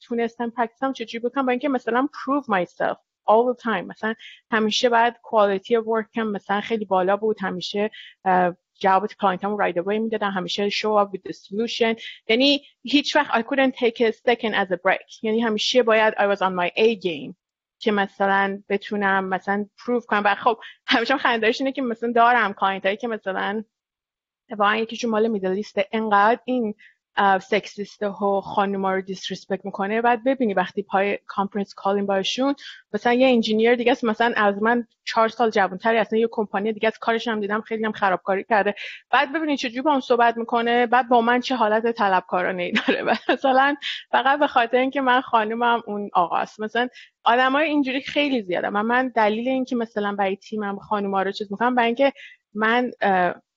تونستم 0.00 0.50
practice 0.50 0.87
م 0.87 0.92
چجوری 0.92 1.28
بکنم؟ 1.28 1.46
با 1.46 1.50
اینکه 1.50 1.68
مثلا 1.68 2.08
prove 2.12 2.44
myself 2.44 2.96
all 3.30 3.54
the 3.54 3.62
time. 3.62 3.84
مثلا 3.86 4.14
همیشه 4.50 4.88
بعد 4.88 5.16
work 5.72 6.16
هم 6.16 6.30
مثلا 6.32 6.60
خیلی 6.60 6.84
بالا 6.84 7.16
بود 7.16 7.36
همیشه 7.40 7.90
جواب 8.80 9.06
client 9.20 9.44
هم 9.44 9.56
right 9.56 9.76
away 9.76 9.98
می‌دادن. 9.98 10.30
همیشه 10.30 10.68
up 10.68 11.08
with 11.08 11.20
the 11.28 11.32
solution. 11.32 12.02
یعنی 12.28 12.62
هیچ 12.82 13.16
وقت 13.16 13.30
I 13.30 13.42
couldn't 13.42 13.72
take 13.72 14.00
a 14.00 14.12
second 14.12 14.54
as 14.54 14.70
a 14.72 14.76
break. 14.76 15.22
یعنی 15.22 15.40
همیشه 15.40 15.82
باید 15.82 16.14
I 16.14 16.36
was 16.36 16.38
on 16.38 16.52
my 16.60 16.70
A 16.78 17.00
game. 17.04 17.34
که 17.78 17.92
مثلا 17.92 18.62
بتونم 18.68 19.28
مثلا 19.28 19.66
prove 19.86 20.06
کنم. 20.06 20.22
و 20.24 20.34
خب 20.34 20.58
همیشه 20.86 21.16
خندهش 21.16 21.60
اینه 21.60 21.72
که 21.72 21.82
مثلا 21.82 22.12
دارم 22.12 22.52
client 22.52 22.84
هایی 22.84 22.96
که 22.96 23.08
مثلا 23.08 23.64
واقعا 24.50 24.76
یکیشون 24.76 25.10
مال 25.10 25.28
Middle 25.28 25.52
East 25.52 25.78
انقدر 25.92 26.40
این 26.44 26.74
sexist 27.40 28.02
و 28.02 28.40
خانوما 28.40 28.92
رو 28.94 29.00
disrespect 29.00 29.64
می‌کنه. 29.64 30.02
بعد 30.02 30.24
ببینی 30.24 30.54
وقتی 30.54 30.82
پای 30.82 31.18
conference 31.26 31.74
call 31.74 31.95
ین 31.95 32.06
باشون 32.06 32.54
مثلا 32.92 33.12
یه 33.12 33.28
engineer 33.28 33.74
دیگه 33.74 33.92
است 33.92 34.04
مثلا 34.04 34.32
از 34.36 34.62
من 34.62 34.86
چهار 35.04 35.28
سال 35.28 35.50
جوانتری 35.50 35.98
اصلا 35.98 36.18
یه 36.18 36.28
کمپانی 36.30 36.72
دیگه 36.72 36.88
از 36.88 36.98
کارش 36.98 37.28
هم 37.28 37.40
دیدم 37.40 37.60
خیلی 37.60 37.84
هم 37.84 37.92
خرابکاری 37.92 38.44
کرده. 38.44 38.74
بعد 39.10 39.32
ببینی 39.32 39.56
چجوری 39.56 39.82
با 39.82 39.90
اون 39.90 40.00
صحبت 40.00 40.36
می‌کنه 40.36 40.86
بعد 40.86 41.08
با 41.08 41.20
من 41.20 41.40
چه 41.40 41.56
حالت 41.56 41.92
طلبکارانه 41.96 42.62
ای 42.62 42.72
داره. 42.72 43.02
و 43.02 43.14
مثلا 43.32 43.76
فقط 44.10 44.38
به 44.38 44.46
خاطر 44.46 44.76
اینکه 44.76 45.00
من 45.00 45.20
خانومم 45.20 45.82
اون 45.86 46.10
آقاست 46.12 46.60
مثلا 46.60 46.88
آدمای 47.24 47.68
اینجوری 47.68 48.02
خیلی 48.02 48.42
زیاده. 48.42 48.68
و 48.68 48.82
من 48.82 49.08
دلیل 49.08 49.48
اینکه 49.48 49.76
مثلا 49.76 50.12
برای 50.12 50.36
تیمم 50.36 50.78
خانوما 50.78 51.22
رو 51.22 51.32
چیز 51.32 51.52
می‌کنم 51.52 51.74
برای 51.74 51.86
اینکه 51.86 52.12
من 52.54 52.90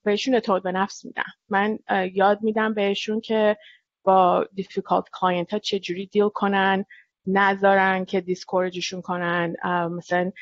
بهشون 0.04 0.34
اعتماد 0.34 0.62
به 0.62 0.72
نفس 0.72 1.04
میدم. 1.04 1.24
من 1.48 1.78
یاد 2.14 2.42
میدم 2.42 2.74
بهشون 2.74 3.20
که 3.20 3.56
با 4.04 4.48
difficult 4.54 5.04
client 5.12 5.52
ها 5.52 5.58
چجوری 5.58 6.06
deal 6.06 6.28
کنن 6.28 6.84
نذارن 7.26 8.04
که 8.04 8.20
discourage 8.20 8.79
شون 8.79 9.02
کنن. 9.02 9.54
مثلا 9.90 10.32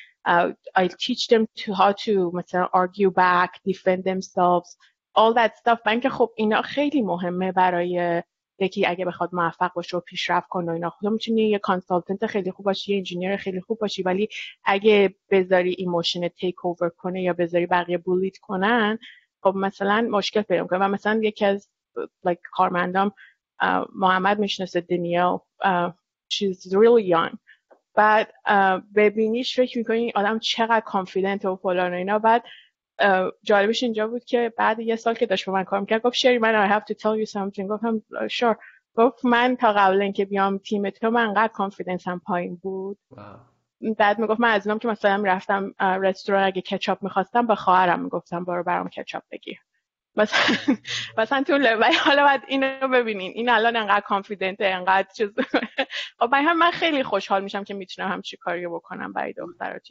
I 0.79 0.89
teach 0.89 1.27
them 1.27 1.47
to 1.57 1.75
how 1.75 1.93
to 1.93 2.31
مثلا 2.35 2.69
argue 2.73 3.11
back 3.11 3.51
defend 3.69 4.05
themselves 4.05 4.77
all 5.19 5.35
that 5.35 5.53
stuff. 5.57 5.79
من 5.87 6.01
که 6.01 6.09
خب 6.09 6.31
اینا 6.37 6.63
خیلی 6.63 7.03
مهمه 7.03 7.53
برای 7.53 8.23
یکی 8.59 8.87
اگه 8.87 9.05
بخواد 9.05 9.31
موفق 9.33 9.73
باشه 9.73 9.97
و 9.97 10.01
پیشرفت 10.01 10.49
کنه 10.49 10.71
و 10.71 10.75
اینا. 10.75 10.91
خب 10.91 11.07
می‌تونی 11.07 11.43
یه 11.43 11.59
consultant 11.59 12.27
خیلی 12.27 12.51
خوب 12.51 12.67
باشی 12.67 12.93
یه 12.93 12.99
engineer 12.99 13.37
خیلی 13.37 13.61
خوب 13.61 13.79
باشی 13.79 14.03
ولی 14.03 14.29
اگه 14.65 15.15
بذاری 15.31 15.75
emotion 15.79 16.29
take 16.29 16.65
over 16.65 16.89
کنه 16.89 17.23
یا 17.23 17.33
بذاری 17.33 17.67
بقیه 17.67 17.99
bully 17.99 18.32
ت 18.32 18.39
کنن 18.39 18.99
خب 19.47 19.57
مثلا 19.57 20.09
مشکل 20.11 20.43
پیدا 20.43 20.63
می‌کنه 20.63 20.79
و 20.79 20.89
مثلا 20.89 21.21
یکی 21.23 21.45
از 21.45 21.69
like 22.29 22.39
کارمندام 22.53 23.13
محمد 23.95 24.39
می‌شناسه 24.39 24.81
دنیل 24.81 25.37
she's 26.35 26.73
really 26.73 27.15
young. 27.15 27.37
بعد 27.95 28.33
ببینیش 28.95 29.57
فکر 29.57 29.79
می‌کنی 29.79 30.13
آدم 30.15 30.39
چقدر 30.39 30.81
confident 30.81 31.45
و 31.45 31.57
فلان 31.57 31.93
و 31.93 31.97
اینا. 31.97 32.19
بعد 32.19 32.45
جالبش 33.43 33.83
اینجا 33.83 34.07
بود 34.07 34.25
که 34.25 34.53
بعد 34.57 34.81
یه 34.81 34.97
سال 34.97 35.15
که 35.15 35.27
داشت 35.27 35.47
با 35.47 35.53
من 35.53 35.65
کار 35.65 35.81
می‌کرد 35.81 36.03
گفت 36.03 36.17
شری 36.17 36.39
من 36.39 36.69
I 36.69 36.73
have 36.73 36.85
to 36.85 36.95
tell 36.95 37.27
you 37.27 37.31
something. 37.31 37.69
گفتم 37.69 38.03
sure. 38.29 38.57
گفت 38.97 39.25
من 39.25 39.57
تا 39.57 39.73
قبل 39.73 40.03
اینکه 40.03 40.25
بیام 40.25 40.59
تیم 40.59 40.91
تو 40.91 41.11
من 41.11 41.27
انقدر 41.27 41.53
confidence 41.53 42.09
هم 42.09 42.21
پایین 42.27 42.57
بود. 42.57 42.99
بعد 43.95 44.19
می‌گفت 44.19 44.41
من 44.41 44.51
از 44.51 44.67
اینم 44.67 44.79
که 44.79 44.89
مثلا 44.89 45.23
رفتم 45.25 45.75
رستوران 45.81 46.45
اگه 46.45 46.63
کچاپ 46.63 47.03
می‌خواستم 47.03 47.47
به 47.47 47.55
خواهرم 47.55 48.01
می‌گفتم 48.01 48.45
برو 48.45 48.63
برام 48.63 48.89
کچاپ 48.89 49.23
بگیر. 49.31 49.59
مثلا 50.17 50.77
مثلا 51.19 51.43
تو 51.43 51.53
ولی 51.53 51.95
حالا 51.95 52.25
باید 52.25 52.41
اینو 52.49 52.89
ببینین. 52.89 53.33
این 53.35 53.49
الان 53.49 53.77
انقدر 53.77 54.01
confident 54.01 54.57
انقدر 54.61 55.09
چیز. 55.17 55.31
خب 56.19 56.35
هم 56.35 56.59
من 56.59 56.71
خیلی 56.71 57.03
خوشحال 57.03 57.45
میشم 57.45 57.65
که 57.65 57.75
می‌تونم 57.75 58.09
همچی 58.09 58.37
کاری 58.37 58.67
بکنم 58.67 59.13
برای 59.13 59.33
دخترات 59.33 59.83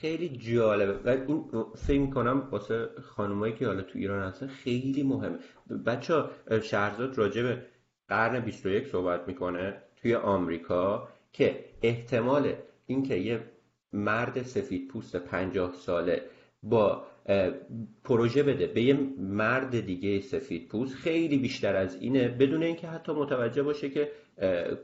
خیلی 0.00 0.28
جالبه. 0.28 0.92
و 0.92 1.08
این 1.08 1.44
فکر 1.86 1.98
می‌کنم 1.98 2.48
واسه 2.50 2.88
خانمایی 3.02 3.54
که 3.54 3.66
حالا 3.66 3.82
تو 3.82 3.98
ایران 3.98 4.28
هستن 4.28 4.46
خیلی 4.46 5.02
مهمه. 5.02 5.38
بچه 5.86 6.24
شهرزاد 6.62 7.18
راجع 7.18 7.42
به 7.42 7.66
قرن 8.08 8.40
21 8.40 8.86
صحبت 8.86 9.28
می‌کنه 9.28 9.82
توی 9.96 10.14
آمریکا 10.14 11.08
که 11.32 11.64
احتمال 11.82 12.54
اینکه 12.86 13.14
یه 13.14 13.40
مرد 13.92 14.42
سفید 14.42 14.88
پوست 14.88 15.16
پنجاه 15.16 15.72
ساله 15.74 16.22
با 16.62 17.06
پروژه 18.04 18.42
بده 18.42 18.66
به 18.66 18.82
یه 18.82 18.98
مرد 19.18 19.80
دیگه 19.80 20.20
سفید 20.20 20.68
پوست 20.68 20.94
خیلی 20.94 21.38
بیشتر 21.38 21.76
از 21.76 21.96
اینه 22.00 22.28
بدون 22.28 22.62
اینکه 22.62 22.88
حتی 22.88 23.12
متوجه 23.12 23.62
باشه 23.62 23.90
که 23.90 24.10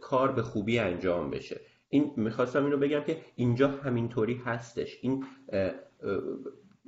کار 0.01 0.33
به 0.33 0.43
خوبی 0.43 0.79
انجام 0.79 1.31
بشه. 1.31 1.61
این 1.89 2.13
می‌خواستم 2.17 2.65
اینو 2.65 2.77
بگم 2.77 3.01
که 3.01 3.17
اینجا 3.37 3.69
همینطوری 3.69 4.35
هستش. 4.35 4.99
این 5.03 5.25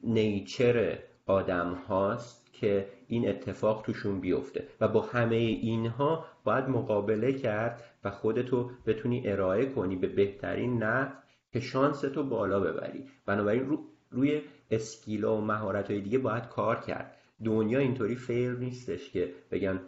نیچر 0.03 0.99
آدم 1.27 1.75
هاست 1.75 2.53
که 2.53 2.89
این 3.07 3.29
اتفاق 3.29 3.83
توشون 3.83 4.21
بیفته 4.21 4.69
و 4.81 4.89
با 4.89 5.01
همه 5.01 5.37
اینها 5.37 6.25
باید 6.45 6.69
مقابله 6.69 7.33
کرد 7.33 7.85
و 8.05 8.11
خودتو 8.11 8.71
بتونی 8.87 9.29
ارائه 9.29 9.67
کنی 9.67 9.97
به 9.97 10.07
بهترین 10.07 10.83
نه 10.83 11.13
که 11.53 11.61
شانس 11.61 12.01
تو 12.01 12.23
بالا 12.23 12.61
ببری. 12.61 13.05
بنابراین 13.27 13.67
رو 13.67 13.79
روی 14.11 14.43
اسکیل 14.71 15.25
و 15.25 15.41
مهارت 15.41 15.91
های 15.91 16.01
دیگه 16.01 16.19
باید 16.19 16.49
کار 16.49 16.81
کرد. 16.81 17.17
دنیا 17.45 17.79
اینطوری 17.79 18.17
فیر 18.17 18.53
نیستش 18.53 19.11
که 19.11 19.35
بگن 19.51 19.81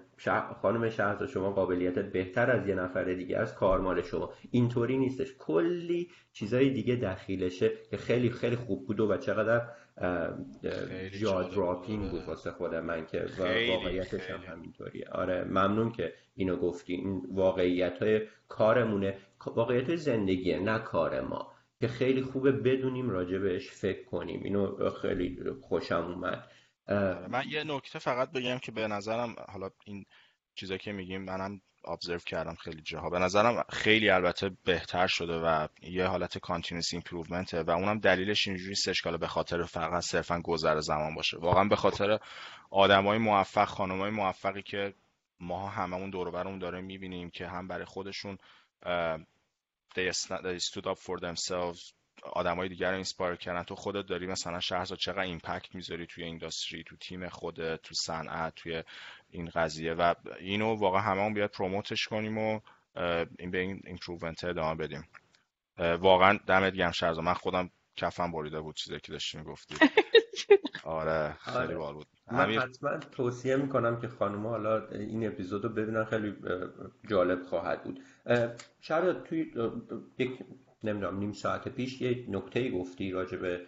خانم 0.62 0.90
شهرزاد 0.90 1.28
شما 1.28 1.50
قابلیتت 1.50 2.12
بهتر 2.12 2.50
از 2.50 2.68
یه 2.68 2.74
نفر 2.74 3.04
دیگه 3.04 3.38
از 3.38 3.54
کارمال 3.54 4.02
شما. 4.02 4.32
اینطوری 4.50 4.98
نیستش. 4.98 5.34
کلی 5.38 6.10
چیزای 6.32 6.70
دیگه 6.70 6.96
دخیلشه 6.96 7.72
که 7.90 7.96
خیلی 7.96 8.30
خیلی 8.30 8.56
خوب 8.56 8.86
بود 8.86 9.00
و 9.00 9.16
چقدر 9.16 9.68
jaw 11.20 11.42
dropping 11.42 12.10
بود. 12.10 12.24
واسه 12.24 12.50
خود 12.50 12.74
من 12.74 13.06
که 13.06 13.26
واقعیتش 13.38 14.30
هم 14.30 14.40
همینطوریه 14.52 15.08
آره 15.12 15.44
ممنون 15.44 15.92
که 15.92 16.12
اینو 16.34 16.56
گفتی. 16.56 16.92
این 16.92 17.22
واقعیت 17.30 18.02
های 18.02 18.20
کارمونه. 18.48 19.18
واقعیت 19.46 19.96
زندگیه 19.96 20.58
نه 20.58 20.78
کار 20.78 21.20
ما. 21.20 21.52
که 21.80 21.88
خیلی 21.88 22.22
خوبه 22.22 22.52
بدونیم 22.52 23.10
راجع 23.10 23.38
بهش 23.38 23.70
فکر 23.70 24.04
کنیم. 24.04 24.42
اینو 24.42 24.90
خیلی 24.90 25.38
خوشم 25.60 26.04
اومد. 26.14 26.50
من 27.28 27.42
یه 27.48 27.64
نکته 27.64 27.98
فقط 27.98 28.32
بگم 28.32 28.58
که 28.58 28.72
به 28.72 28.88
نظرم 28.88 29.36
حالا 29.48 29.70
این 29.84 30.04
چیزا 30.56 30.76
که 30.76 30.92
میگیم 30.92 31.22
منم 31.22 31.60
observe 31.84 32.18
کردم 32.18 32.54
خیلی 32.54 32.82
جاها. 32.82 33.10
به 33.10 33.18
نظرم 33.18 33.64
خیلی 33.68 34.10
البته 34.10 34.50
بهتر 34.64 35.06
شده 35.06 35.32
و 35.32 35.68
یه 35.82 36.04
حالت 36.04 36.38
continuous 36.38 36.92
improvement 36.92 37.54
و 37.54 37.70
اونم 37.70 37.98
دلیلش 37.98 38.48
اینجوری 38.48 38.74
که 39.02 39.10
به 39.10 39.26
خاطر 39.26 39.62
فقط 39.62 40.02
صرفا 40.02 40.40
گذر 40.40 40.80
زمان 40.80 41.14
باشه. 41.14 41.38
واقعا 41.38 41.64
به 41.64 41.76
خاطر 41.76 42.18
آدمای 42.70 43.18
موفق 43.18 43.68
خانمای 43.68 44.10
موفقی 44.10 44.62
که 44.62 44.94
ما 45.40 45.68
هممون 45.68 46.10
دور 46.10 46.30
برمون 46.30 46.58
داره 46.58 46.80
می‌بینیم 46.80 47.30
که 47.30 47.46
هم 47.46 47.68
برای 47.68 47.84
خودشون 47.84 48.38
they 49.94 50.12
stood 50.58 50.86
up 50.86 50.98
for 50.98 51.18
themselves. 51.20 51.95
آدمای 52.32 52.68
دیگر 52.68 52.88
رو 52.88 52.94
inspire 52.94 53.36
کردن. 53.36 53.62
تو 53.62 53.74
خودت 53.74 54.06
داری 54.06 54.26
مثلا 54.26 54.60
شهرزاد 54.60 54.98
چقدر 54.98 55.20
impact 55.20 55.74
می‌ذاری 55.74 56.06
توی 56.06 56.24
industry 56.24 56.84
تو 56.84 56.96
تیم 56.96 57.28
خودت 57.28 57.82
تو 57.82 57.94
صنعت 57.94 58.54
توی 58.54 58.82
این 59.30 59.50
قضیه؟ 59.54 59.94
و 59.94 60.14
اینو 60.40 60.74
واقعا 60.74 61.00
هممون 61.00 61.34
بیاد 61.34 61.50
promote 61.50 61.95
ش 61.95 62.08
کنیم 62.08 62.38
و 62.38 62.60
این 63.38 63.50
به 63.50 63.58
این 63.58 63.82
improvement 63.84 64.44
ادامه 64.44 64.74
بدیم. 64.74 65.08
واقعا 65.78 66.38
دمت 66.46 66.74
گرم 66.74 66.92
شهرزاد. 66.92 67.24
من 67.24 67.34
خودم 67.34 67.70
کفم 67.96 68.32
بریده 68.32 68.60
بود 68.60 68.74
چیزی 68.74 69.00
که 69.00 69.12
داشتی 69.12 69.38
می‌گفتی. 69.38 69.74
آره 70.84 71.36
خیلی 71.40 71.56
آره. 71.56 71.76
بال 71.76 71.94
بود. 71.94 72.06
من 72.32 72.58
حتما 72.58 72.98
توصیه 72.98 73.56
می‌کنم 73.56 74.00
که 74.00 74.08
خانم 74.08 74.46
حالا 74.46 74.88
این 74.88 75.26
اپیزود 75.26 75.64
رو 75.64 75.70
ببینن 75.70 76.04
خیلی 76.04 76.34
جالب 77.10 77.42
خواهد 77.42 77.84
بود. 77.84 78.00
شاید 78.80 79.22
توی 79.22 79.52
یک 80.18 80.38
نمی‌دونم 80.84 81.18
نیم 81.18 81.32
ساعت 81.32 81.68
پیش 81.68 82.00
یه 82.00 82.24
نکته 82.28 82.70
گفتی 82.70 83.10
راجع 83.10 83.36
به 83.36 83.60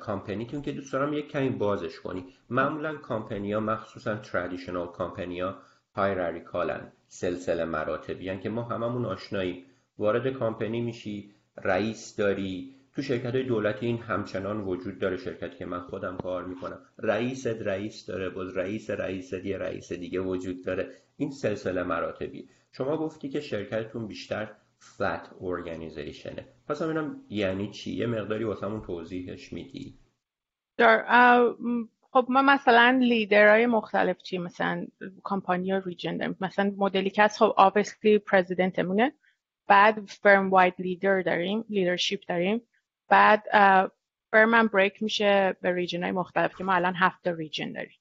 کامپنیتون 0.00 0.62
که 0.62 0.72
دوست 0.72 0.92
دارم 0.92 1.12
یک 1.12 1.28
کمی 1.28 1.50
بازش 1.50 2.00
کنی. 2.00 2.24
معمولا 2.50 2.96
کامپنی 2.96 3.52
ها 3.52 3.60
مخصوصا 3.60 4.16
ترادیشنال 4.16 4.86
کامپنی 4.86 5.40
ها 5.40 5.56
هایراریکالن 5.94 6.92
سلسله 7.08 7.64
مراتبی 7.64 8.38
که 8.38 8.48
ما 8.48 8.62
هممون 8.62 9.04
آشنایی. 9.04 9.64
وارد 9.98 10.32
کامپنی 10.32 10.80
میشی 10.80 11.30
رئیس 11.56 12.16
داری. 12.16 12.74
تو 12.94 13.02
شرکت 13.02 13.34
های 13.34 13.44
دولتی 13.44 13.86
این 13.86 13.98
همچنان 13.98 14.60
وجود 14.60 14.98
داره 14.98 15.16
شرکتی 15.16 15.58
که 15.58 15.66
من 15.66 15.80
خودم 15.80 16.16
کار 16.16 16.44
می‌کنم. 16.44 16.78
رئیس 16.98 17.46
رئیس 17.46 18.06
داره 18.06 18.30
باز 18.30 18.56
رئیس 18.56 18.90
رئیس 18.90 19.32
یه 19.32 19.58
رئیس 19.58 19.92
دیگه 19.92 20.20
وجود 20.20 20.64
داره. 20.64 20.90
این 21.16 21.30
سلسله 21.30 21.82
مراتبی 21.82 22.48
شما 22.72 22.96
گفتی 22.96 23.28
که 23.28 23.40
شرکتتون 23.40 24.06
بیشتر 24.06 24.50
فلت 24.78 25.30
ارگانیزیشنه 25.40 26.46
پس 26.68 26.82
هم 26.82 27.24
یعنی 27.28 27.70
چی؟ 27.70 27.92
یه 27.96 28.06
مقداری 28.06 28.44
واسمون 28.44 28.82
توضیحش 28.82 29.52
میدی. 29.52 29.98
خب 32.12 32.26
ما 32.28 32.42
مثلا 32.42 32.98
لیدرهای 33.02 33.66
مختلف 33.66 34.22
چی؟ 34.22 34.38
مثلا 34.38 34.86
کمپانی 35.24 35.70
ها 35.70 35.78
region 35.78 36.16
داریم. 36.16 36.36
مثلا 36.40 36.74
مدلی 36.76 37.10
که 37.10 37.22
هست 37.22 37.38
خب 37.38 37.54
obviously 37.58 38.18
president 38.26 38.86
مونه 38.86 39.12
بعد 39.66 40.04
firm 40.06 40.50
wide 40.50 40.74
leader 40.78 41.22
داریم 41.22 41.64
leadership 41.68 42.20
داریم. 42.28 42.62
بعد 43.08 43.42
firm 44.30 44.54
هم 44.54 44.66
break 44.66 45.02
میشه 45.02 45.56
به 45.60 45.74
region 45.74 46.02
های 46.02 46.12
مختلف 46.12 46.56
که 46.56 46.64
ما 46.64 46.72
الان 46.72 46.94
هفت 46.94 47.28
region 47.28 47.72
داریم. 47.72 47.98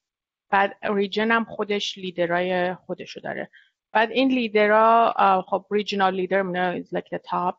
بعد 0.49 0.78
region 0.83 1.31
هم 1.32 1.43
خودش 1.43 1.97
لیدرهای 1.97 2.73
خودشو 2.73 3.19
داره. 3.19 3.49
بعد 3.95 4.11
این 4.11 4.29
لیدرها 4.29 5.45
خب 5.47 5.65
regional 5.71 6.15
leader 6.15 6.41
مونه 6.41 6.83
is 6.83 6.87
like 6.87 7.09
the 7.15 7.19
top. 7.19 7.55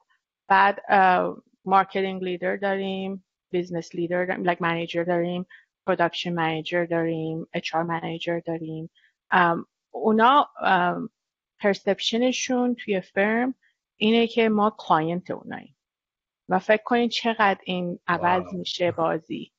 بعد 0.49 0.81
marketing 1.65 2.23
leader 2.23 2.57
داریم 2.57 3.25
business 3.51 3.95
leader 3.95 4.25
داریم 4.25 4.53
like 4.53 4.57
manager 4.57 5.07
داریم 5.07 5.47
production 5.87 6.33
manager 6.33 6.85
داریم 6.85 7.47
HR 7.53 7.83
manager 7.83 8.41
داریم. 8.41 8.91
اونا 9.91 10.49
perception 11.61 12.42
شون 12.42 12.75
توی 12.75 13.01
firm 13.01 13.55
اینه 13.97 14.27
که 14.27 14.49
ما 14.49 14.75
client 14.79 15.31
اوناییم. 15.31 15.77
و 16.49 16.59
فکر 16.59 16.83
کنین 16.83 17.09
چقدر 17.09 17.61
این 17.65 17.99
عوض 18.07 18.55
میشه 18.55 18.91
بازی. 18.91 19.53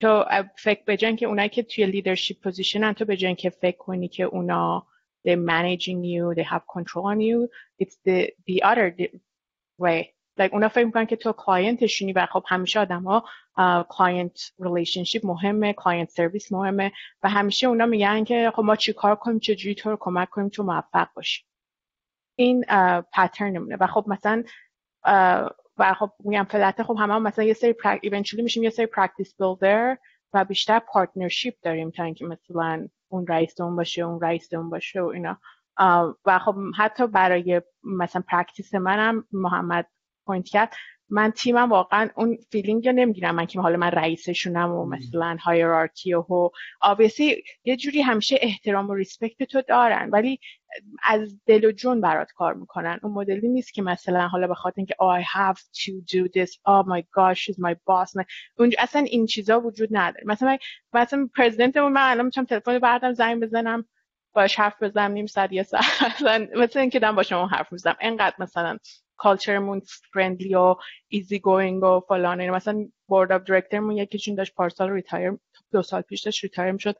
تو 0.00 0.24
فکر 0.58 0.82
بجن 0.86 1.16
که 1.16 1.26
اونایی 1.26 1.48
که 1.48 1.62
توی 1.62 1.86
leadership 1.86 2.40
position 2.42 2.86
ن 2.86 2.92
تو 2.92 3.04
بجن 3.04 3.34
که 3.34 3.50
فکر 3.50 3.76
کنی 3.76 4.08
که 4.08 4.24
اونا 4.24 4.86
they're 5.24 5.36
managing 5.36 6.04
you 6.04 6.34
they 6.34 6.42
have 6.42 6.62
control 6.72 7.06
on 7.06 7.20
you. 7.20 7.48
It's 7.78 7.96
the 8.04 8.18
the 8.46 8.62
other 8.62 8.86
way. 9.78 10.14
Like 10.38 10.52
اونا 10.52 10.68
فکر 10.68 10.84
می‌کنن 10.84 11.06
که 11.06 11.16
تو 11.16 11.32
client 11.32 11.76
شونی 11.76 12.12
و 12.12 12.26
خب 12.26 12.44
همیشه 12.48 12.80
آدما 12.80 13.24
client 13.88 14.52
relationship 14.58 15.26
مهمه 15.26 15.72
client 15.72 16.10
service 16.10 16.52
مهمه 16.52 16.92
و 17.22 17.28
همیشه 17.28 17.66
اونا 17.66 17.86
میگن 17.86 18.24
که 18.24 18.52
خب 18.54 18.62
ما 18.62 18.76
چی 18.76 18.92
کار 18.92 19.16
کنیم 19.16 19.38
چجوری 19.38 19.74
تو 19.74 19.90
رو 19.90 19.96
کمک 20.00 20.30
کنیم 20.30 20.48
تو 20.48 20.62
موفق 20.62 21.08
باشی 21.16 21.44
این 22.36 22.64
pattern 23.12 23.53
مونه 23.53 23.76
و 23.80 23.86
خب 23.86 24.04
مثلا 24.06 24.44
و 25.78 25.94
خب 25.98 26.12
میگم 26.24 26.44
flat 26.50 26.76
ه 26.76 26.82
خب 26.82 26.96
همه 26.98 27.14
هم 27.14 27.22
مثلا 27.22 27.44
یه 27.44 27.54
سری 27.54 27.72
prac... 27.72 28.00
eventually 28.02 28.42
میشیم 28.42 28.62
یه 28.62 28.70
سری 28.70 28.86
practice 28.86 29.34
builder 29.36 29.98
و 30.32 30.44
بیشتر 30.44 30.78
partnership 30.78 31.54
داریم 31.62 31.90
تا 31.90 32.04
اینکه 32.04 32.24
مثلا 32.24 32.88
اون 33.14 33.26
رئیس 33.26 33.60
اون 33.60 33.76
باشه 33.76 34.02
اون 34.02 34.20
رئیس 34.20 34.54
اون 34.54 34.70
باشه 34.70 35.02
و 35.02 35.06
اینا. 35.06 35.38
و 36.26 36.38
خب 36.38 36.54
حتی 36.76 37.06
برای 37.06 37.62
مثلا 37.84 38.22
practice 38.28 38.74
منم 38.74 39.24
محمد 39.32 39.86
point 40.26 40.48
کرد. 40.48 40.74
من 41.10 41.30
تیمم 41.30 41.70
واقعا 41.70 42.10
اون 42.16 42.38
feeling 42.50 42.88
رو 42.88 42.94
نمی‌گیرم. 42.94 43.34
من 43.34 43.46
که 43.46 43.60
حالا 43.60 43.76
من 43.76 43.90
رئیسشونم 43.90 44.72
و 44.72 44.86
مثلا 44.86 45.36
hierarchy 45.40 46.14
و 46.14 46.50
obviously 46.84 47.42
یه 47.64 47.76
جوری 47.76 48.02
همیشه 48.02 48.38
احترام 48.40 48.90
و 48.90 48.94
respect 48.94 49.42
تو 49.42 49.62
دارن. 49.62 50.10
ولی 50.10 50.38
از 51.02 51.40
دل 51.46 51.64
و 51.64 51.72
جون 51.72 52.00
برات 52.00 52.32
کار 52.32 52.54
می‌کنن. 52.54 53.00
اون 53.02 53.12
مدلی 53.12 53.48
نیست 53.48 53.74
که 53.74 53.82
مثلا 53.82 54.28
حالا 54.28 54.46
بخاطر 54.46 54.74
اینکه 54.76 54.94
oh, 55.00 55.20
I 55.20 55.24
have 55.36 55.58
to 55.58 55.92
do 56.16 56.28
this. 56.28 56.50
Oh 56.50 56.82
my 56.86 57.00
gosh 57.00 57.38
she's 57.38 57.58
my 57.58 57.74
boss. 57.74 58.24
اونجا 58.58 58.76
اصلا 58.80 59.02
این 59.02 59.26
چیزا 59.26 59.60
وجود 59.60 59.88
نداره. 59.92 60.24
مثلا 60.26 60.58
مثلا 60.92 61.28
president 61.36 61.78
مون 61.78 61.92
من 61.92 62.10
الان 62.10 62.24
می‌تونم 62.24 62.46
تلفن 62.46 62.78
بردارم 62.78 63.12
زنگ 63.12 63.42
بزنم 63.42 63.84
باش 64.34 64.60
حرف 64.60 64.82
بزنم 64.82 65.12
نیم 65.12 65.26
ساعت 65.26 65.52
یه 65.52 65.62
ساعت 65.62 65.84
مثلا 66.02 66.48
مثلا 66.62 66.82
اینکه 66.82 66.98
دارم 66.98 67.16
با 67.16 67.22
شما 67.22 67.46
حرف 67.46 67.72
می‌زنم. 67.72 67.96
انقدر 68.00 68.36
مثلا 68.38 68.78
culture 69.16 69.62
مون 69.62 69.82
friendly 70.12 70.54
و 70.54 70.74
easy 71.08 71.38
going 71.38 71.82
و 71.82 72.00
فلان 72.08 72.40
این 72.40 72.50
مثلا 72.50 72.86
board 73.06 73.32
of 73.32 73.44
director 73.44 73.82
مون 73.82 73.96
یکیشون 73.96 74.34
داشت 74.34 74.54
پارسال 74.54 74.90
retire 74.90 75.32
دو 75.72 75.82
سال 75.82 76.00
پیش 76.02 76.20
داشت 76.22 76.44
retire 76.44 76.72
می‌شد. 76.72 76.96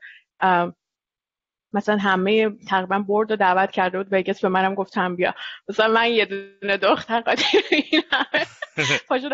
مثلا 1.73 1.97
همه 1.97 2.49
تقریبا 2.49 2.99
board 2.99 3.29
رو 3.29 3.35
دعوت 3.35 3.71
کرده 3.71 3.97
بود 3.97 4.07
وگس 4.13 4.41
به 4.41 4.49
منم 4.49 4.75
گفتم 4.75 5.15
بیا. 5.15 5.33
مثلا 5.69 5.87
من 5.87 6.11
یه 6.11 6.25
دونه 6.25 6.77
دختر 6.77 7.21
قاطی 7.21 7.57
این 7.71 8.03
همه 8.11 8.45
پاشو 9.09 9.29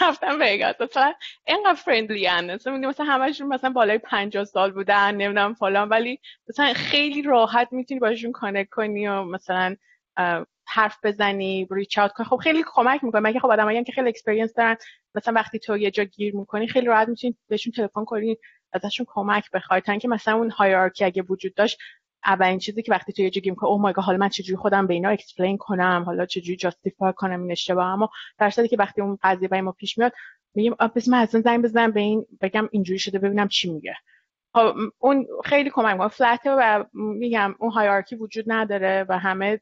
رفتم 0.00 0.38
وگاس 0.40 0.80
مثلا 0.80 1.14
اینقدر 1.46 1.74
friendly 1.74 2.28
ان. 2.28 2.54
مثلا 2.54 2.76
مثلا 2.76 3.06
همشون 3.06 3.46
مثلا 3.46 3.70
بالای 3.70 3.98
50 3.98 4.44
سال 4.44 4.72
بودن 4.72 5.14
نمی‌دونم 5.14 5.54
فلان. 5.54 5.88
ولی 5.88 6.20
مثلا 6.48 6.72
خیلی 6.72 7.22
راحت 7.22 7.68
می‌تونی 7.72 8.00
باشون 8.00 8.32
connect 8.32 8.68
کنی 8.70 9.08
و 9.08 9.22
مثلا 9.22 9.76
حرف 10.66 10.98
بزنی 11.02 11.68
reach 11.70 11.98
out 11.98 12.12
کنی. 12.12 12.26
خب 12.26 12.36
خیلی 12.36 12.64
کمک 12.66 13.04
می‌کنه. 13.04 13.20
مگه 13.20 13.40
خب 13.40 13.50
آدمایی 13.50 13.84
که 13.84 13.92
خیلی 13.92 14.08
experience 14.08 14.54
دارن 14.54 14.76
مثلا 15.14 15.34
وقتی 15.34 15.58
تو 15.58 15.78
یه 15.78 15.90
جا 15.90 16.04
گیر 16.04 16.36
می‌کنی 16.36 16.68
خیلی 16.68 16.86
راحت 16.86 17.08
می‌تونی 17.08 17.36
بهشون 17.48 17.72
تلفن 17.72 18.04
کنی 18.04 18.36
ازشون 18.72 19.06
کمک 19.08 19.50
بخوای. 19.50 19.80
تا 19.80 19.92
اینکه 19.92 20.08
مثلا 20.08 20.34
اون 20.34 20.50
hierarchy 20.50 21.04
اگه 21.04 21.22
وجود 21.22 21.54
داشت 21.54 21.78
اولین 22.24 22.58
چیزی 22.58 22.82
که 22.82 22.92
وقتی 22.92 23.12
تو 23.12 23.22
یه 23.22 23.30
جا 23.30 23.40
گیر 23.40 23.52
می‌کنی 23.52 23.70
oh 23.70 23.78
my 23.78 23.94
حالا 23.96 24.18
من 24.18 24.28
چجوری 24.28 24.56
خودم 24.56 24.86
به 24.86 24.94
اینا 24.94 25.08
explain 25.08 25.56
کنم؟ 25.56 26.02
حالا 26.06 26.26
چجوری 26.26 26.56
justify 26.56 27.12
کنم 27.16 27.42
این 27.42 27.52
اشتباه 27.52 27.86
اما 27.86 28.10
در 28.38 28.50
که 28.50 28.76
وقتی 28.78 29.00
اون 29.00 29.18
قضیه 29.22 29.48
برای 29.48 29.62
ما 29.62 29.72
پیش 29.72 29.98
میاد 29.98 30.12
میگیم 30.54 30.74
پس 30.74 31.08
من 31.08 31.18
اصلا 31.18 31.40
زنگ 31.40 31.64
بزنم 31.64 31.90
به 31.92 32.00
این 32.00 32.26
بگم 32.40 32.68
اینجوری 32.72 32.98
شده 32.98 33.18
ببینم 33.18 33.48
چی 33.48 33.72
میگه. 33.72 33.94
خب 34.54 34.74
اون 34.98 35.26
خیلی 35.44 35.70
کمک 35.70 35.92
می‌کنه. 35.92 36.08
flat 36.08 36.42
ه 36.42 36.50
و 36.50 36.84
میگم 36.92 37.54
اون 37.58 37.70
hierarchy 37.70 38.16
وجود 38.16 38.44
نداره 38.48 39.06
و 39.08 39.18
همه 39.18 39.60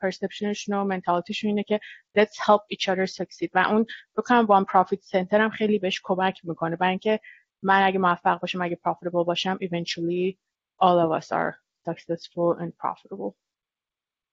پرسپشنشون 0.00 0.76
و 0.76 0.84
منتالیتیشون 0.84 1.48
اینه 1.48 1.62
که 1.62 1.80
let's 2.18 2.36
help 2.36 2.76
each 2.76 2.84
other 2.84 3.06
succeed. 3.06 3.48
و 3.54 3.58
اون 3.58 3.86
بکنم 4.16 4.44
وان 4.44 4.64
پروفیت 4.64 5.00
سنتر 5.00 5.40
هم 5.40 5.50
خیلی 5.50 5.78
بهش 5.78 6.00
کمک 6.04 6.40
می‌کنه. 6.44 6.76
برای 6.76 6.90
اینکه 6.90 7.20
من 7.62 7.82
اگه 7.82 7.98
موفق 7.98 8.40
باشم 8.40 8.62
اگه 8.62 8.78
profitable 8.88 9.26
باشم 9.26 9.58
eventually 9.62 10.36
all 10.82 10.98
of 11.06 11.22
us 11.22 11.28
are 11.32 11.54
successful 11.88 12.60
and 12.60 12.68
profitable. 12.68 13.34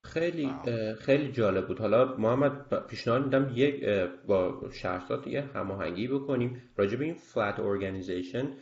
خیلی 0.03 0.51
خیلی 0.99 1.31
جالب 1.31 1.67
بود. 1.67 1.79
حالا 1.79 2.17
محمد 2.17 2.85
پیشنهاد 2.87 3.23
میدم 3.23 3.51
یک 3.55 3.85
با 4.27 4.69
شهرزاد 4.73 5.27
یه 5.27 5.41
هماهنگی 5.41 6.07
بکنیم. 6.07 6.71
راجع 6.75 6.97
به 6.97 7.05
این 7.05 7.13
فلت 7.13 7.59
ارگانیزیشن 7.59 8.53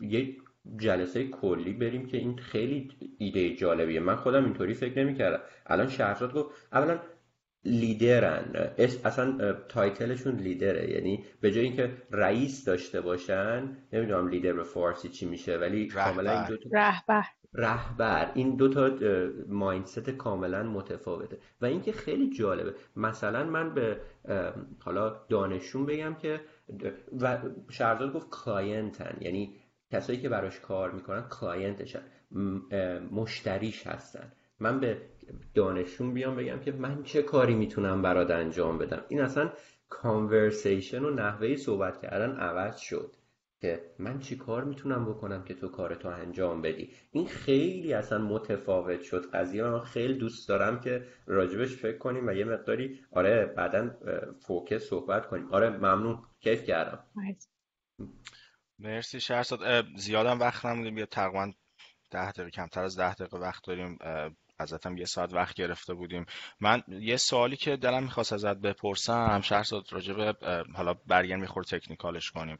یک 0.00 0.38
جلسه 0.76 1.28
کلی 1.28 1.72
بریم 1.72 2.06
که 2.06 2.16
این 2.16 2.36
خیلی 2.36 2.90
ایده 3.18 3.54
جالبیه. 3.54 4.00
من 4.00 4.16
خودم 4.16 4.44
اینطوری 4.44 4.74
فکر 4.74 4.98
نمی‌کردم. 5.04 5.40
الان 5.66 5.88
شهرزاد 5.88 6.34
گفت 6.34 6.68
اولا 6.72 6.98
لیدرن. 7.64 8.72
اصلا 9.04 9.52
title 9.52 9.99
شون 9.99 10.36
leader 10.36 10.77
ه. 10.77 10.90
یعنی 10.90 11.24
به 11.40 11.50
جای 11.52 11.64
اینکه 11.64 11.92
رئیس 12.10 12.64
داشته 12.64 13.00
باشن 13.00 13.76
نمی‌دونم 13.92 14.28
لیدر 14.28 14.52
به 14.52 14.62
فارسی 14.62 15.08
چی 15.08 15.26
میشه 15.26 15.56
ولی 15.56 15.86
کاملا 15.86 16.30
این 16.30 16.46
دو 16.48 16.56
رهبر. 16.72 17.24
رهبر. 17.54 18.30
این 18.34 18.56
دو 18.56 18.68
تا 18.68 18.90
mindset 19.48 20.10
کاملا 20.10 20.62
متفاوته. 20.62 21.38
و 21.60 21.66
اینکه 21.66 21.92
خیلی 21.92 22.30
جالبه. 22.30 22.74
مثلا 22.96 23.44
من 23.44 23.74
به 23.74 24.00
حالا 24.78 25.16
دانشون 25.28 25.86
بگم 25.86 26.14
که 26.14 26.40
و 27.20 27.38
شهرزاد 27.70 28.12
گفت 28.12 28.30
client 28.30 28.95
ن. 28.95 29.16
یعنی 29.20 29.56
کسایی 29.94 30.20
که 30.20 30.28
براش 30.28 30.60
کار 30.60 30.90
می‌کنن 30.90 31.28
client 31.28 31.77
شن 31.77 32.02
مشتریش 33.10 33.86
هستن. 33.86 34.32
من 34.60 34.80
به 34.80 35.02
دانشون 35.54 36.14
بیام 36.14 36.36
بگم 36.36 36.60
که 36.60 36.72
من 36.72 37.02
چه 37.02 37.22
کاری 37.22 37.54
می‌تونم 37.54 38.02
برات 38.02 38.30
انجام 38.30 38.78
بدم؟ 38.78 39.04
این 39.08 39.20
اصلا 39.20 39.52
conversation 39.88 41.04
و 41.04 41.10
نحوه 41.10 41.56
صحبت 41.56 42.02
کردن 42.02 42.36
عوض 42.36 42.76
شد 42.76 43.16
که 43.60 43.80
من 43.98 44.18
چی 44.18 44.36
کار 44.36 44.64
می‌تونم 44.64 45.04
بکنم 45.04 45.44
که 45.44 45.54
تو 45.54 45.68
کارتو 45.68 46.08
انجام 46.08 46.62
بدی؟ 46.62 46.90
این 47.12 47.26
خیلی 47.26 47.92
اصلا 47.92 48.18
متفاوت 48.18 49.02
شد. 49.02 49.30
قضیه 49.30 49.64
من 49.64 49.80
خیلی 49.80 50.14
دوست 50.14 50.48
دارم 50.48 50.80
که 50.80 51.04
راجبش 51.26 51.76
فکر 51.76 51.98
کنیم 51.98 52.26
و 52.26 52.32
یه 52.32 52.44
مقداری 52.44 53.00
آره 53.10 53.46
بعدا 53.56 53.90
focus 54.46 54.82
صحبت 54.82 55.26
کنیم. 55.26 55.48
آره 55.52 55.70
ممنون. 55.70 56.18
کیف 56.40 56.64
کردم. 56.64 57.04
مرسی 58.78 59.20
شهرزاد. 59.20 59.86
زیادم 59.96 60.40
وقت 60.40 60.66
نمونیم. 60.66 60.94
بیا 60.94 61.06
تقریبا 61.06 61.52
ده 62.10 62.30
دقیقه 62.32 62.50
کمتر 62.50 62.84
از 62.84 62.98
ده 62.98 63.14
دقیقه 63.14 63.36
وقت 63.38 63.66
داریم. 63.66 63.98
ازتم 64.58 64.96
یه 64.96 65.04
ساعت 65.04 65.34
وقت 65.34 65.54
گرفته 65.54 65.94
بودیم. 65.94 66.26
من 66.60 66.82
یه 66.88 67.16
سوالی 67.16 67.56
که 67.56 67.76
دلم 67.76 68.02
می‌خواست 68.02 68.32
ازت 68.32 68.56
بپرسم 68.56 69.40
شهرزاد 69.40 69.92
راجب 69.92 70.36
حالا 70.74 70.94
برگرد 70.94 71.40
میخور 71.40 71.64
تکنیکالش 71.64 72.30
کنیم. 72.30 72.58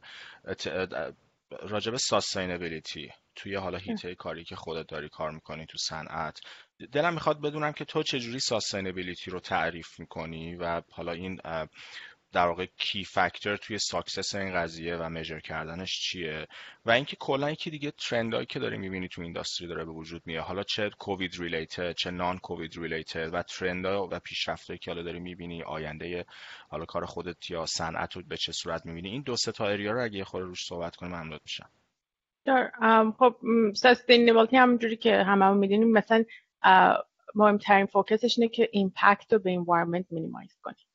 راجب 1.61 1.95
ساستینبیلیتی 1.95 3.11
توی 3.35 3.55
حالا 3.55 3.77
هیته 3.77 4.15
کاری 4.15 4.43
که 4.43 4.55
خودت 4.55 4.87
داری 4.87 5.09
کار 5.09 5.31
می‌کنی 5.31 5.65
تو 5.65 5.77
صنعت 5.77 6.39
دلم 6.91 7.13
می‌خواد 7.13 7.41
بدونم 7.41 7.71
که 7.71 7.85
تو 7.85 8.03
چجوری 8.03 8.39
ساستینبیلیتی 8.39 9.31
رو 9.31 9.39
تعریف 9.39 9.99
می‌کنی 9.99 10.55
و 10.55 10.81
حالا 10.91 11.11
این 11.11 11.41
در 12.35 12.47
واقع 12.47 12.65
key 12.77 13.03
factor 13.03 13.57
توی 13.57 13.77
success 13.77 14.35
این 14.35 14.53
قضیه 14.53 14.95
و 14.95 15.09
measure 15.09 15.39
کردنش 15.39 15.99
چیه؟ 15.99 16.47
و 16.85 16.91
اینکه 16.91 17.15
کلا 17.19 17.51
یکی 17.51 17.69
دیگه 17.69 17.91
trend 17.91 18.30
ایی 18.30 18.45
که 18.45 18.59
داری 18.59 18.77
می‌بینی 18.77 19.07
تو 19.07 19.21
industry 19.21 19.67
داره 19.67 19.85
به 19.85 19.91
وجود 19.91 20.21
میاد. 20.25 20.43
حالا 20.43 20.63
چه 20.63 20.89
COVID 20.99 21.35
related 21.39 21.91
چه 21.91 22.11
non 22.11 22.37
COVID 22.37 22.77
related 22.77 23.29
و 23.33 23.43
trend 23.43 23.96
ها 23.96 24.07
و 24.11 24.19
پیشرفتایی 24.19 24.79
که 24.79 24.91
حالا 24.91 25.03
داری 25.03 25.19
می‌بینی 25.19 25.63
آینده 25.63 26.25
حالا 26.69 26.85
کار 26.85 27.05
خودت 27.05 27.49
یا 27.49 27.65
صنعت 27.65 28.15
رو 28.15 28.21
به 28.27 28.37
چه 28.37 28.51
صورت 28.51 28.85
می‌بینی؟ 28.85 29.09
این 29.09 29.21
دو 29.21 29.35
سه 29.35 29.51
تا 29.51 29.67
area 29.67 29.91
رو 29.91 30.03
اگه 30.03 30.23
خود 30.23 30.41
روش 30.41 30.65
صحبت 30.65 30.95
کنیم 30.95 31.11
ممنون 31.11 31.39
میشم. 31.43 31.69
خب 33.19 33.35
sustainability 33.75 34.57
همونجوری 34.57 34.97
که 34.97 35.15
همه 35.15 35.45
هم 35.45 35.57
می‌دونیم 35.57 35.91
مثلا 35.91 36.23
مهمترین 37.35 37.85
focus 37.85 38.22
ش 38.22 38.37
اینه 38.37 38.49
که 38.49 38.69
impact 38.71 39.33
رو 39.33 39.39
به 39.39 39.53
environment 39.53 40.05
minimize 40.09 40.57
کنیم. 40.63 40.87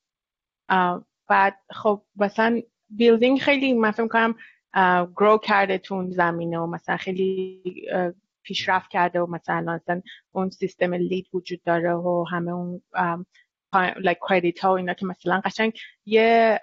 بعد 1.30 1.58
خب 1.70 2.02
مثلا 2.16 2.62
بیلدینگ 2.88 3.38
خیلی 3.38 3.72
من 3.72 3.90
فکر 3.90 4.08
کنم 4.08 4.34
گرو 5.16 5.38
کرده 5.38 5.78
تو 5.78 6.10
زمینه 6.10 6.58
و 6.58 6.66
مثلا 6.66 6.96
خیلی 6.96 7.62
پیشرفت 8.42 8.90
کرده 8.90 9.20
و 9.20 9.26
مثلا 9.26 9.60
مثلا 9.60 10.02
اون 10.32 10.50
سیستم 10.50 10.94
لید 10.94 11.26
وجود 11.32 11.62
داره 11.62 11.94
و 11.94 12.24
همه 12.30 12.52
اون 12.52 12.82
like 13.76 14.18
credit 14.28 14.58
ها 14.60 14.72
و 14.72 14.76
اینا 14.76 14.94
که 14.94 15.06
مثلا 15.06 15.40
قشنگ 15.44 15.78
یه 16.06 16.60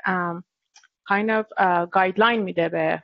kind 1.09 1.29
of 1.29 1.45
guideline 1.95 2.39
میده 2.39 2.69
به 2.69 3.03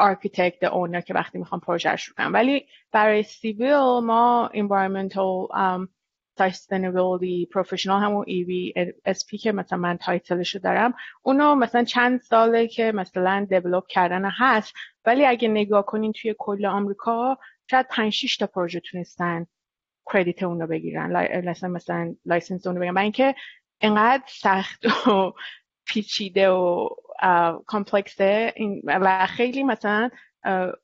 architect 0.00 0.64
اونر 0.64 1.00
که 1.00 1.14
وقتی 1.14 1.38
می‌خوام 1.38 1.60
پروژه 1.60 1.90
رو 1.90 1.96
کنم 2.16 2.32
ولی 2.32 2.66
برای 2.92 3.22
سیویل 3.22 4.00
ما 4.02 4.50
environmental 4.54 5.54
um, 5.54 5.88
sustainability 6.38 7.48
professional 7.58 8.02
همون 8.02 8.24
ENV 8.24 8.72
SP 9.18 9.40
که 9.42 9.52
مثلا 9.52 9.78
من 9.78 9.96
title 9.96 10.37
ش 10.37 10.54
رو 10.54 10.60
دارم 10.60 10.94
اونو 11.22 11.54
مثلا 11.54 11.84
چند 11.84 12.20
ساله 12.20 12.66
که 12.66 12.92
مثلا 12.92 13.46
develop 13.50 13.86
کردن 13.86 14.24
هست 14.24 14.74
ولی 15.04 15.26
اگه 15.26 15.48
نگاه 15.48 15.86
کنین 15.86 16.12
توی 16.12 16.34
کل 16.38 16.66
آمریکا 16.66 17.38
شاید 17.70 17.86
5 17.90 18.12
6 18.12 18.36
تا 18.36 18.46
پروژه 18.46 18.80
تونستن 18.80 19.46
credit 20.12 20.42
اون 20.42 20.60
رو 20.60 20.66
بگیرن 20.66 21.40
مثلا 21.48 21.68
مثلا 21.70 22.14
license 22.24 22.66
اون 22.66 22.76
رو 22.76 22.80
بگیرن 22.80 22.98
اینکه 22.98 23.34
انقدر 23.80 24.24
سخت 24.26 25.08
و 25.08 25.32
پیچیده 25.86 26.50
و 26.50 26.88
complex 27.66 28.43
ه 28.43 28.54
و 28.86 29.26
خیلی 29.26 29.62
مثلا 29.62 30.10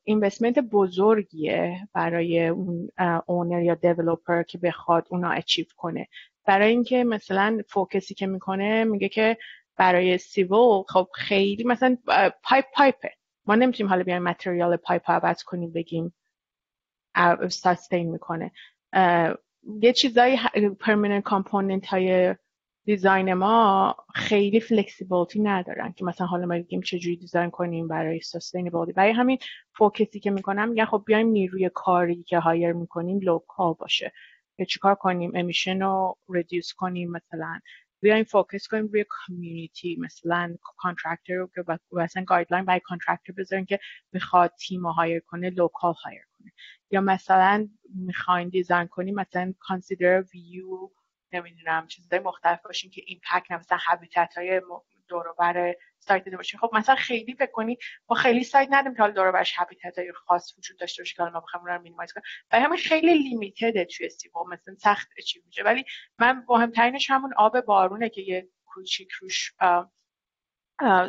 investment 0.05 0.59
بزرگیه 0.59 1.89
برای 1.93 2.47
اون 2.47 2.89
owner 3.27 3.63
یا 3.63 3.75
developer 3.75 4.43
که 4.43 4.59
بخواد 4.59 5.07
اونا 5.11 5.31
achieve 5.31 5.67
کنه. 5.77 6.09
برای 6.47 6.71
اینکه 6.71 7.05
مثلا 7.05 7.61
focus 7.69 8.07
ی 8.07 8.15
که 8.15 8.27
می‌کنه 8.27 8.85
میگه 8.85 9.09
که 9.09 9.37
برای 9.77 10.19
civil 10.19 10.83
خب 10.89 11.09
خیلی 11.15 11.65
مثلا 11.65 11.97
pipe 12.43 12.65
pipe 12.75 13.04
ه 13.04 13.11
ما 13.47 13.55
نمی‌تونیم 13.55 13.91
حالا 13.91 14.03
بیایم 14.03 14.23
material 14.23 14.77
pipe 14.77 15.11
عوض 15.11 15.43
کنیم 15.43 15.73
بگیم 15.73 16.15
sustain 17.49 18.11
می‌کنه. 18.11 18.53
یه 19.83 19.93
چیزایی 19.93 20.39
permanent 20.81 21.23
component 21.23 21.87
های 21.87 22.35
design 22.85 23.35
ما 23.35 23.97
خیلی 24.15 24.61
flexibility 24.61 25.41
ندارن 25.41 25.93
که 25.93 26.05
مثلا 26.05 26.27
حالا 26.27 26.47
ما 26.47 26.55
بگیم 26.55 26.81
چجوری 26.81 27.17
design 27.17 27.51
کنیم 27.51 27.89
برای 27.89 28.21
sustainability 28.21 28.93
برای 28.93 29.13
همین 29.13 29.39
focus 29.77 30.13
ی 30.13 30.21
که 30.21 30.31
می‌کنم 30.31 30.69
میگن 30.69 30.85
خب 30.85 31.03
بیایم 31.07 31.27
نیروی 31.27 31.71
کاری 31.75 32.23
که 32.23 32.39
hire 32.39 32.73
می‌کنیم 32.73 33.21
local 33.21 33.75
باشه. 33.75 34.13
که 34.57 34.65
چیکار 34.65 34.95
کنیم؟ 34.95 35.33
emission 35.35 35.83
رو 35.83 36.17
reduce 36.29 36.73
کنیم 36.73 37.11
مثلا. 37.11 37.61
بیایم 38.01 38.25
focus 38.25 38.69
کنیم 38.69 38.87
روی 38.87 39.05
community 39.09 39.97
مثلا 40.01 40.57
contractor 40.77 41.35
رو 41.35 41.51
که 41.55 41.65
مثلا 41.93 42.25
guideline 42.25 42.65
برای 42.65 42.81
contractor 42.81 43.33
بذاریم 43.33 43.65
که 43.65 43.79
می‌خواد 44.13 44.53
تیم 44.61 44.87
hire 44.87 45.21
کنه 45.21 45.51
local 45.51 45.95
hire 46.05 46.23
کنه. 46.39 46.53
یا 46.91 47.01
مثلا 47.01 47.69
می‌خواین 47.95 48.49
design 48.49 48.87
کنیم 48.87 49.15
مثلا 49.15 49.55
consider 49.61 50.25
view 50.35 50.91
نمی‌دونم 51.33 51.87
چیزهای 51.87 52.23
مختلف 52.23 52.63
باشین 52.63 52.91
که 52.91 53.03
impact 53.07 53.51
مثلا 53.53 53.79
habitat 53.79 54.39
های 54.39 54.61
دور 55.09 55.75
سایت 55.99 56.25
دیده 56.25 56.37
باشین 56.37 56.61
خب 56.61 56.71
مثلا 56.73 56.95
خیلی 56.95 57.37
کنید 57.53 57.79
ما 58.09 58.17
خیلی 58.17 58.45
سایت 58.45 58.69
نداریم 58.71 58.95
که 58.95 59.03
حالا 59.03 59.15
دور 59.15 59.33
برش 59.33 59.53
هابیتات 59.53 59.99
های 59.99 60.13
خاص 60.13 60.59
وجود 60.59 60.79
داشته 60.79 61.03
باشه 61.03 61.15
که 61.15 61.23
ما 61.23 61.41
بخوایم 61.41 61.67
اون 61.67 61.75
رو 61.75 61.83
مینیمایز 61.83 62.13
کنیم. 62.13 62.25
و 62.53 62.61
همین 62.61 62.79
خیلی 62.79 63.15
لیمیتد 63.19 63.83
توی 63.85 64.09
سیبو 64.09 64.49
مثلا 64.49 64.75
سخت 64.75 65.09
اچیو 65.19 65.43
میشه. 65.47 65.63
ولی 65.63 65.85
من 66.19 66.45
مهمترینش 66.49 67.11
همون 67.11 67.35
آب 67.37 67.61
بارونه 67.61 68.09
که 68.09 68.21
یه 68.21 68.49
کوچیک 68.65 69.11
روش 69.13 69.55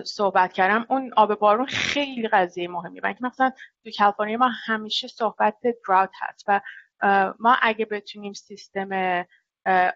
صحبت 0.04 0.54
کردم. 0.54 0.86
اون 0.90 1.14
آب 1.14 1.36
بارون 1.36 1.66
خیلی 1.66 2.28
قضیه 2.28 2.68
مهمی 2.68 3.00
و 3.00 3.14
مثلا 3.22 3.52
تو 3.84 3.90
کالیفرنیا 3.98 4.38
ما 4.38 4.52
همیشه 4.66 5.08
صحبت 5.08 5.58
دراوت 5.88 6.12
هست 6.22 6.46
و 6.48 6.62
ما 7.40 7.58
اگه 7.62 7.86
بتونیم 7.86 8.34
سیستم 8.34 8.90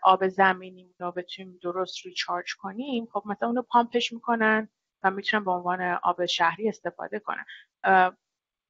آب 0.02 0.28
زمینی 0.28 0.96
رو 1.00 1.12
بتونیم 1.12 1.60
درست 1.62 2.06
ریچارج 2.06 2.56
کنیم 2.56 3.08
خب 3.14 3.24
مثلا 3.26 3.48
اونو 3.50 3.62
پامپش 3.62 4.14
می‌کنن 4.14 4.70
و 5.04 5.12
می‌تونن 5.12 5.44
به 5.44 5.52
عنوان 5.52 5.82
آب 5.82 6.26
شهری 6.26 6.70
استفاده 6.70 7.20
کنن. 7.20 7.46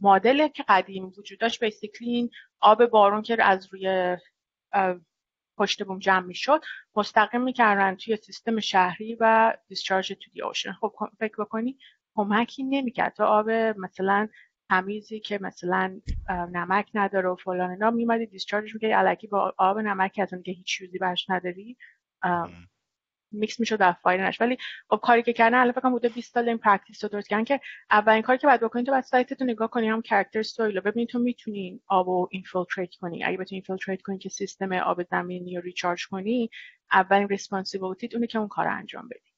مدل 0.02 0.48
که 0.48 0.64
قدیم 0.68 1.14
وجود 1.18 1.40
داشت 1.40 1.64
بیسیکلی 1.64 2.10
این 2.10 2.30
آب 2.60 2.86
بارون 2.86 3.22
که 3.22 3.44
از 3.44 3.68
روی 3.74 4.18
پشت 5.58 5.84
بوم 5.84 6.00
جمع 6.00 6.26
می‌شد 6.26 6.62
مستقیم 6.96 7.42
می‌کردن 7.42 7.96
توی 7.96 8.18
سیستم 8.18 8.60
شهری 8.60 9.18
و 9.20 9.54
دیسچارج 9.68 10.08
تو 10.08 10.32
دی 10.34 10.42
اوشن 10.42 10.72
خب 10.72 10.94
فکر 11.20 11.44
بکنی 11.44 11.78
کمکی 12.16 12.64
نمی‌کرد 12.64 13.14
تا 13.14 13.26
آب 13.26 13.50
مثلا 13.50 14.28
تمیزی 14.70 15.20
که 15.20 15.40
مثلا 15.42 16.02
نمک 16.30 16.90
نداره 16.94 17.30
و 17.30 17.36
فلان 17.36 17.70
اینا 17.70 17.92
میمدی 17.92 18.26
دیسچارج 18.26 18.74
می‌کردی 18.74 18.94
علکی 18.94 19.28
با 19.28 19.54
آب 19.58 19.80
نمک 19.80 20.20
از 20.24 20.30
که 20.46 20.52
هیچ 20.52 20.66
چیزی 20.66 20.98
برش 20.98 21.30
نداری 21.30 21.78
میکس 23.32 23.60
می‌شد 23.60 23.80
در 23.80 23.96
نش. 24.06 24.42
ولی 24.42 24.58
خب 24.90 25.00
کاری 25.04 25.24
که 25.24 25.34
کردن 25.34 25.58
الان 25.58 25.72
فکر 25.72 25.90
بوده 25.90 26.10
20 26.10 26.34
سال 26.34 26.50
این 26.50 26.58
practice 26.58 27.04
رو 27.04 27.10
درست 27.10 27.30
کردن 27.30 27.44
که 27.44 27.60
اولین 27.92 28.22
کاری 28.22 28.40
که 28.40 28.48
باید 28.48 28.62
بکنید 28.62 28.86
تو 28.86 28.92
بعد 28.92 29.04
سایت 29.04 29.42
نگاه 29.42 29.70
کنی 29.70 29.88
هم 29.88 30.02
characteristic 30.10 30.74
رو. 30.74 30.82
ببینید 30.82 31.10
تو 31.10 31.20
می‌تونی 31.20 31.82
آبو 31.88 32.28
infiltrate 32.32 32.96
کنی. 32.96 33.24
اگه 33.24 33.38
بتونی 33.38 33.58
infiltrate 33.58 34.02
کنی 34.02 34.18
که 34.18 34.30
سیستم 34.30 34.74
آب 34.74 35.04
زمینی 35.04 35.56
رو 35.56 35.62
recharge 35.62 36.08
کنی 36.08 36.50
اولین 36.92 37.30
responsibility 37.30 38.10
اونه 38.14 38.28
که 38.28 38.40
اون 38.40 38.48
کار 38.48 38.68
انجام 38.68 39.08
بدی. 39.08 39.37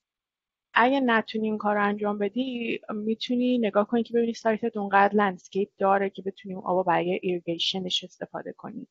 اگه 0.81 0.99
نتونی 0.99 1.47
این 1.47 1.57
کار 1.57 1.75
رو 1.75 1.83
انجام 1.83 2.17
بدی 2.17 2.79
می‌تونی 2.89 3.57
نگاه 3.57 3.87
کنی 3.87 4.03
که 4.03 4.13
ببینی 4.13 4.33
سایتت 4.33 4.77
اونقدر 4.77 5.15
landscape 5.15 5.69
داره 5.77 6.09
که 6.09 6.21
بتونی 6.21 6.55
اون 6.55 6.63
آبو 6.65 6.83
برای 6.83 7.19
irrigation 7.21 7.89
ش 7.89 8.03
استفاده 8.03 8.53
کنی. 8.53 8.87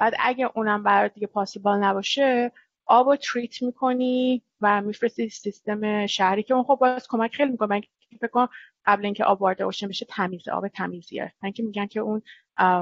بعد 0.00 0.14
اگه 0.18 0.50
اونم 0.54 0.82
برات 0.82 1.14
دیگه 1.14 1.26
possible 1.26 1.70
نباشه 1.70 2.52
آب 2.86 3.08
رو 3.08 3.16
treat 3.16 3.62
می‌کنی 3.62 4.42
و 4.60 4.82
میفرستی 4.82 5.28
سیستم 5.28 6.06
شهری 6.06 6.42
که 6.42 6.54
اون 6.54 6.64
خب 6.64 6.78
باز 6.80 7.08
کمک 7.08 7.34
خیلی 7.34 7.50
می‌کنه. 7.50 7.68
من 7.68 7.80
فکر 8.20 8.30
کنم 8.30 8.48
قبل 8.84 9.04
اینکه 9.04 9.24
آب 9.24 9.42
وارد 9.42 9.62
ocean 9.62 9.88
بشه 9.88 10.06
تمیز 10.08 10.48
آب 10.48 10.68
تمیزیه. 10.68 11.32
من 11.42 11.52
که 11.52 11.62
میگن 11.62 11.86
که 11.86 12.00
اون 12.00 12.22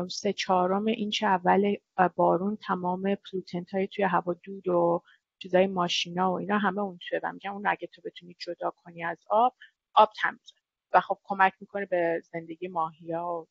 سه 0.09 0.33
چهارم 0.33 0.85
اینچ 0.85 1.23
اول 1.23 1.75
بارون 2.17 2.59
تمام 2.67 3.15
pollutant 3.15 3.71
های 3.75 3.89
توی 3.89 4.05
هوا 4.05 4.35
دود 4.43 4.69
و 4.69 5.03
چیزای 5.39 5.67
ماشینا 5.67 6.33
و 6.33 6.35
اینا 6.35 6.59
همه 6.59 6.81
اون 6.81 6.99
توه. 7.11 7.21
و 7.23 7.33
میگن 7.33 7.51
اون 7.51 7.67
اگه 7.67 7.87
تو 7.87 8.03
بتونی 8.05 8.37
جدا 8.39 8.71
کنی 8.71 9.05
از 9.05 9.19
آب 9.31 9.57
آب 9.95 10.11
تمیزه 10.23 10.55
و 10.93 11.01
خب 11.01 11.19
کمک 11.25 11.53
می‌کنه 11.61 11.87
به 11.87 12.23
زندگی 12.33 12.69
ماهیا 12.69 13.27
و 13.27 13.47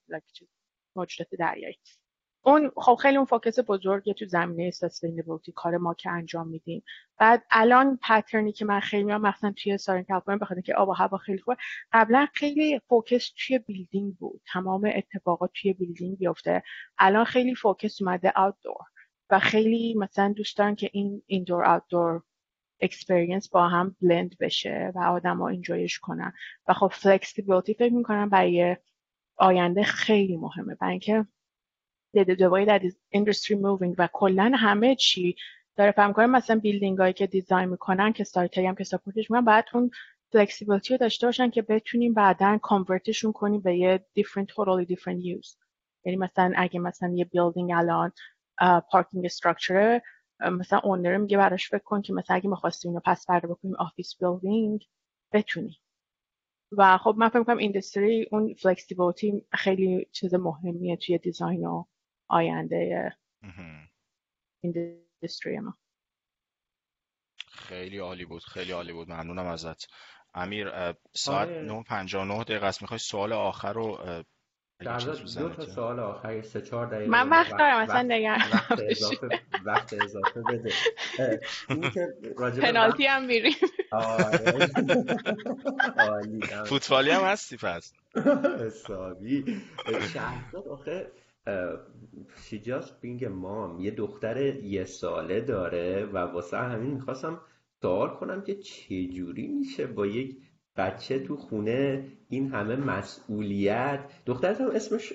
موجودات 0.95 1.35
دریایی. 1.39 1.79
اون 2.41 2.71
خب 2.77 2.95
خیلی 2.95 3.17
اون 3.17 3.25
focus 3.26 3.59
بزرگی 3.67 4.13
تو 4.13 4.25
زمینه 4.25 4.71
sustainability 4.72 5.51
کار 5.51 5.77
ما 5.77 5.93
که 5.93 6.09
انجام 6.09 6.47
میدیم. 6.47 6.83
بعد 7.17 7.43
الان 7.51 7.99
pattern 8.03 8.45
ی 8.45 8.51
که 8.51 8.65
من 8.65 8.79
خیلی 8.79 9.03
میام 9.03 9.21
مثلا 9.21 9.53
توی 9.57 9.77
Southern 9.78 10.03
California 10.03 10.38
بخاطر 10.39 10.61
که 10.61 10.75
آب 10.75 10.89
و 10.89 10.93
هوا 10.93 11.17
خیلی 11.17 11.39
خوبه 11.39 11.57
قبلا 11.91 12.27
خیلی 12.33 12.81
focus 12.89 13.32
توی 13.38 13.59
building 13.59 14.15
بود. 14.15 14.41
تمام 14.53 14.91
اتفاقات 14.95 15.51
توی 15.61 15.73
building 15.74 16.18
بیفته. 16.17 16.63
الان 16.97 17.25
خیلی 17.25 17.55
focus 17.55 18.01
اومده 18.01 18.33
outdoor 18.36 18.86
و 19.30 19.39
خیلی 19.39 19.93
مثلا 19.93 20.34
دوست 20.34 20.57
دارن 20.57 20.75
که 20.75 20.89
این 20.93 21.21
indoor 21.26 21.65
outdoor 21.65 22.22
experience 22.82 23.49
با 23.49 23.67
هم 23.67 23.95
blend 24.01 24.38
بشه 24.39 24.91
و 24.95 24.99
آدم 24.99 25.38
ها 25.38 25.47
enjoy 25.47 25.85
ش 25.85 25.99
کنن. 25.99 26.34
و 26.67 26.73
خب 26.73 26.91
flexibility 26.93 27.74
فکر 27.73 27.93
می‌کنم 27.93 28.30
برای 28.30 28.78
آینده 29.36 29.84
خیلی 29.84 30.38
مهمه. 30.38 30.75
برای 30.75 30.91
اینکه 30.91 31.28
the 32.17 32.49
way 32.49 32.65
that 32.65 32.82
is 32.84 32.93
industry 33.15 33.55
moving 33.55 33.95
و 33.97 34.09
کلا 34.13 34.51
همه 34.55 34.95
چی 34.95 35.36
داره 35.75 35.91
فهم 35.91 36.13
کنه 36.13 36.25
مثلا 36.25 36.59
building 36.59 36.97
هایی 36.97 37.13
که 37.13 37.28
design 37.28 37.70
می‌کنن 37.69 38.13
که 38.13 38.23
سایت 38.23 38.57
هم 38.57 38.75
که 38.75 38.84
support 38.84 39.21
ش 39.21 39.32
می‌کنن 39.32 39.45
بعد 39.45 39.65
اون 39.73 39.91
flexibility 40.32 40.93
رو 40.93 40.97
داشته 40.97 41.28
باشن 41.28 41.49
که 41.49 41.61
بتونیم 41.61 42.13
بعدا 42.13 42.57
convert 42.57 43.05
شون 43.05 43.32
کنیم 43.32 43.61
به 43.61 43.78
یه 43.78 44.05
different 44.19 44.45
totally 44.45 44.86
different 44.93 45.21
use. 45.38 45.57
یعنی 46.05 46.17
مثلا 46.17 46.53
اگه 46.57 46.80
مثلا 46.80 47.13
یه 47.15 47.25
building 47.26 47.72
الان 47.71 48.11
parking 48.91 49.26
structure 49.26 50.01
مثلا 50.39 50.80
owner 50.84 51.18
میگه 51.18 51.38
براش 51.38 51.70
فکر 51.70 51.84
کن 51.84 52.01
که 52.01 52.14
مثلا 52.14 52.36
اگه 52.36 52.49
می‌خواستی 52.49 52.88
اینو 52.88 52.99
پس 53.05 53.26
فردا 53.26 53.47
بکنیم 53.47 53.76
office 53.76 54.15
building 54.20 54.88
بتونی. 55.34 55.82
و 56.72 56.97
خب 56.97 57.16
من 57.18 57.30
فکر 57.30 57.39
می‌کنم 57.39 57.58
ایندستری 57.58 58.28
اون 58.32 58.53
فلکسیبیلیتی 58.53 59.45
خیلی 59.53 60.08
چیز 60.12 60.34
مهمیه 60.34 60.97
توی 60.97 61.18
دیزاین 61.18 61.66
و 61.66 61.84
آینده 62.28 63.16
ایندستری 64.64 65.60
ما. 65.60 65.78
خیلی 67.51 67.97
عالی 67.97 68.26
بود 68.26 68.43
خیلی 68.43 68.72
عالی 68.72 68.93
بود. 68.93 69.12
ممنونم 69.12 69.45
ازت. 69.45 69.88
امیر 70.34 70.93
ساعت 71.16 71.47
9:59 71.49 72.16
آره. 72.16 72.43
دقیقه 72.43 72.66
است. 72.66 72.82
می‌خوای 72.82 72.97
سوال 72.97 73.34
آخر 73.34 73.74
رو 73.74 73.99
در 74.80 74.97
دو 75.39 75.49
تا 75.49 75.65
سوال 75.65 75.99
آخری 75.99 76.41
سه 76.41 76.61
چهار 76.61 76.86
دقیقه 76.86 77.09
من 77.09 77.30
وقت 77.30 77.51
دارم 77.57 77.78
اصلا 77.78 78.01
نگران 78.01 78.41
وقت 78.51 78.80
اضافه 78.89 79.41
وقت 79.65 79.93
اضافه 79.93 80.41
بده. 80.41 80.71
پنالتی 82.61 83.05
هم 83.05 83.25
میریم. 83.25 83.53
آره. 83.91 84.67
فوتبالی 86.65 87.09
هم 87.09 87.23
هستی 87.23 87.57
پس. 87.57 87.93
حسابی. 88.65 89.61
شهرزاد 90.13 90.67
آخه 90.67 91.11
شی 92.43 92.59
جاست 92.59 93.01
بینگ 93.01 93.25
مام. 93.25 93.80
یه 93.80 93.91
دختر 93.91 94.38
یه 94.45 94.86
ساله 94.86 95.41
داره 95.41 96.05
و 96.05 96.17
واسه 96.17 96.57
همین 96.57 96.91
می‌خواستم 96.91 97.41
سوال 97.82 98.09
کنم 98.09 98.41
که 98.41 98.55
چجوری 98.55 99.47
میشه 99.47 99.88
با 99.88 100.07
یک 100.07 100.38
بچه 100.78 101.19
تو 101.19 101.36
خونه 101.36 102.05
این 102.30 102.51
همه 102.51 102.75
مسئولیت. 102.75 103.99
دخترت 104.25 104.61
هم 104.61 104.69
اسمش 104.69 105.13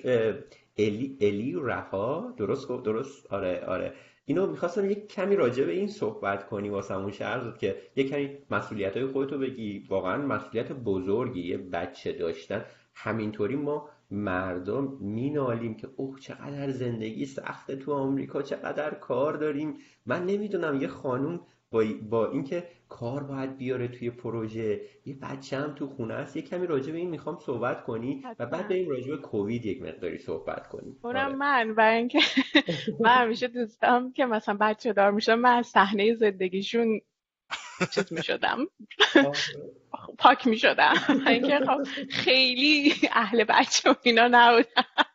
الی, 0.77 1.17
الی 1.21 1.55
رها 1.61 2.33
درست 2.37 2.67
درست؟ 2.67 3.33
آره 3.33 3.65
آره. 3.67 3.93
اینو 4.25 4.47
می‌خواستم 4.47 4.89
یک 4.89 5.07
کمی 5.07 5.35
راجع 5.35 5.63
به 5.63 5.71
این 5.71 5.87
صحبت 5.87 6.47
کنی 6.47 6.69
واسمون 6.69 7.11
شهر 7.11 7.57
که 7.57 7.75
یک 7.95 8.09
کمی 8.09 8.37
مسئولیت 8.51 8.97
های 8.97 9.05
خودتو 9.05 9.37
بگی. 9.37 9.85
واقعا 9.89 10.17
مسئولیت 10.17 10.71
بزرگی 10.71 11.41
یه 11.41 11.57
بچه 11.57 12.13
داشتن. 12.13 12.65
همینطوری 12.95 13.55
ما 13.55 13.89
مردم 14.11 14.97
مینالیم 15.01 15.75
که 15.75 15.87
اوه 15.95 16.19
چقدر 16.19 16.69
زندگی 16.69 17.25
سخته 17.25 17.75
تو 17.75 17.93
آمریکا 17.93 18.41
چقدر 18.41 18.93
کار 18.93 19.33
داریم. 19.33 19.77
من 20.05 20.25
نمی‌دونم 20.25 20.81
یه 20.81 20.87
خانوم 20.87 21.39
با, 21.71 21.83
با 22.09 22.31
اینکه 22.31 22.63
کار 22.99 23.23
باید 23.23 23.57
بیاره 23.57 23.87
توی 23.87 24.09
پروژه. 24.09 24.81
یه 25.05 25.15
بچه 25.21 25.57
هم 25.57 25.75
تو 25.75 25.87
خونه 25.87 26.13
است. 26.13 26.35
یه 26.35 26.41
کمی 26.41 26.67
راجع 26.67 26.91
به 26.91 26.97
این 26.97 27.09
می‌خوام 27.09 27.39
صحبت 27.45 27.83
کنی 27.83 28.23
و 28.39 28.45
بعد 28.45 28.67
بریم 28.67 28.89
راجع 28.89 29.07
به 29.07 29.17
کووید 29.17 29.65
یک 29.65 29.81
مقداری 29.81 30.17
صحبت 30.17 30.67
کنی 30.67 30.95
اونم 31.03 31.25
آره. 31.25 31.35
من 31.35 31.69
و 31.69 31.81
اینکه 31.81 32.19
من 32.99 33.15
همیشه 33.15 33.47
دوستم 33.47 34.11
که 34.11 34.25
مثلا 34.25 34.57
بچه 34.61 34.93
دار 34.93 35.11
میشم 35.11 35.35
من 35.35 35.57
از 35.57 35.67
صحنه 35.67 36.13
زندگیشون 36.15 37.01
چیز 37.91 38.13
می‌شدم. 38.13 38.57
پاک 40.19 40.47
می‌شدم. 40.47 40.93
اینکه 41.27 41.59
خب 41.59 41.83
خیلی 42.09 42.93
اهل 43.11 43.43
بچه 43.43 43.91
و 43.91 43.93
اینا 44.03 44.27
نبودم. 44.31 45.12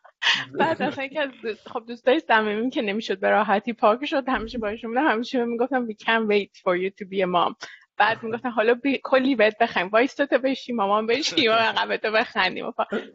بعد 0.53 0.81
اصلا 0.81 1.03
یکی 1.03 1.19
از 1.19 1.29
خب 1.65 1.83
دوستای 1.87 2.19
صمیمیم 2.19 2.69
که 2.69 2.81
نمی‌شد 2.81 3.19
به 3.19 3.29
راحتی 3.29 3.73
پاک 3.73 4.05
شد 4.05 4.29
همیشه 4.29 4.57
باشون 4.57 4.91
بودم 4.91 5.07
همیشه 5.07 5.45
می‌گفتم 5.45 5.87
we 5.87 5.93
can't 5.93 6.27
wait 6.29 6.61
for 6.61 6.75
you 6.77 6.89
to 7.01 7.09
be 7.09 7.17
a 7.21 7.27
mom. 7.27 7.67
بعد 7.97 8.23
می‌گفتن 8.23 8.49
حالا 8.49 8.73
بی... 8.73 8.99
کلی 9.03 9.35
بهت 9.35 9.57
بخوایم 9.57 9.87
وایستو 9.87 10.25
بشی 10.25 10.73
مامان 10.73 11.07
بشی 11.07 11.47
و 11.47 11.51
عقبتو 11.51 12.11
بخندیم 12.11 12.65
و 12.65 12.71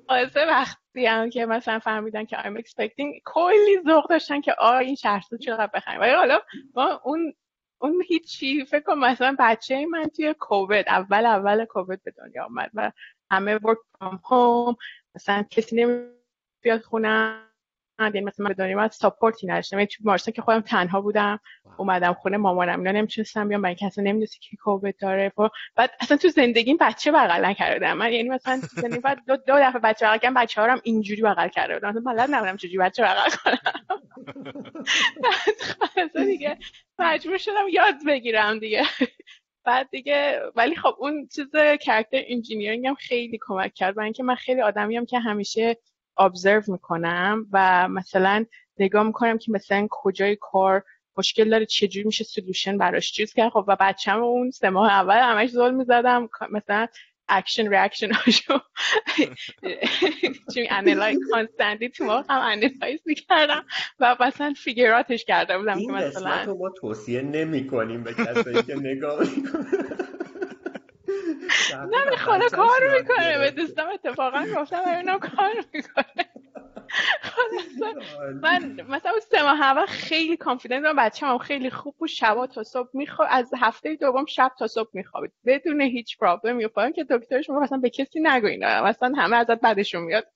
خلاصه 0.08 0.46
وقتی 0.46 1.06
هم 1.06 1.30
که 1.30 1.46
مثلا 1.46 1.78
فهمیدن 1.78 2.24
که 2.24 2.36
I'm 2.36 2.58
expecting 2.58 3.20
کلی 3.24 3.80
ذوق 3.86 4.08
داشتن 4.08 4.40
که 4.40 4.54
آ 4.58 4.76
این 4.76 4.94
شهرسو 4.94 5.36
چقدر 5.36 5.70
بخوایم 5.74 6.00
ولی 6.00 6.12
حالا 6.12 6.40
ما 6.74 7.00
اون 7.04 7.34
اون 7.78 8.02
هیچی 8.08 8.64
فکر 8.64 8.80
کنم 8.80 9.04
مثلا 9.04 9.36
بچه 9.38 9.86
من 9.86 10.04
توی 10.04 10.34
کووید 10.38 10.88
اول 10.88 11.26
اول 11.26 11.64
کووید 11.64 12.02
به 12.02 12.10
دنیا 12.10 12.44
آمد 12.44 12.70
و 12.74 12.92
همه 13.30 13.58
work 13.58 13.98
from 13.98 14.14
home 14.14 14.76
مثلا 15.14 15.42
کسی 15.50 15.76
نمی 15.76 16.06
بیاد 16.64 16.82
خونه 16.82 17.40
یعنی 18.00 18.20
مثلا 18.20 18.44
من 18.44 18.50
بدونیم 18.52 18.78
از 18.78 18.94
ساپورتی 18.94 19.46
نداشتم. 19.46 19.78
یعنی 19.78 19.86
تو 20.18 20.30
که 20.30 20.42
خودم 20.42 20.60
تنها 20.60 21.00
بودم 21.00 21.40
اومدم 21.78 22.12
خونه 22.12 22.36
مامانم 22.36 22.78
اینا 22.78 22.92
نمی‌تونستم 22.92 23.48
بیام 23.48 23.60
من 23.60 23.74
کسی 23.74 24.02
نمی‌دونستی 24.02 24.38
که 24.40 24.56
کووید 24.56 24.96
داره 25.00 25.32
بعد 25.76 25.90
اصلا 26.00 26.16
تو 26.16 26.28
زندگیم 26.28 26.76
بچه 26.80 27.12
بغل 27.12 27.44
نکردم. 27.44 27.92
من 27.92 28.12
یعنی 28.12 28.28
مثلا 28.28 28.60
تو 28.60 28.80
زندگی 28.80 29.00
بعد 29.00 29.18
دو, 29.26 29.36
دو 29.36 29.58
دفعه 29.58 29.80
بچه 29.80 30.06
بغل 30.06 30.18
کردم 30.18 30.34
بچه 30.34 30.62
هم 30.62 30.80
اینجوری 30.82 31.22
بغل 31.22 31.48
کرده 31.48 31.74
بودم 31.74 31.88
مثلا 31.88 32.02
بلد 32.12 32.28
نبودم 32.30 32.56
چجوری 32.56 32.78
بچه 32.78 33.02
بغل 33.02 33.30
کنم. 33.44 33.58
بعد 35.80 36.26
دیگه 36.26 36.58
مجبور 36.98 37.38
شدم 37.38 37.68
یاد 37.72 37.94
بگیرم 38.06 38.58
دیگه. 38.58 38.84
بعد 39.64 39.90
دیگه 39.90 40.40
ولی 40.56 40.76
خب 40.76 40.94
اون 40.98 41.28
چیز 41.34 41.50
character 41.80 42.22
engineering 42.26 42.86
هم 42.86 42.94
خیلی 42.94 43.38
کمک 43.46 43.74
کرد. 43.74 43.94
برای 43.94 44.06
اینکه 44.06 44.22
من 44.22 44.34
خیلی 44.34 44.60
آدمیم 44.60 45.06
که 45.06 45.18
همیشه 45.18 45.76
observe 46.18 46.62
می‌کنم 46.66 47.46
و 47.52 47.88
مثلا 47.88 48.44
نگاه 48.78 49.02
می‌کنم 49.02 49.38
که 49.38 49.52
مثلا 49.52 49.86
کجای 49.90 50.36
کار 50.40 50.82
مشکل 51.16 51.50
داره 51.50 51.66
چجوری 51.66 52.06
میشه 52.06 52.24
solution 52.24 52.78
براش 52.78 53.12
چیز 53.12 53.32
کرد. 53.32 53.52
خب 53.52 53.64
و 53.68 53.76
بچه‌م 53.80 54.22
اون 54.22 54.50
سه 54.50 54.70
ماه 54.70 54.92
اول 54.92 55.18
همش 55.18 55.50
زل 55.50 55.74
می‌زدم 55.74 56.28
مثلا 56.50 56.86
action 57.28 57.68
reaction 57.68 58.12
هاشو. 58.12 58.58
چون 60.54 60.64
analyze 60.70 61.18
constantly 61.30 61.88
تو 61.88 62.10
هم 62.10 62.24
analyze 62.28 63.00
می‌کردم 63.06 63.64
و 64.00 64.16
مثلا 64.20 64.54
figure 64.56 64.93
out 64.93 65.12
ش 65.12 65.24
کرده 65.24 65.58
بودم 65.58 65.80
که 65.80 65.92
مثلا 65.92 66.54
ما 66.54 66.70
توصیه 66.70 67.22
نمی 67.22 67.66
کنیم 67.66 68.02
به 68.02 68.14
کسایی 68.14 68.62
که 68.62 68.74
نگاه 68.74 69.18
نه 71.90 72.10
می‌خواد 72.10 72.42
کار 72.42 72.98
می‌کنه 72.98 73.38
به 73.38 73.50
دوستم 73.50 73.88
اتفاقا 73.88 74.46
گفتم 74.56 74.82
ببینم 74.86 75.18
کار 75.18 75.54
می‌کنه. 75.74 76.26
من 78.42 78.80
مثلا 78.88 79.12
سه 79.30 79.42
ماه 79.42 79.62
اول 79.62 79.86
خیلی 79.86 80.36
کانفیدنت 80.36 80.80
بودم 80.80 80.96
بچه 80.96 81.26
هم 81.26 81.38
خیلی 81.38 81.70
خوب 81.70 81.94
بود 81.98 82.08
شبا 82.08 82.46
تا 82.46 82.62
صبح 82.62 82.88
میخواب 82.92 83.28
از 83.30 83.50
هفته 83.60 83.94
دوم 83.94 84.26
شب 84.26 84.52
تا 84.58 84.66
صبح 84.66 84.90
میخوابید. 84.92 85.32
بدون 85.46 85.80
هیچ 85.80 86.18
پرابلم 86.18 86.58
و 86.76 86.90
که 86.90 87.04
دکترش 87.04 87.50
می‌گفت 87.50 87.62
مثلا 87.62 87.78
به 87.78 87.90
کسی 87.90 88.20
نگو 88.20 88.46
اینا. 88.46 88.84
مثلا 88.84 89.12
همه 89.16 89.36
ازت 89.36 89.60
بعدشون 89.60 90.02
میاد. 90.02 90.26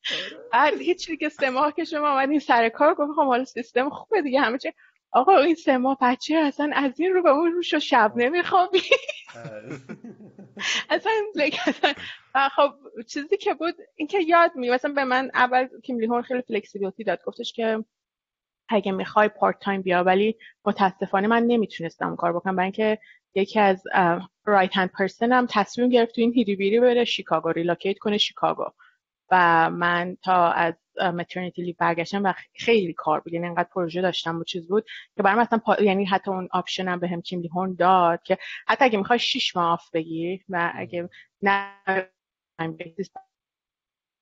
بعد 0.53 0.81
هیچ 0.81 1.19
که 1.19 1.29
سه 1.29 1.51
ماه 1.51 1.73
که 1.73 1.85
شما 1.85 2.13
اومدین 2.13 2.39
سر 2.39 2.69
کار 2.69 2.95
گفت 2.95 3.13
خب 3.17 3.27
حالا 3.27 3.45
سیستم 3.45 3.91
خوبه 3.91 4.23
دیگه 4.23 4.41
همه 4.41 4.59
چی. 4.59 4.73
آقا 5.13 5.39
این 5.39 5.55
سه 5.55 5.79
ماه 5.79 5.99
بچه 6.01 6.37
اصلا 6.37 6.71
از 6.75 7.01
این 7.01 7.13
رو 7.13 7.23
به 7.23 7.31
اون 7.31 7.53
روش 7.53 7.75
شب 7.75 8.13
نمیخوابی. 8.17 8.83
آره. 10.59 10.69
اصلا 10.91 11.95
خب 12.57 12.75
چیزی 13.07 13.37
که 13.37 13.55
بود 13.55 13.75
اینکه 13.97 14.21
یاد 14.21 14.51
می 14.55 14.71
مثلا 14.71 14.93
به 14.93 15.05
من 15.05 15.31
اول 15.35 15.69
کیم 15.85 15.99
لیهون 15.99 16.23
خیلی 16.23 16.43
فلکسیبیلیتی 16.43 17.05
داد 17.05 17.21
گفتش 17.25 17.53
که 17.53 17.85
اگه 18.69 18.93
می‌خوای 18.93 19.29
part 19.29 19.59
time 19.61 19.83
بیا 19.83 20.05
ولی 20.05 20.37
متاسفانه 20.65 21.29
من 21.29 21.43
نمی‌تونستم 21.43 22.17
کار 22.17 22.33
بکنم 22.33 22.57
برای 22.57 22.65
اینکه 22.65 22.99
یکی 23.35 23.61
از 23.61 23.83
right 24.45 24.77
hand 24.77 24.91
person 24.91 25.33
هم 25.33 25.47
تصمیم 25.51 25.89
گرفت 25.89 26.15
تو 26.15 26.21
این 26.21 26.33
هیری 26.33 26.57
ویری 26.57 26.81
بره 26.81 27.05
شیکاگو 27.05 27.49
relocate 27.49 27.99
کنه 27.99 28.19
شیکاگو 28.19 28.65
و 29.31 29.71
من 29.71 30.17
تا 30.23 30.53
از 30.53 30.75
maternity 31.03 31.63
leave 31.63 31.75
برگشتم 31.79 32.25
و 32.25 32.33
خیلی 32.55 32.93
کار 32.93 33.21
بود. 33.21 33.33
یعنی 33.33 33.47
انقدر 33.47 33.69
پروژه 33.75 34.03
داشتم 34.03 34.39
و 34.39 34.45
چیز 34.45 34.69
بود 34.69 34.85
که 35.17 35.23
برام 35.23 35.39
مثلا 35.39 35.59
پا... 35.59 35.77
یعنی 35.83 36.05
حتی 36.05 36.31
اون 36.31 36.49
option 36.53 36.89
هم 36.89 37.01
بهم 37.01 37.21
کیم 37.23 37.43
هون 37.55 37.75
داد 37.75 38.23
که 38.23 38.39
حتی 38.67 38.85
اگه 38.85 38.99
می‌خوای 38.99 39.19
6 39.19 39.57
ماه 39.57 39.73
off 39.73 39.91
بگیر 39.91 40.45
و 40.49 40.73
اگه 40.75 41.09
نه 41.43 41.71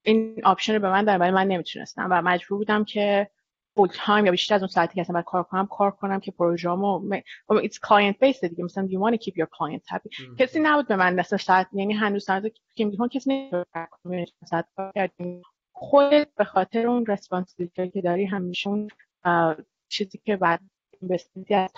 این 0.02 0.40
option 0.44 0.74
رو 0.74 0.80
به 0.80 0.90
من 0.90 1.18
ولی 1.18 1.30
من 1.30 1.46
نمی‌تونستم 1.46 2.08
و 2.10 2.22
مجبور 2.22 2.58
بودم 2.58 2.84
که 2.84 3.30
full 3.76 3.88
time 3.92 4.24
یا 4.24 4.30
بیشتر 4.30 4.54
از 4.54 4.62
اون 4.62 4.68
ساعتی 4.68 4.94
که 4.94 5.00
اصلا 5.00 5.22
کار 5.22 5.42
کنم 5.42 5.66
کار 5.66 5.90
کنم 5.90 6.20
که 6.20 6.30
پروژه‌مو 6.30 7.14
it's 7.50 7.78
client 7.80 8.18
base 8.20 8.44
دیگه. 8.44 8.64
مثلا 8.64 8.88
you 8.88 8.98
want 8.98 9.14
to 9.14 9.24
keep 9.24 9.34
your 9.34 9.46
clients 9.46 9.94
happy 9.94 10.36
کسی 10.38 10.60
نبود 10.60 10.88
به 10.88 10.96
من 10.96 11.14
مثلا 11.14 11.38
ساعت 11.38 11.68
یعنی 11.72 11.94
هنوز 11.94 12.24
ساعت 12.24 12.42
که 12.74 12.90
کسی 13.12 13.30
نمی‌تونه 13.30 14.26
ساعت 14.50 14.66
کار 14.76 14.92
کردیم. 14.94 15.42
خودت 15.78 16.28
به 16.36 16.44
خاطر 16.44 16.86
اون 16.86 17.06
responsibility 17.06 17.90
که 17.90 18.00
داری 18.00 18.24
همیشون 18.24 18.88
چیزی 19.88 20.18
که 20.24 20.36
بعد 20.36 20.60
investment 21.00 21.49
ی 21.49 21.54
از 21.54 21.72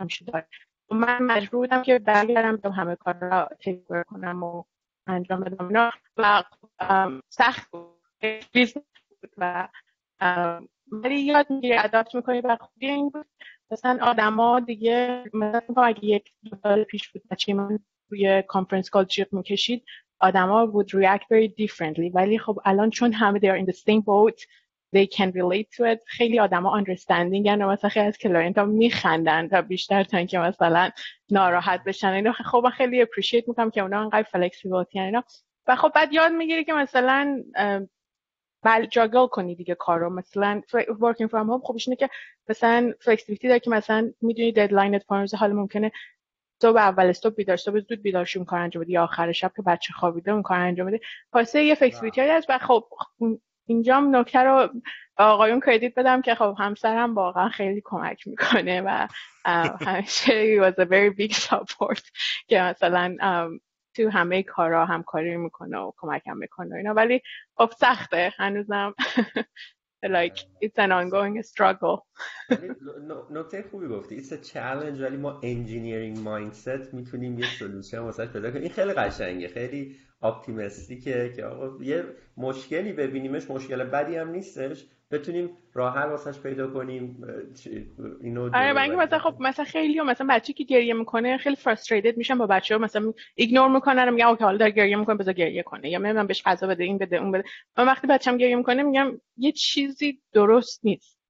همیشه 0.00 0.24
داری 0.24 0.44
من 0.90 1.22
مجبور 1.22 1.60
بودم 1.60 1.82
که 1.82 1.98
برگردم 1.98 2.56
به 2.56 2.70
همه 2.70 2.96
کار 2.96 3.14
را 3.14 3.48
take 3.60 3.81
over 3.81 4.02
کنم 4.02 4.42
و 4.42 4.64
انجام 5.06 5.40
بدم 5.40 5.66
اینا. 5.66 5.90
و 6.16 6.42
سخت 7.28 7.70
بود. 7.70 8.02
و 9.38 9.68
ولی 10.92 11.20
یاد 11.20 11.50
می‌گیری 11.50 11.78
adapt 11.78 12.14
می‌کنی 12.14 12.40
و 12.40 12.56
خوبی 12.60 12.86
این 12.86 13.08
بود. 13.08 13.26
مثلا 13.70 13.98
آدما 14.02 14.60
دیگه 14.60 15.24
مثلا 15.34 15.82
اگه 15.82 16.04
یک 16.04 16.32
دو 16.50 16.56
سال 16.62 16.84
پیش 16.84 17.08
بود 17.08 17.22
بچه 17.30 17.54
من 17.54 17.78
روی 18.08 18.42
conference 18.42 18.90
call 18.90 19.04
جیغ 19.04 19.34
می‌کشید. 19.34 19.84
آدما 20.22 20.72
would 20.72 20.88
react 20.88 21.24
very 21.24 21.48
differently. 21.48 22.10
ولی 22.14 22.38
خب 22.38 22.60
الان 22.64 22.90
چون 22.90 23.12
همه 23.12 23.38
they 23.40 23.42
are 23.42 23.64
in 23.64 23.72
the 23.72 23.76
same 23.76 24.00
boat 24.00 24.46
they 24.96 25.06
can 25.06 25.30
relate 25.32 25.68
to 25.76 25.84
it. 25.94 25.98
خیلی 26.06 26.40
آدما 26.40 26.82
understanding 26.82 27.46
و 27.46 27.68
مثلا 27.68 27.90
خیلی 27.90 28.06
از 28.06 28.18
client 28.18 28.58
ها 28.58 28.64
میخندن 28.64 29.48
تا 29.48 29.62
بیشتر 29.62 30.04
تا 30.04 30.18
اینکه 30.18 30.38
مثلا 30.38 30.90
ناراحت 31.30 31.84
بشن. 31.84 32.08
اینا 32.08 32.32
خب 32.32 32.68
خیلی 32.68 33.04
appreciate 33.04 33.48
می‌کنم 33.48 33.70
که 33.70 33.80
اونا 33.80 34.00
انقدر 34.00 34.48
flexibility 34.48 34.96
اینا. 34.96 35.24
و 35.66 35.76
خب 35.76 35.92
بعد 35.94 36.12
یاد 36.12 36.32
می‌گیری 36.32 36.64
که 36.64 36.72
مثلا 36.72 37.44
بل 38.64 38.86
juggle 38.86 39.26
کنی 39.26 39.54
دیگه 39.54 39.74
کارو. 39.74 40.10
مثلا 40.10 40.62
working 40.88 41.28
from 41.28 41.46
home 41.48 41.62
خوبش 41.62 41.88
اینه 41.88 41.96
که 41.96 42.08
مثلا 42.48 42.92
flexibility 43.00 43.42
داره 43.42 43.60
که 43.60 43.70
مثلا 43.70 44.12
می‌دونی 44.20 44.52
deadline 44.52 44.96
ت 44.96 45.02
فارمز 45.02 45.34
حالا 45.34 45.54
ممکنه 45.54 45.92
صبح 46.62 46.78
اول 46.78 47.12
صبح 47.12 47.34
بیدار 47.34 47.56
صبح 47.56 47.80
زود 47.80 48.02
بیدار 48.02 48.28
اون 48.36 48.44
کار 48.44 48.60
انجام 48.60 48.82
بدی 48.82 48.92
یا 48.92 49.02
آخر 49.02 49.32
شب 49.32 49.52
که 49.56 49.62
بچه 49.62 49.92
خوابیده 49.92 50.30
اون 50.32 50.42
کار 50.42 50.58
انجام 50.58 50.86
بده 50.86 51.00
واسه 51.32 51.64
یه 51.64 51.74
flexibility 51.74 52.20
هست. 52.20 52.50
و 52.50 52.58
خب 52.58 52.88
اینجام 53.66 54.16
نکته 54.16 54.38
رو 54.38 54.68
آقایون 55.16 55.60
credit 55.66 55.94
بدم 55.94 56.22
که 56.22 56.34
خب 56.34 56.56
همسرم 56.58 57.14
واقعا 57.14 57.48
خیلی 57.48 57.82
کمک 57.84 58.26
می‌کنه 58.26 58.80
و 58.80 59.08
همیشه 59.86 60.70
was 60.70 60.74
a 60.74 60.84
very 60.84 61.16
big 61.20 61.34
support 61.36 62.10
که 62.48 62.60
مثلا 62.60 63.16
تو 63.96 64.10
همه 64.10 64.42
کارا 64.42 64.86
همکاری 64.86 65.36
می‌کنه 65.36 65.78
و 65.78 65.92
کمکم 65.96 66.36
می‌کنه 66.36 66.76
اینا. 66.76 66.94
ولی 66.94 67.22
خب 67.54 67.70
سخته. 67.78 68.32
هنوزم 68.36 68.94
like 70.08 70.38
it's 70.60 70.78
an 70.78 70.92
ongoing 70.92 71.42
struggle. 71.42 71.96
نکته 73.30 73.64
خوبی 73.70 73.86
گفتی. 73.86 74.22
It's 74.22 74.32
a 74.32 74.52
challenge 74.54 75.00
ولی 75.00 75.16
ما 75.16 75.40
engineering 75.40 76.18
mindset 76.18 76.94
می‌تونیم 76.94 77.38
یه 77.38 77.46
سلوشن 77.58 77.98
واسه 77.98 78.26
پیدا 78.26 78.50
کنیم. 78.50 78.62
این 78.62 78.72
خیلی 78.72 78.92
قشنگه. 78.92 79.48
خیلی 79.48 79.96
اپتیمستیکه 80.22 81.32
که 81.36 81.44
آقا 81.44 81.84
یه 81.84 82.04
مشکلی 82.36 82.92
ببینیمش 82.92 83.50
مشکل 83.50 83.84
بدی 83.84 84.16
هم 84.16 84.30
نیستش. 84.30 84.86
بتونیم 85.12 85.50
راه 85.74 85.98
حل 85.98 86.08
واسش 86.08 86.40
پیدا 86.40 86.66
کنیم 86.70 87.24
اینو 88.20 88.50
آره 88.54 88.82
اینکه 88.82 88.96
مثلا 88.96 89.18
خب 89.18 89.36
مثلا 89.40 89.64
خیلی 89.64 90.00
مثلا 90.00 90.26
بچه 90.30 90.52
که 90.52 90.64
گریه 90.64 90.94
می‌کنه 90.94 91.36
خیلی 91.38 91.56
frustrated 91.56 92.16
میشن 92.16 92.38
با 92.38 92.46
بچه 92.46 92.74
ها 92.74 92.80
مثلا 92.80 93.12
ignore 93.34 93.68
می‌کنن 93.68 94.10
میگم 94.10 94.28
okay 94.28 94.44
حالا 94.44 94.58
داره 94.58 94.70
گریه 94.70 94.96
می‌کنه 94.96 95.16
بذار 95.16 95.34
گریه 95.34 95.62
کنه. 95.62 95.90
یا 95.90 95.98
من 95.98 96.26
بهش 96.26 96.42
غذا 96.46 96.66
بده 96.66 96.84
این 96.84 96.98
بده 96.98 97.16
اون 97.16 97.32
بده. 97.32 97.44
من 97.78 97.86
وقتی 97.86 98.06
بچه‌م 98.06 98.36
گریه 98.36 98.56
می‌کنه 98.56 98.82
میگم 98.82 99.20
یه 99.36 99.52
چیزی 99.52 100.20
درست 100.32 100.80
نیست. 100.84 101.21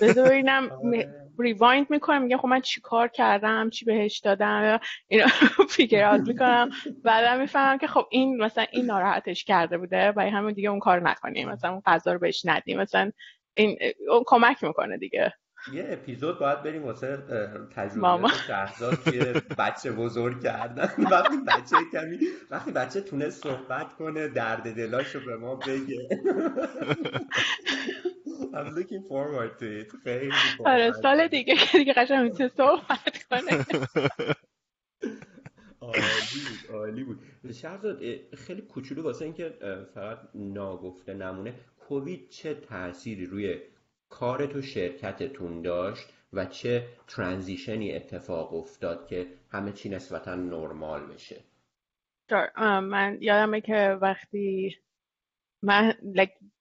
بذار 0.00 0.28
ببینم 0.28 0.70
rewind 1.38 1.86
می‌کنم 1.90 2.22
میگم 2.22 2.36
خب 2.36 2.48
من 2.48 2.60
چی 2.60 2.80
کار 2.80 3.08
کردم 3.08 3.70
چی 3.70 3.84
بهش 3.84 4.18
دادم 4.18 4.80
اینا 5.08 5.26
figure 5.70 6.04
out 6.12 6.28
می‌کنم. 6.28 6.68
بعدا 7.04 7.36
می‌فهمم 7.36 7.78
که 7.78 7.86
خب 7.86 8.06
این 8.10 8.42
مثلا 8.42 8.66
این 8.72 8.86
ناراحتش 8.86 9.44
کرده 9.44 9.78
بوده 9.78 10.12
و 10.16 10.20
همون 10.20 10.52
دیگه 10.52 10.70
اون 10.70 10.78
کار 10.78 11.00
نکنیم 11.00 11.48
مثلا 11.48 11.70
اون 11.70 11.82
غذا 11.86 12.12
رو 12.12 12.18
بهش 12.18 12.42
ندیم. 12.44 12.80
مثلا 12.80 13.10
این 13.54 13.78
اون 14.10 14.22
کمک 14.26 14.64
می‌کنه 14.64 14.98
دیگه. 14.98 15.32
یه 15.74 15.86
اپیزود 15.88 16.38
باید 16.38 16.62
بریم 16.62 16.84
واسه 16.84 17.18
تجربه 17.76 18.28
شهرزاد 18.46 19.04
که 19.04 19.42
بچه 19.58 19.92
بزرگ 19.92 20.42
کردن. 20.42 20.88
وقتی 21.12 21.36
بچه 21.46 21.76
کمی 21.92 22.18
وقتی 22.50 22.72
بچه 22.72 23.00
تونه 23.00 23.30
صحبت 23.30 23.92
کنه 23.92 24.28
درد 24.28 24.74
دلاشو 24.76 25.20
به 25.26 25.36
ما 25.36 25.54
بگه. 25.56 26.08
I'm 28.56 28.74
looking 28.74 29.02
forward 29.08 29.58
to 29.58 29.66
it. 29.80 29.92
خیلی 30.04 30.32
آره 30.72 30.92
سال 30.92 31.28
دیگه 31.28 31.54
که 31.54 31.78
دیگه 31.78 31.92
قشنگ 31.92 32.22
می‌تونه 32.22 32.48
صحبت 32.48 33.24
کنه. 33.30 33.66
عالی 35.80 36.40
بود 36.48 36.76
عالی 36.76 37.04
بود. 37.04 37.18
شهرزاد 37.52 38.00
خیلی 38.34 38.62
کوچولو 38.62 39.02
واسه 39.02 39.24
اینکه 39.24 39.54
فقط 39.94 40.18
ناگفته 40.34 41.14
نمونه 41.14 41.54
کووید 41.78 42.28
چه 42.28 42.54
تأثیری 42.54 43.26
روی 43.26 43.60
کار 44.08 44.46
تو 44.46 44.62
شرکتتون 44.62 45.62
داشت 45.62 46.08
و 46.32 46.44
چه 46.44 46.88
ترانزیشنی 47.06 47.92
اتفاق 47.92 48.54
افتاد 48.54 49.06
که 49.06 49.26
همه 49.50 49.72
چی 49.72 49.88
نسبتا 49.88 50.34
نرمال 50.34 51.06
بشه؟ 51.06 51.36
من 52.82 53.18
یادمه 53.20 53.60
که 53.60 53.98
وقتی 54.00 54.76
من 55.62 55.94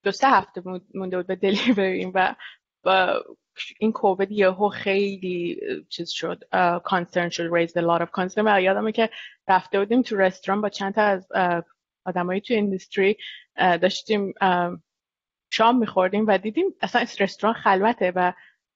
دو 0.03 0.11
سه 0.11 0.27
هفته 0.27 0.63
مونده 0.93 1.17
بود 1.17 1.27
به 1.27 1.35
دلیوریم 1.35 2.11
و 2.15 2.35
با 2.83 3.23
این 3.79 3.91
کووید 3.91 4.31
یهو 4.31 4.69
خیلی 4.69 5.61
چیز 5.89 6.09
شد 6.09 6.43
کانسرن 6.83 7.29
شد 7.29 7.49
raised 7.49 7.71
a 7.71 7.81
lot 7.81 8.01
of 8.01 8.09
concern. 8.11 8.43
و 8.45 8.61
یادمه 8.61 8.91
که 8.91 9.09
رفته 9.47 9.79
بودیم 9.79 10.01
تو 10.01 10.15
رستوران 10.15 10.61
با 10.61 10.69
چند 10.69 10.93
تا 10.93 11.01
از 11.01 11.27
آدمایی 12.05 12.41
تو 12.41 12.53
industry 12.53 13.17
داشتیم 13.57 14.33
شام 15.51 15.79
میخوردیم 15.79 16.25
و 16.27 16.37
دیدیم 16.37 16.65
اصلا 16.81 17.05
رستوران 17.19 17.53
خلوته 17.53 18.11
و 18.15 18.33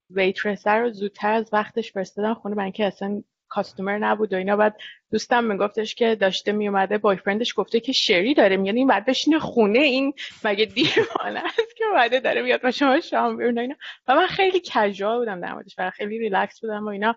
waitress 0.10 0.72
ا 0.72 0.80
رو 0.80 0.92
زودتر 0.92 1.34
از 1.34 1.50
وقتش 1.54 1.92
فرستادن 1.92 2.34
خونه 2.34 2.56
من 2.56 2.72
که 2.72 2.86
اصلا 2.86 3.24
customer 3.50 3.98
نبود 3.98 4.34
و 4.34 4.36
اینا. 4.36 4.56
بعد 4.56 4.78
دوستم 5.12 5.44
میگفتش 5.44 5.96
که 5.96 6.16
داشته 6.16 6.52
میومده 6.52 6.98
boyfriend 6.98 7.44
ش 7.44 7.54
گفته 7.58 7.80
که 7.80 7.92
شری 7.92 8.34
داره. 8.34 8.58
میاد 8.58 8.76
این 8.76 8.88
بعد 8.88 9.06
بشینه 9.06 9.40
خونه 9.40 9.80
این 9.80 10.14
مگه 10.44 10.66
دیوانه 10.66 11.40
است 11.46 11.76
که 11.78 11.84
بعد 11.96 12.24
داره 12.24 12.42
میاد 12.42 12.62
با 12.62 12.72
شما 12.72 13.00
شام 13.00 13.38
بیرون 13.38 13.60
اینا. 13.60 13.76
و 14.08 14.16
من 14.16 14.28
خیلی 14.28 14.60
casual 14.60 15.20
بودم 15.20 15.42
در 15.42 15.54
موردش 15.54 15.76
و 15.78 15.90
خیلی 15.90 16.20
ریلکس 16.20 16.62
بودم 16.62 16.86
و 16.86 16.88
اینا. 16.88 17.16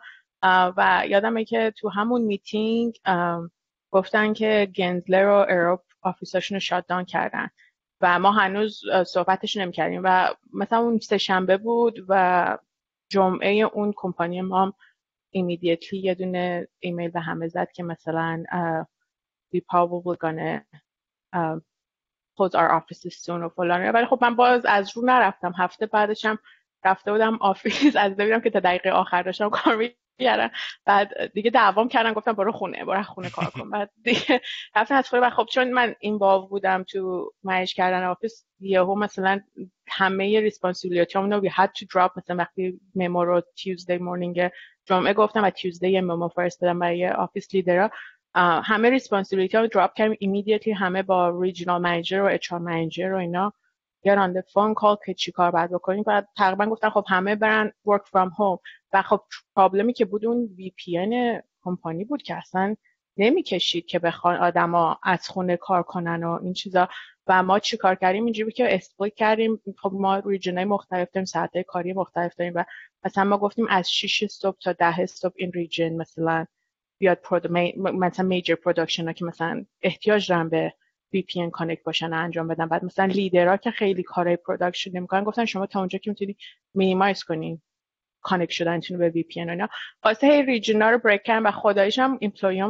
و 0.77 1.05
یادمه 1.09 1.45
که 1.45 1.73
تو 1.77 1.89
همون 1.89 2.23
میتینگ 2.23 2.99
گفتن 3.91 4.33
که 4.33 4.69
Gensler 4.77 5.27
و 5.27 5.47
Arup 5.49 5.81
office 6.03 6.35
اشون 6.35 6.57
رو 6.57 6.61
shut 6.61 6.87
down 6.87 7.05
کردن. 7.05 7.49
و 8.01 8.19
ما 8.19 8.33
هنوز 8.33 8.83
صحبتش 9.07 9.57
نمی‌کردیم. 9.57 10.01
و 10.05 10.35
مثلا 10.53 10.79
اون 10.79 10.99
سه 10.99 11.19
شنبه 11.19 11.57
بود 11.57 12.05
و 12.09 12.59
جمعه 13.09 13.51
اون 13.51 13.93
کمپانی 13.97 14.41
ما 14.41 14.75
immediately 15.37 15.93
یه 15.93 16.15
دونه 16.15 16.69
ایمیل 16.79 17.11
به 17.11 17.21
همه 17.21 17.49
زد 17.49 17.73
که 17.73 17.83
مثلا 17.83 18.45
uh, 18.53 18.85
we 19.55 19.61
probably 19.61 20.17
gonna 20.25 20.61
uh, 21.37 21.59
close 22.37 22.55
our 22.55 22.71
offices 22.81 23.15
soon 23.25 23.43
و 23.43 23.49
فلان. 23.49 23.91
ولی 23.91 24.07
خب 24.07 24.19
من 24.23 24.37
باز 24.37 24.67
از 24.67 24.97
رو 24.97 25.05
نرفتم. 25.05 25.53
هفته 25.59 25.87
بعدشم 25.87 26.39
رفته 26.85 27.13
بودم 27.13 27.37
office 27.41 27.97
از 27.97 28.17
ببینم 28.17 28.41
که 28.41 28.51
تا 28.51 28.61
دقیقه 28.61 28.91
آخر 28.91 29.23
داشتم 29.23 29.51
کار 29.51 29.77
کردن 30.19 30.51
بعد 30.85 31.33
دیگه 31.33 31.51
دعوام 31.51 31.89
کردن 31.89 32.13
گفتم 32.13 32.33
برو 32.33 32.53
خونه 32.53 32.85
برو 32.85 33.03
خونه 33.03 33.31
کار 33.31 33.51
کن. 33.51 33.71
بعد 33.71 33.91
دیگه 34.05 34.41
رفتن 34.77 34.95
از 34.95 35.09
خونه. 35.09 35.27
و 35.27 35.31
خب 35.31 35.47
چون 35.51 35.71
من 35.71 35.95
این 36.01 36.19
بودم 36.19 36.83
تو 36.83 37.33
manage 37.43 37.75
کردن 37.75 38.05
office 38.05 38.47
یهو 38.61 38.95
مثلا 38.95 39.41
همه 39.89 40.41
responsibility 40.41 41.19
همونو 41.19 41.49
we 41.49 41.51
had 41.51 41.69
to 41.69 41.87
drop. 41.87 42.11
مثلا 42.17 42.37
وقتی 42.37 42.81
memo 42.95 43.25
رو 43.25 43.43
Tuesday 43.57 43.99
morning 43.99 44.51
جمعه 44.85 45.13
گفتم 45.13 45.45
و 45.45 45.51
Tuesday 45.51 45.89
یه 45.89 46.01
memo 46.01 46.29
فرستادم 46.29 46.79
برای 46.79 47.09
office 47.09 47.55
leader 47.55 47.86
ها 47.86 47.91
همه 48.35 48.91
responsibility 48.91 49.57
ها 49.57 49.67
drop 49.67 49.95
کردیم 49.95 50.17
immediately 50.21 50.73
همه 50.73 51.03
با 51.03 51.41
regional 51.41 51.81
manager 51.81 52.21
و 52.21 52.27
HR 52.27 52.53
manager 52.53 53.13
و 53.13 53.17
اینا 53.17 53.53
on 54.07 54.53
phone 54.53 54.75
call 54.75 54.97
که 55.07 55.15
چی 55.15 55.33
کار 55.33 55.51
باید 55.51 55.71
بکنیم. 55.71 56.05
و 56.07 56.23
تقریبا 56.37 56.67
گفتن 56.67 56.91
خب 56.91 57.05
همه 57.09 57.35
برن 57.35 57.73
work 57.89 58.03
from 58.03 58.29
home. 58.29 58.59
و 58.93 59.03
خب 59.03 59.21
problem 59.57 59.88
ی 59.88 59.93
که 59.93 60.05
بود 60.05 60.27
اون 60.27 60.49
VP 60.57 60.99
company 61.65 62.05
بود 62.05 62.23
که 62.23 62.35
اصلا 62.35 62.77
نمی‌کشید 63.17 63.87
که 63.87 63.99
بخوان 63.99 64.37
آدما 64.37 64.99
از 65.03 65.29
خونه 65.29 65.57
کار 65.57 65.83
کنن 65.83 66.25
و 66.25 66.39
این 66.43 66.53
چیزا. 66.53 66.89
و 67.27 67.43
ما 67.43 67.59
چی 67.59 67.77
کار 67.77 67.95
کردیم؟ 67.95 68.25
اینجوری 68.25 68.53
که 68.53 68.75
split 68.75 69.15
کردیم. 69.15 69.61
خب 69.79 69.91
ما 69.95 70.19
region 70.19 70.58
ای 70.58 70.65
مختلف 70.65 71.11
داریم 71.11 71.25
ساعت 71.25 71.59
کاری 71.59 71.93
مختلف 71.93 72.35
داریم 72.35 72.53
و 72.57 72.65
مثلا 73.05 73.25
ما 73.25 73.39
گفتیم 73.39 73.67
از 73.69 73.93
6 73.93 74.27
صبح 74.27 74.57
تا 74.63 74.73
10 74.73 75.07
صبح 75.07 75.35
این 75.37 75.53
region 75.53 75.93
مثلا 75.93 76.47
بیاد 76.99 77.27
مثلا 77.77 78.27
major 78.27 78.55
production 78.55 79.07
ها 79.07 79.13
که 79.13 79.25
مثلا 79.25 79.65
احتیاج 79.83 80.29
دارن 80.29 80.49
به 80.49 80.75
VPN 81.17 81.51
connect 81.53 81.83
باشن 81.83 82.13
انجام 82.13 82.49
بدن. 82.49 82.67
بعد 82.67 82.85
مثلا 82.85 83.05
لیدرها 83.05 83.57
که 83.57 83.71
خیلی 83.71 84.03
کارهای 84.03 84.37
production 84.37 84.91
نمی‌کنن 84.97 85.25
گفتن 85.25 85.45
شما 85.45 85.67
تا 85.67 85.79
اونجا 85.79 85.99
که 85.99 86.11
می‌تونی 86.11 86.37
minimize 86.75 87.25
کنین 87.25 87.63
connect 88.21 88.51
شدنتون 88.51 88.99
به 88.99 89.11
VPN 89.11 89.47
و 89.47 89.51
اینا. 89.51 89.69
واسه 90.05 90.27
هی 90.27 90.43
region 90.43 90.84
ا 90.84 90.91
رو 90.91 90.99
break 90.99 91.23
کردن 91.23 91.47
و 91.47 91.51
خداییش 91.51 91.99
هم 91.99 92.19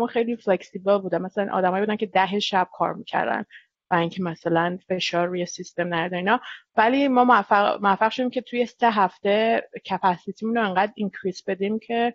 خیلی 0.06 0.36
flexible 0.36 0.98
بودن. 0.98 1.22
مثلا 1.22 1.52
آدمایی 1.52 1.82
بودن 1.82 1.96
که 1.96 2.06
ده 2.06 2.38
شب 2.38 2.68
کار 2.72 2.94
می‌کردن. 2.94 3.44
و 3.92 3.94
اینکه 3.94 4.22
مثلا 4.22 4.78
فشار 4.88 5.28
روی 5.28 5.46
سیستم 5.46 5.88
نره 5.88 6.16
اینا. 6.16 6.40
ولی 6.76 7.08
ما 7.08 7.24
موفق, 7.24 7.82
موفق 7.82 8.10
شدیم 8.10 8.30
که 8.30 8.40
توی 8.40 8.66
سه 8.66 8.90
هفته 8.90 9.62
capacity 9.90 10.38
مون 10.38 10.56
رو 10.56 10.68
انقدر 10.68 10.92
increase 10.94 11.42
بدیم 11.42 11.78
که 11.78 12.14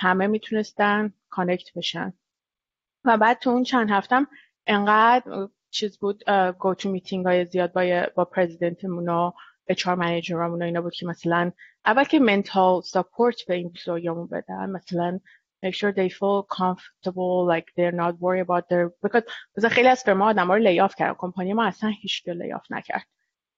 همه 0.00 0.26
می‌تونستن 0.26 1.12
connect 1.28 1.74
بشن. 1.76 2.12
و 3.04 3.16
بعد 3.16 3.38
تو 3.38 3.50
اون 3.50 3.62
چند 3.62 3.90
هفتم 3.90 4.26
انقدر 4.66 5.48
چیز 5.70 5.98
بود 5.98 6.30
GoToMeeting 6.58 7.26
های 7.26 7.44
زیاد 7.44 7.72
با 7.72 8.06
با 8.14 8.24
president 8.24 8.87
مون 8.87 9.08
و 9.08 9.32
HR 9.66 9.88
manager 9.88 9.94
مون 9.94 10.62
و 10.62 10.64
اینا 10.64 10.82
بود 10.82 10.94
که 10.94 11.06
مثلا 11.06 11.52
اول 11.86 12.04
که 12.04 12.18
mental 12.18 12.80
support 12.80 13.46
به 13.48 13.54
employee 13.54 14.06
امون 14.06 14.26
بدن 14.26 14.70
مثلا 14.70 15.20
make 15.64 15.74
sure 15.74 15.92
they 15.92 16.08
feel 16.08 16.42
comfortable 16.60 17.46
like 17.54 17.66
they're 17.76 17.98
not 18.02 18.14
worried 18.20 18.46
about 18.46 18.68
their 18.68 18.90
because 19.02 19.22
مثلا 19.56 19.70
خیلی 19.70 19.88
از 19.88 20.02
firm 20.02 20.23
ا 20.23 20.28
آدم 20.30 20.52
رو 20.52 20.58
lay 20.58 20.76
off 20.76 20.94
کردن. 20.94 21.14
کمپانی 21.18 21.52
ما 21.52 21.64
اصلا 21.64 21.90
هیچ 21.90 22.28
lay 22.28 22.47
off 22.47 22.66
نکرد. 22.70 23.06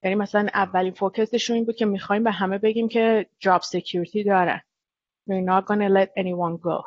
یعنی 0.03 0.15
مثلا 0.15 0.49
اولین 0.55 0.93
focus 0.93 1.29
شون 1.29 1.57
این 1.57 1.65
بود 1.65 1.77
که 1.77 1.87
می‌خوایم 1.87 2.25
به 2.25 2.31
همه 2.31 2.59
بگیم 2.59 2.89
که 2.89 3.27
job 3.39 3.63
security 3.63 4.25
دارن 4.25 4.61
we're 5.31 5.45
not 5.47 5.67
gonna 5.67 5.89
let 5.89 6.11
anyone 6.17 6.59
go. 6.59 6.85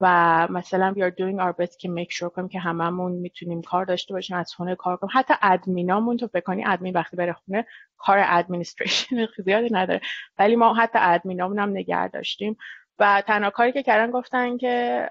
و 0.00 0.48
مثلا 0.50 0.94
we 0.96 1.00
are 1.00 1.10
doing 1.10 1.40
our 1.40 1.52
best 1.52 1.76
که 1.76 1.88
make 1.88 2.10
sure 2.10 2.30
کنیم 2.30 2.48
که 2.48 2.58
هممون 2.58 3.12
می‌تونیم 3.12 3.62
کار 3.62 3.84
داشته 3.84 4.14
باشیم 4.14 4.36
از 4.36 4.54
خونه 4.54 4.74
کار 4.74 4.96
کنیم. 4.96 5.10
حتی 5.14 5.34
ادمینامون 5.42 6.16
تو 6.16 6.26
فکر 6.26 6.40
کنی 6.40 6.64
ادمین 6.66 6.94
وقتی 6.94 7.16
بره 7.16 7.32
خونه 7.32 7.66
کار 7.96 8.18
administration 8.22 9.26
زیادی 9.44 9.68
نداره. 9.70 10.00
ولی 10.38 10.56
ما 10.56 10.74
حتی 10.74 10.98
ادمینامون 11.02 11.58
هم 11.58 11.70
نگه 11.70 12.08
داشتیم 12.08 12.56
و 13.00 13.22
تنها 13.26 13.50
کاری 13.50 13.72
که 13.72 13.82
کردن 13.82 14.10
گفتن 14.10 14.56
که 14.58 15.06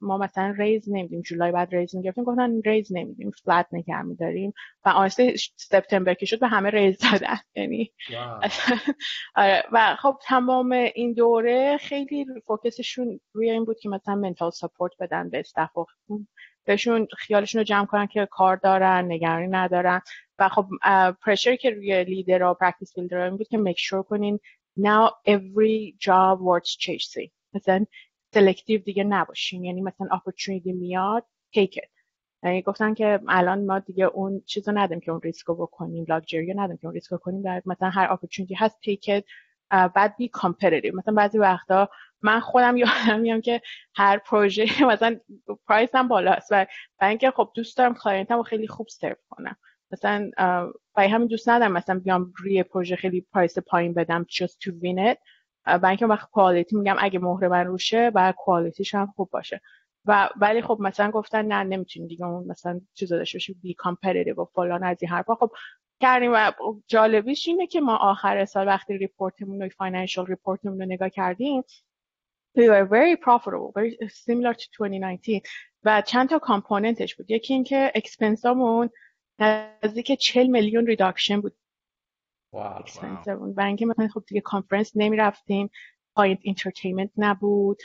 ما 0.00 0.18
مثلا 0.18 0.54
raise 0.58 0.88
نمیدیم 0.88 1.20
جولای 1.20 1.52
بعد 1.52 1.74
raise 1.74 1.96
می‌گرفتیم 1.96 2.24
گفتن 2.24 2.62
raise 2.64 2.92
نمیدیم 2.92 3.30
flat 3.44 3.66
نگه 3.72 4.02
میداریم. 4.02 4.52
و 4.84 4.88
honestly 4.88 5.34
سپتامبر 5.56 6.14
که 6.14 6.26
شد 6.26 6.40
به 6.40 6.48
همه 6.48 6.70
raise 6.70 6.98
دادن 7.12 7.38
یعنی 7.54 7.92
آره، 9.36 9.62
و 9.72 9.96
خب 9.96 10.16
تمام 10.22 10.72
این 10.72 11.12
دوره 11.12 11.76
خیلی 11.76 12.26
focus 12.46 12.87
شون 12.87 13.20
روی 13.32 13.50
این 13.50 13.64
بود 13.64 13.78
که 13.80 13.88
مثلا 13.88 14.14
mental 14.14 14.50
support 14.50 14.92
بدن 15.00 15.30
به 15.30 15.38
staff 15.38 15.70
بهشون 16.64 17.08
خیالشون 17.18 17.58
رو 17.58 17.64
جمع 17.64 17.86
کنن 17.86 18.06
که 18.06 18.28
کار 18.30 18.56
دارن 18.56 19.12
نگرانی 19.12 19.48
ندارن. 19.48 20.00
و 20.38 20.48
خب 20.48 20.66
pressure 21.24 21.56
که 21.56 21.70
روی 21.70 22.04
لیدر 22.04 22.42
و 22.42 22.54
practice 22.54 22.94
builder 22.94 23.20
این 23.20 23.36
بود 23.36 23.48
که 23.48 23.58
make 23.58 23.76
sure 23.80 24.02
کنین 24.02 24.40
now 24.78 25.10
every 25.26 25.96
job 25.98 26.40
worth 26.40 26.70
chasing 26.78 27.30
مثلا 27.54 27.86
selective 28.34 28.80
دیگه 28.80 29.04
نباشیم. 29.04 29.64
یعنی 29.64 29.80
مثلا 29.80 30.08
opportunity 30.08 30.74
میاد 30.74 31.26
it. 31.56 31.88
یعنی 32.42 32.62
گفتن 32.62 32.94
که 32.94 33.20
الان 33.28 33.66
ما 33.66 33.78
دیگه 33.78 34.04
اون 34.04 34.42
چیزو 34.46 34.72
ندیم 34.72 35.00
که 35.00 35.10
اون 35.10 35.20
ریسکو 35.20 35.54
بکنیم 35.54 36.04
لاکچری 36.08 36.54
ندیم 36.54 36.76
که 36.76 36.86
اون 36.86 36.94
ریسکو 36.94 37.16
کنیم 37.16 37.42
در 37.42 37.62
مثلا 37.66 37.90
هر 37.90 38.16
opportunity 38.16 38.54
هست 38.56 38.76
it. 38.84 39.24
بعد 39.70 40.16
be 40.16 40.30
competitive. 40.36 40.94
مثلا 40.94 41.14
بعضی 41.14 41.38
وقتا 41.38 41.88
من 42.22 42.40
خودم 42.40 42.76
یادم 42.86 43.20
میام 43.20 43.40
که 43.40 43.62
هر 43.94 44.18
پروژه 44.18 44.66
مثلا 44.92 45.20
price 45.66 45.94
هم 45.94 46.08
بالاست 46.08 46.48
و 46.50 46.66
برای 46.98 47.10
اینکه 47.10 47.30
خب 47.30 47.50
دوست 47.54 47.78
دارم 47.78 47.94
client 47.94 48.30
مو 48.30 48.42
خیلی 48.42 48.68
خوب 48.68 48.88
سرو 48.88 49.16
کنم. 49.30 49.56
مثلا 49.92 50.30
برای 50.94 51.08
همین 51.08 51.28
دوست 51.28 51.48
ندارم 51.48 51.72
مثلا 51.72 51.98
بیام 51.98 52.32
روی 52.36 52.62
پروژه 52.62 52.96
خیلی 52.96 53.26
price 53.32 53.58
پایین 53.58 53.94
بدم 53.94 54.26
just 54.30 54.52
to 54.64 54.70
win 54.70 55.14
it. 55.14 55.18
برای 55.64 55.88
اینکه 55.88 56.06
وقت 56.06 56.30
quality 56.30 56.76
میگم 56.76 56.96
اگه 56.98 57.18
مهر 57.18 57.48
من 57.48 57.66
روشه 57.66 58.10
بعد 58.10 58.34
quality 58.34 58.81
ش 58.81 58.94
هم 58.94 59.12
خوب 59.16 59.30
باشه. 59.30 59.60
و 60.04 60.28
ولی 60.36 60.62
خب 60.62 60.78
مثلا 60.80 61.10
گفتن 61.10 61.44
نه 61.44 61.64
نمی‌تونی 61.64 62.06
دیگه 62.06 62.26
اون 62.26 62.46
مثلا 62.46 62.80
چیزا 62.94 63.16
داشته 63.16 63.36
باشی 63.36 63.54
be 63.54 63.74
competitive 63.74 64.42
و 64.42 64.44
فلان 64.44 64.84
از 64.84 64.96
این 65.00 65.10
حرفا. 65.10 65.34
خب 65.34 65.50
کردیم 66.00 66.32
و 66.34 66.52
جالبیش 66.86 67.48
اینه 67.48 67.66
که 67.66 67.80
ما 67.80 67.96
آخر 67.96 68.44
سال 68.44 68.66
وقتی 68.66 68.98
report 68.98 69.41
مون 69.41 69.62
و 69.62 69.68
financial 69.68 70.26
report 70.26 70.61
مون 70.61 70.78
رو 70.78 70.86
نگاه 70.86 71.08
کردیم 71.08 71.62
we 72.58 72.62
were 72.68 72.86
very 72.86 73.16
profitable 73.16 73.72
very 73.76 73.98
similar 74.08 74.54
to 74.54 74.66
2019 74.78 75.42
و 75.84 76.02
چند 76.06 76.28
تا 76.28 76.38
component 76.38 77.02
ش 77.02 77.16
بود. 77.16 77.30
یکی 77.30 77.54
اینکه 77.54 77.92
expense 77.94 78.61
امون 78.61 78.90
نزدیک 79.38 80.12
40 80.12 80.46
میلیون 80.46 80.86
reduction 80.86 81.40
بود. 81.40 81.56
wow 82.52 82.82
و 83.56 83.60
اینکه 83.60 83.86
مثلا 83.86 84.08
خب 84.08 84.24
دیگه 84.28 84.40
کانفرنس 84.40 84.92
نمی 84.94 85.16
رفتیم 85.16 85.70
client 86.14 86.38
entertainment 86.42 87.10
نبود 87.16 87.78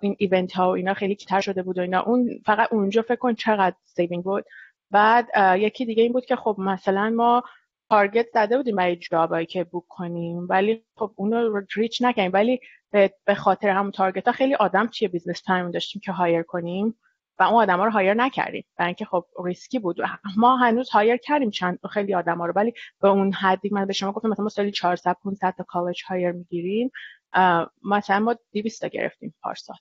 این 0.00 0.16
event 0.18 0.52
ها 0.52 0.68
و 0.70 0.74
اینا 0.74 0.94
خیلی 0.94 1.14
کمتر 1.14 1.40
شده 1.40 1.62
بود 1.62 1.78
و 1.78 1.80
اینا. 1.80 2.00
اون 2.00 2.30
فقط 2.46 2.72
اونجا 2.72 3.02
فکر 3.02 3.16
کن 3.16 3.34
چقدر 3.34 3.76
saving 3.84 4.24
بود. 4.24 4.44
بعد 4.90 5.28
یکی 5.58 5.84
دیگه 5.84 6.02
این 6.02 6.12
بود 6.12 6.24
که 6.24 6.36
خب 6.36 6.56
مثلا 6.58 7.10
ما 7.10 7.42
target 7.90 8.26
زده 8.34 8.56
بودیم 8.56 8.76
برای 8.76 8.96
job 8.96 9.26
ایی 9.26 9.46
که 9.46 9.64
book 9.64 9.84
کنیم 9.88 10.46
ولی 10.48 10.84
خب 10.96 11.12
اون 11.16 11.32
رو 11.32 11.62
reach 11.74 12.02
نکنیم 12.02 12.30
ولی 12.34 12.60
به 13.24 13.34
خاطر 13.36 13.68
همون 13.68 13.90
target 13.90 14.26
ها 14.26 14.32
خیلی 14.32 14.54
آدم 14.54 14.88
چیه 14.88 15.08
business 15.08 15.40
time 15.40 15.70
داشتیم 15.70 16.00
که 16.04 16.12
hire 16.12 16.42
کنیم. 16.42 16.98
و 17.38 17.42
اون 17.42 17.54
آدما 17.54 17.84
رو 17.84 17.90
hire 17.90 18.14
نکردیم. 18.14 18.64
برای 18.76 18.88
اینکه 18.88 19.04
خب 19.04 19.24
ریسکی 19.44 19.78
بود. 19.78 19.96
ما 20.36 20.56
هنوز 20.56 20.90
hire 20.90 21.16
کردیم 21.16 21.50
چند 21.50 21.78
خیلی 21.90 22.14
آدما 22.14 22.46
رو 22.46 22.52
ولی 22.56 22.72
به 23.00 23.08
اون 23.08 23.32
حدی 23.32 23.68
من 23.72 23.86
به 23.86 23.92
شما 23.92 24.12
گفتم 24.12 24.28
مثلا 24.28 24.42
ما 24.42 24.48
سالی 24.48 24.70
400 24.70 25.16
500 25.24 25.54
تا 25.58 25.64
college 25.68 26.02
hire 26.08 26.32
می‌گیریم. 26.32 26.90
مثلا 27.84 28.20
ما 28.20 28.36
200 28.52 28.80
تا 28.80 28.88
گرفتیم 28.88 29.34
پارسال. 29.42 29.76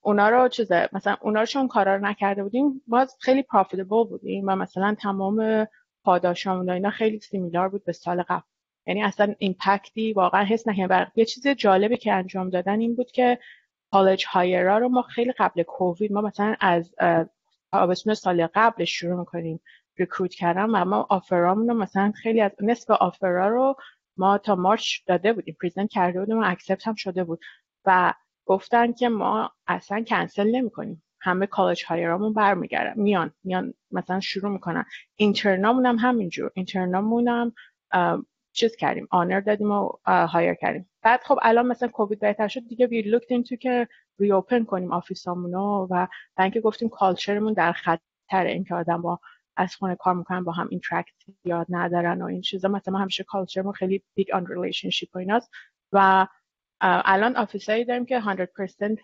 اونا 0.00 0.28
رو 0.28 0.48
چیزه 0.48 0.88
مثلا 0.92 1.16
اونا 1.20 1.40
رو 1.40 1.46
چون 1.46 1.68
کارا 1.68 1.96
رو 1.96 2.06
نکرده 2.06 2.42
بودیم 2.42 2.82
ما 2.86 3.06
خیلی 3.20 3.42
profitable 3.42 4.04
بودیم 4.04 4.44
و 4.48 4.56
مثلا 4.56 4.96
تمام 5.00 5.66
پاداشامون 6.04 6.70
اینا 6.70 6.90
خیلی 6.90 7.20
similar 7.20 7.68
بود 7.68 7.84
به 7.84 7.92
سال 7.92 8.22
قبل. 8.22 8.42
یعنی 8.86 9.02
اصلا 9.02 9.34
impact 9.38 10.01
ی 10.01 10.12
واقعا 10.12 10.44
حس 10.44 10.68
نکنیم 10.68 11.06
یه 11.14 11.24
چیز 11.24 11.48
جالبی 11.48 11.96
که 11.96 12.12
انجام 12.12 12.50
دادن 12.50 12.80
این 12.80 12.96
بود 12.96 13.10
که 13.10 13.38
college 13.92 14.24
hire 14.28 14.68
ا 14.68 14.78
رو 14.78 14.88
ما 14.88 15.02
خیلی 15.02 15.32
قبل 15.32 15.62
کووید 15.62 16.12
ما 16.12 16.20
مثلا 16.20 16.56
از 16.60 16.94
تابستون 17.72 18.14
سال 18.14 18.46
قبل 18.54 18.84
شروع 18.84 19.18
می‌کنیم 19.18 19.60
recruit 19.96 20.34
کردن 20.34 20.70
و 20.70 20.84
ما 20.84 21.06
offer 21.10 21.46
امون 21.46 21.68
رو 21.68 21.74
مثلا 21.74 22.12
خیلی 22.16 22.40
از 22.40 22.50
نصف 22.60 22.90
offer 22.90 23.38
ا 23.38 23.48
رو 23.48 23.76
ما 24.16 24.38
تا 24.38 24.54
March 24.54 24.98
داده 25.06 25.32
بودیم 25.32 25.56
present 25.62 25.90
کرده 25.90 26.20
بودیم 26.20 26.38
و 26.38 26.42
accept 26.46 26.88
هم 26.88 26.94
شده 26.94 27.24
بود 27.24 27.40
و 27.84 28.14
گفتن 28.46 28.92
که 28.92 29.08
ما 29.08 29.50
اصلا 29.66 30.04
کنسل 30.06 30.50
نمی‌کنیم. 30.50 31.02
همه 31.20 31.46
college 31.46 31.84
hire 31.86 32.12
امون 32.12 32.32
برمیگردن 32.32 33.00
میان 33.00 33.32
میان 33.44 33.74
مثلا 33.90 34.20
شروع 34.20 34.52
می‌کنن. 34.52 34.84
intern 35.16 35.63
امون 35.63 35.86
هم 35.86 35.96
همینجور 35.96 36.50
intern 36.54 37.03
امون 37.03 37.28
هم 37.28 37.52
چیز 38.52 38.76
کردیم 38.76 39.08
honor 39.10 39.40
دادیم 39.40 39.70
و 39.70 39.92
hire 40.06 40.54
کردیم. 40.54 40.90
بعد 41.02 41.20
خب 41.24 41.38
الان 41.42 41.66
مثلا 41.66 41.88
کووید 41.88 42.20
بهتر 42.20 42.48
شد 42.48 42.68
دیگه 42.68 42.86
we 42.86 43.02
looked 43.02 43.42
to 43.48 43.56
که 43.56 43.88
reopen 44.18 44.64
کنیم 44.64 44.92
office 44.92 45.48
امونو 45.48 45.86
و 45.90 46.06
اینکه 46.38 46.60
گفتیم 46.60 46.88
culture 46.88 47.33
مون 47.33 47.52
در 47.52 47.72
خطر 47.72 48.00
اینکه 48.46 48.74
آدم 48.74 49.02
با 49.02 49.20
از 49.56 49.76
خونه 49.76 49.96
کار 49.96 50.14
می‌کنن 50.14 50.44
با 50.44 50.52
هم 50.52 50.68
interact 50.70 51.14
زیاد 51.44 51.66
ندارن 51.68 52.22
و 52.22 52.24
این 52.24 52.40
چیزا. 52.40 52.68
مثلا 52.68 52.98
همیشه 52.98 53.24
culture 53.24 53.58
مون 53.58 53.72
خیلی 53.72 54.02
big 54.14 54.30
on 54.30 54.46
relationship 54.46 55.16
و 55.16 55.18
ایناست 55.18 55.50
و 55.92 56.26
الان 56.80 57.36
office 57.36 57.72
ایی 57.72 57.84
داریم 57.84 58.06
که 58.06 58.20
100% 58.20 58.98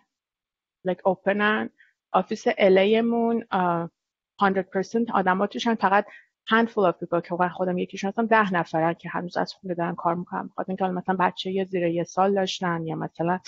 like 0.89 1.01
open 1.05 1.57
ن 1.57 1.71
office 2.13 2.45
LA 2.59 2.93
مون 2.93 3.45
100% 3.53 5.11
آدم 5.15 5.47
توشن 5.47 5.75
فقط 5.75 6.07
handful 6.51 6.93
of 6.93 6.95
people 7.01 7.23
که 7.29 7.35
من 7.41 7.49
خودم 7.49 7.79
یکیشون 7.79 8.09
هستم 8.09 8.27
ده 8.27 8.55
نفرن 8.55 8.95
که 8.95 9.09
هنوز 9.09 9.37
از 9.37 9.53
خونه 9.53 9.75
دارن 9.75 9.95
کار 9.95 10.15
می‌کنن. 10.15 10.49
بخاطر 10.49 10.73
اینکه 10.73 10.85
مثلا 10.85 11.17
بچه 11.21 11.51
یه 11.51 11.65
زیر 11.65 11.83
یه 11.83 12.05
سال 12.05 12.35
داشتن 12.35 12.87
یا 12.87 12.97
مثلا 12.97 13.41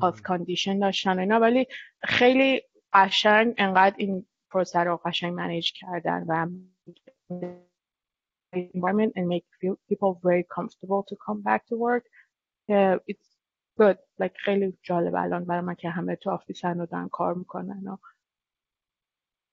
health 0.00 0.20
condition 0.22 0.78
داشتن 0.78 1.16
و 1.16 1.20
اینا 1.20 1.40
ولی 1.40 1.66
خیلی 2.02 2.62
قشنگ 2.92 3.54
انقدر 3.58 3.94
این 3.98 4.26
پروسه 4.50 4.78
رو 4.78 4.96
قشنگ 5.04 5.34
manage 5.34 5.72
کردن 5.72 6.24
و 6.28 6.48
environment 8.54 9.12
and 9.16 9.26
make 9.34 9.46
people 9.90 10.12
very 10.22 10.44
comfortable 10.56 11.02
to 11.10 11.14
come 11.26 11.42
back 11.42 11.62
to 11.66 11.76
work. 11.76 12.04
Uh, 12.68 12.98
it's 13.10 13.28
good. 13.80 13.98
Like 14.22 14.34
خیلی 14.44 14.78
جالب 14.82 15.14
الان 15.14 15.44
برای 15.44 15.60
من 15.60 15.74
که 15.74 15.90
همه 15.90 16.16
تو 16.16 16.30
آفیسن 16.30 16.80
و 16.80 16.86
دارن 16.86 17.08
کار 17.08 17.34
می‌کنن 17.34 17.88
و 17.88 17.96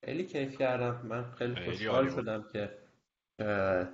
خیلی 0.04 0.24
کیف 0.24 0.58
کردم. 0.58 1.06
من 1.06 1.30
خیلی 1.30 1.54
خوشحال 1.54 2.08
شدم 2.08 2.44
که 2.52 2.85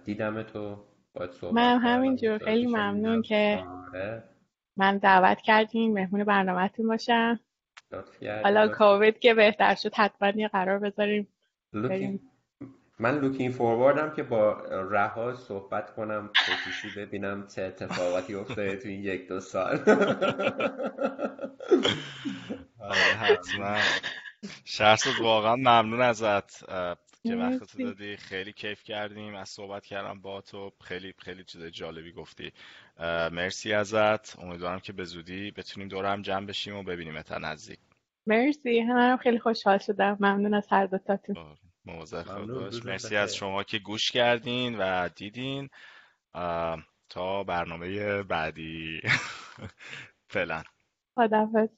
دیدم 0.05 0.43
تو 0.43 0.85
باید 1.15 1.33
صحبت 1.33 1.55
من 1.55 1.79
همینجور. 1.79 2.39
خیلی 2.39 2.67
ممنون 2.67 3.23
که 3.23 3.65
آره. 3.89 4.23
من 4.77 4.99
دعوت 4.99 5.41
کردین 5.41 5.93
مهمون 5.93 6.25
برنامهتون 6.25 6.87
باشم. 6.89 7.41
حالا 8.43 8.69
کووید 8.69 9.19
که 9.19 9.35
بهتر 9.35 9.75
شد 9.75 9.95
حتما 9.95 10.29
یه 10.29 10.49
قرار 10.49 10.79
بذاریم 10.79 11.29
من 12.99 13.19
لوکین 13.19 13.53
فورواردم 13.53 14.15
که 14.15 14.23
با 14.23 14.53
رها 14.71 15.35
صحبت 15.35 15.95
کنم 15.95 16.31
خصوصی 16.37 17.01
ببینم 17.01 17.47
چه 17.47 17.63
اتفاقاتی 17.63 18.35
افتاده 18.35 18.77
تو 18.77 18.89
این 18.89 19.03
یک 19.05 19.29
دو 19.29 19.41
سال. 19.41 19.77
آره، 22.81 23.15
حتما. 23.21 23.77
شهرزاد 24.65 25.15
واقعا 25.21 25.57
ممنون 25.57 26.01
ازت. 26.01 26.65
که 27.23 27.37
وقت 27.37 27.79
دادی 27.79 28.17
خیلی 28.17 28.53
کیف 28.53 28.83
کردیم. 28.83 29.35
از 29.35 29.49
صحبت 29.49 29.87
کردم 29.87 30.21
با 30.21 30.41
تو 30.41 30.73
خیلی 30.81 31.15
خیلی 31.19 31.45
چیز 31.45 31.65
جالبی 31.65 32.13
گفتی. 32.13 32.53
مرسی 33.33 33.73
ازت. 33.73 34.39
امیدوارم 34.39 34.81
که 34.81 34.93
به 34.93 35.05
زودی 35.05 35.51
بتونیم 35.51 35.89
دور 35.89 36.13
هم 36.13 36.23
جمع 36.23 36.47
بشیم 36.47 36.77
و 36.77 36.83
ببینیم 36.83 37.23
تا 37.23 37.39
نزدیک. 37.39 37.79
مرسی. 38.27 38.81
هم 38.81 39.17
خیلی 39.17 39.39
خوشحال 39.39 39.79
شدم. 39.79 40.17
ممنون 40.21 40.55
از 40.55 40.69
هر 40.71 40.87
دوتاتون 40.87 41.35
باش. 41.85 42.85
مرسی 42.85 43.17
از 43.17 43.37
شما 43.37 43.63
که 43.63 43.79
گوش 43.79 44.11
کردین 44.11 44.79
و 44.79 45.09
دیدین. 45.09 45.69
تا 47.09 47.45
برنامه 47.47 48.23
بعدی. 48.23 49.01
فعلا. 50.33 50.63
خدافظ 51.15 51.69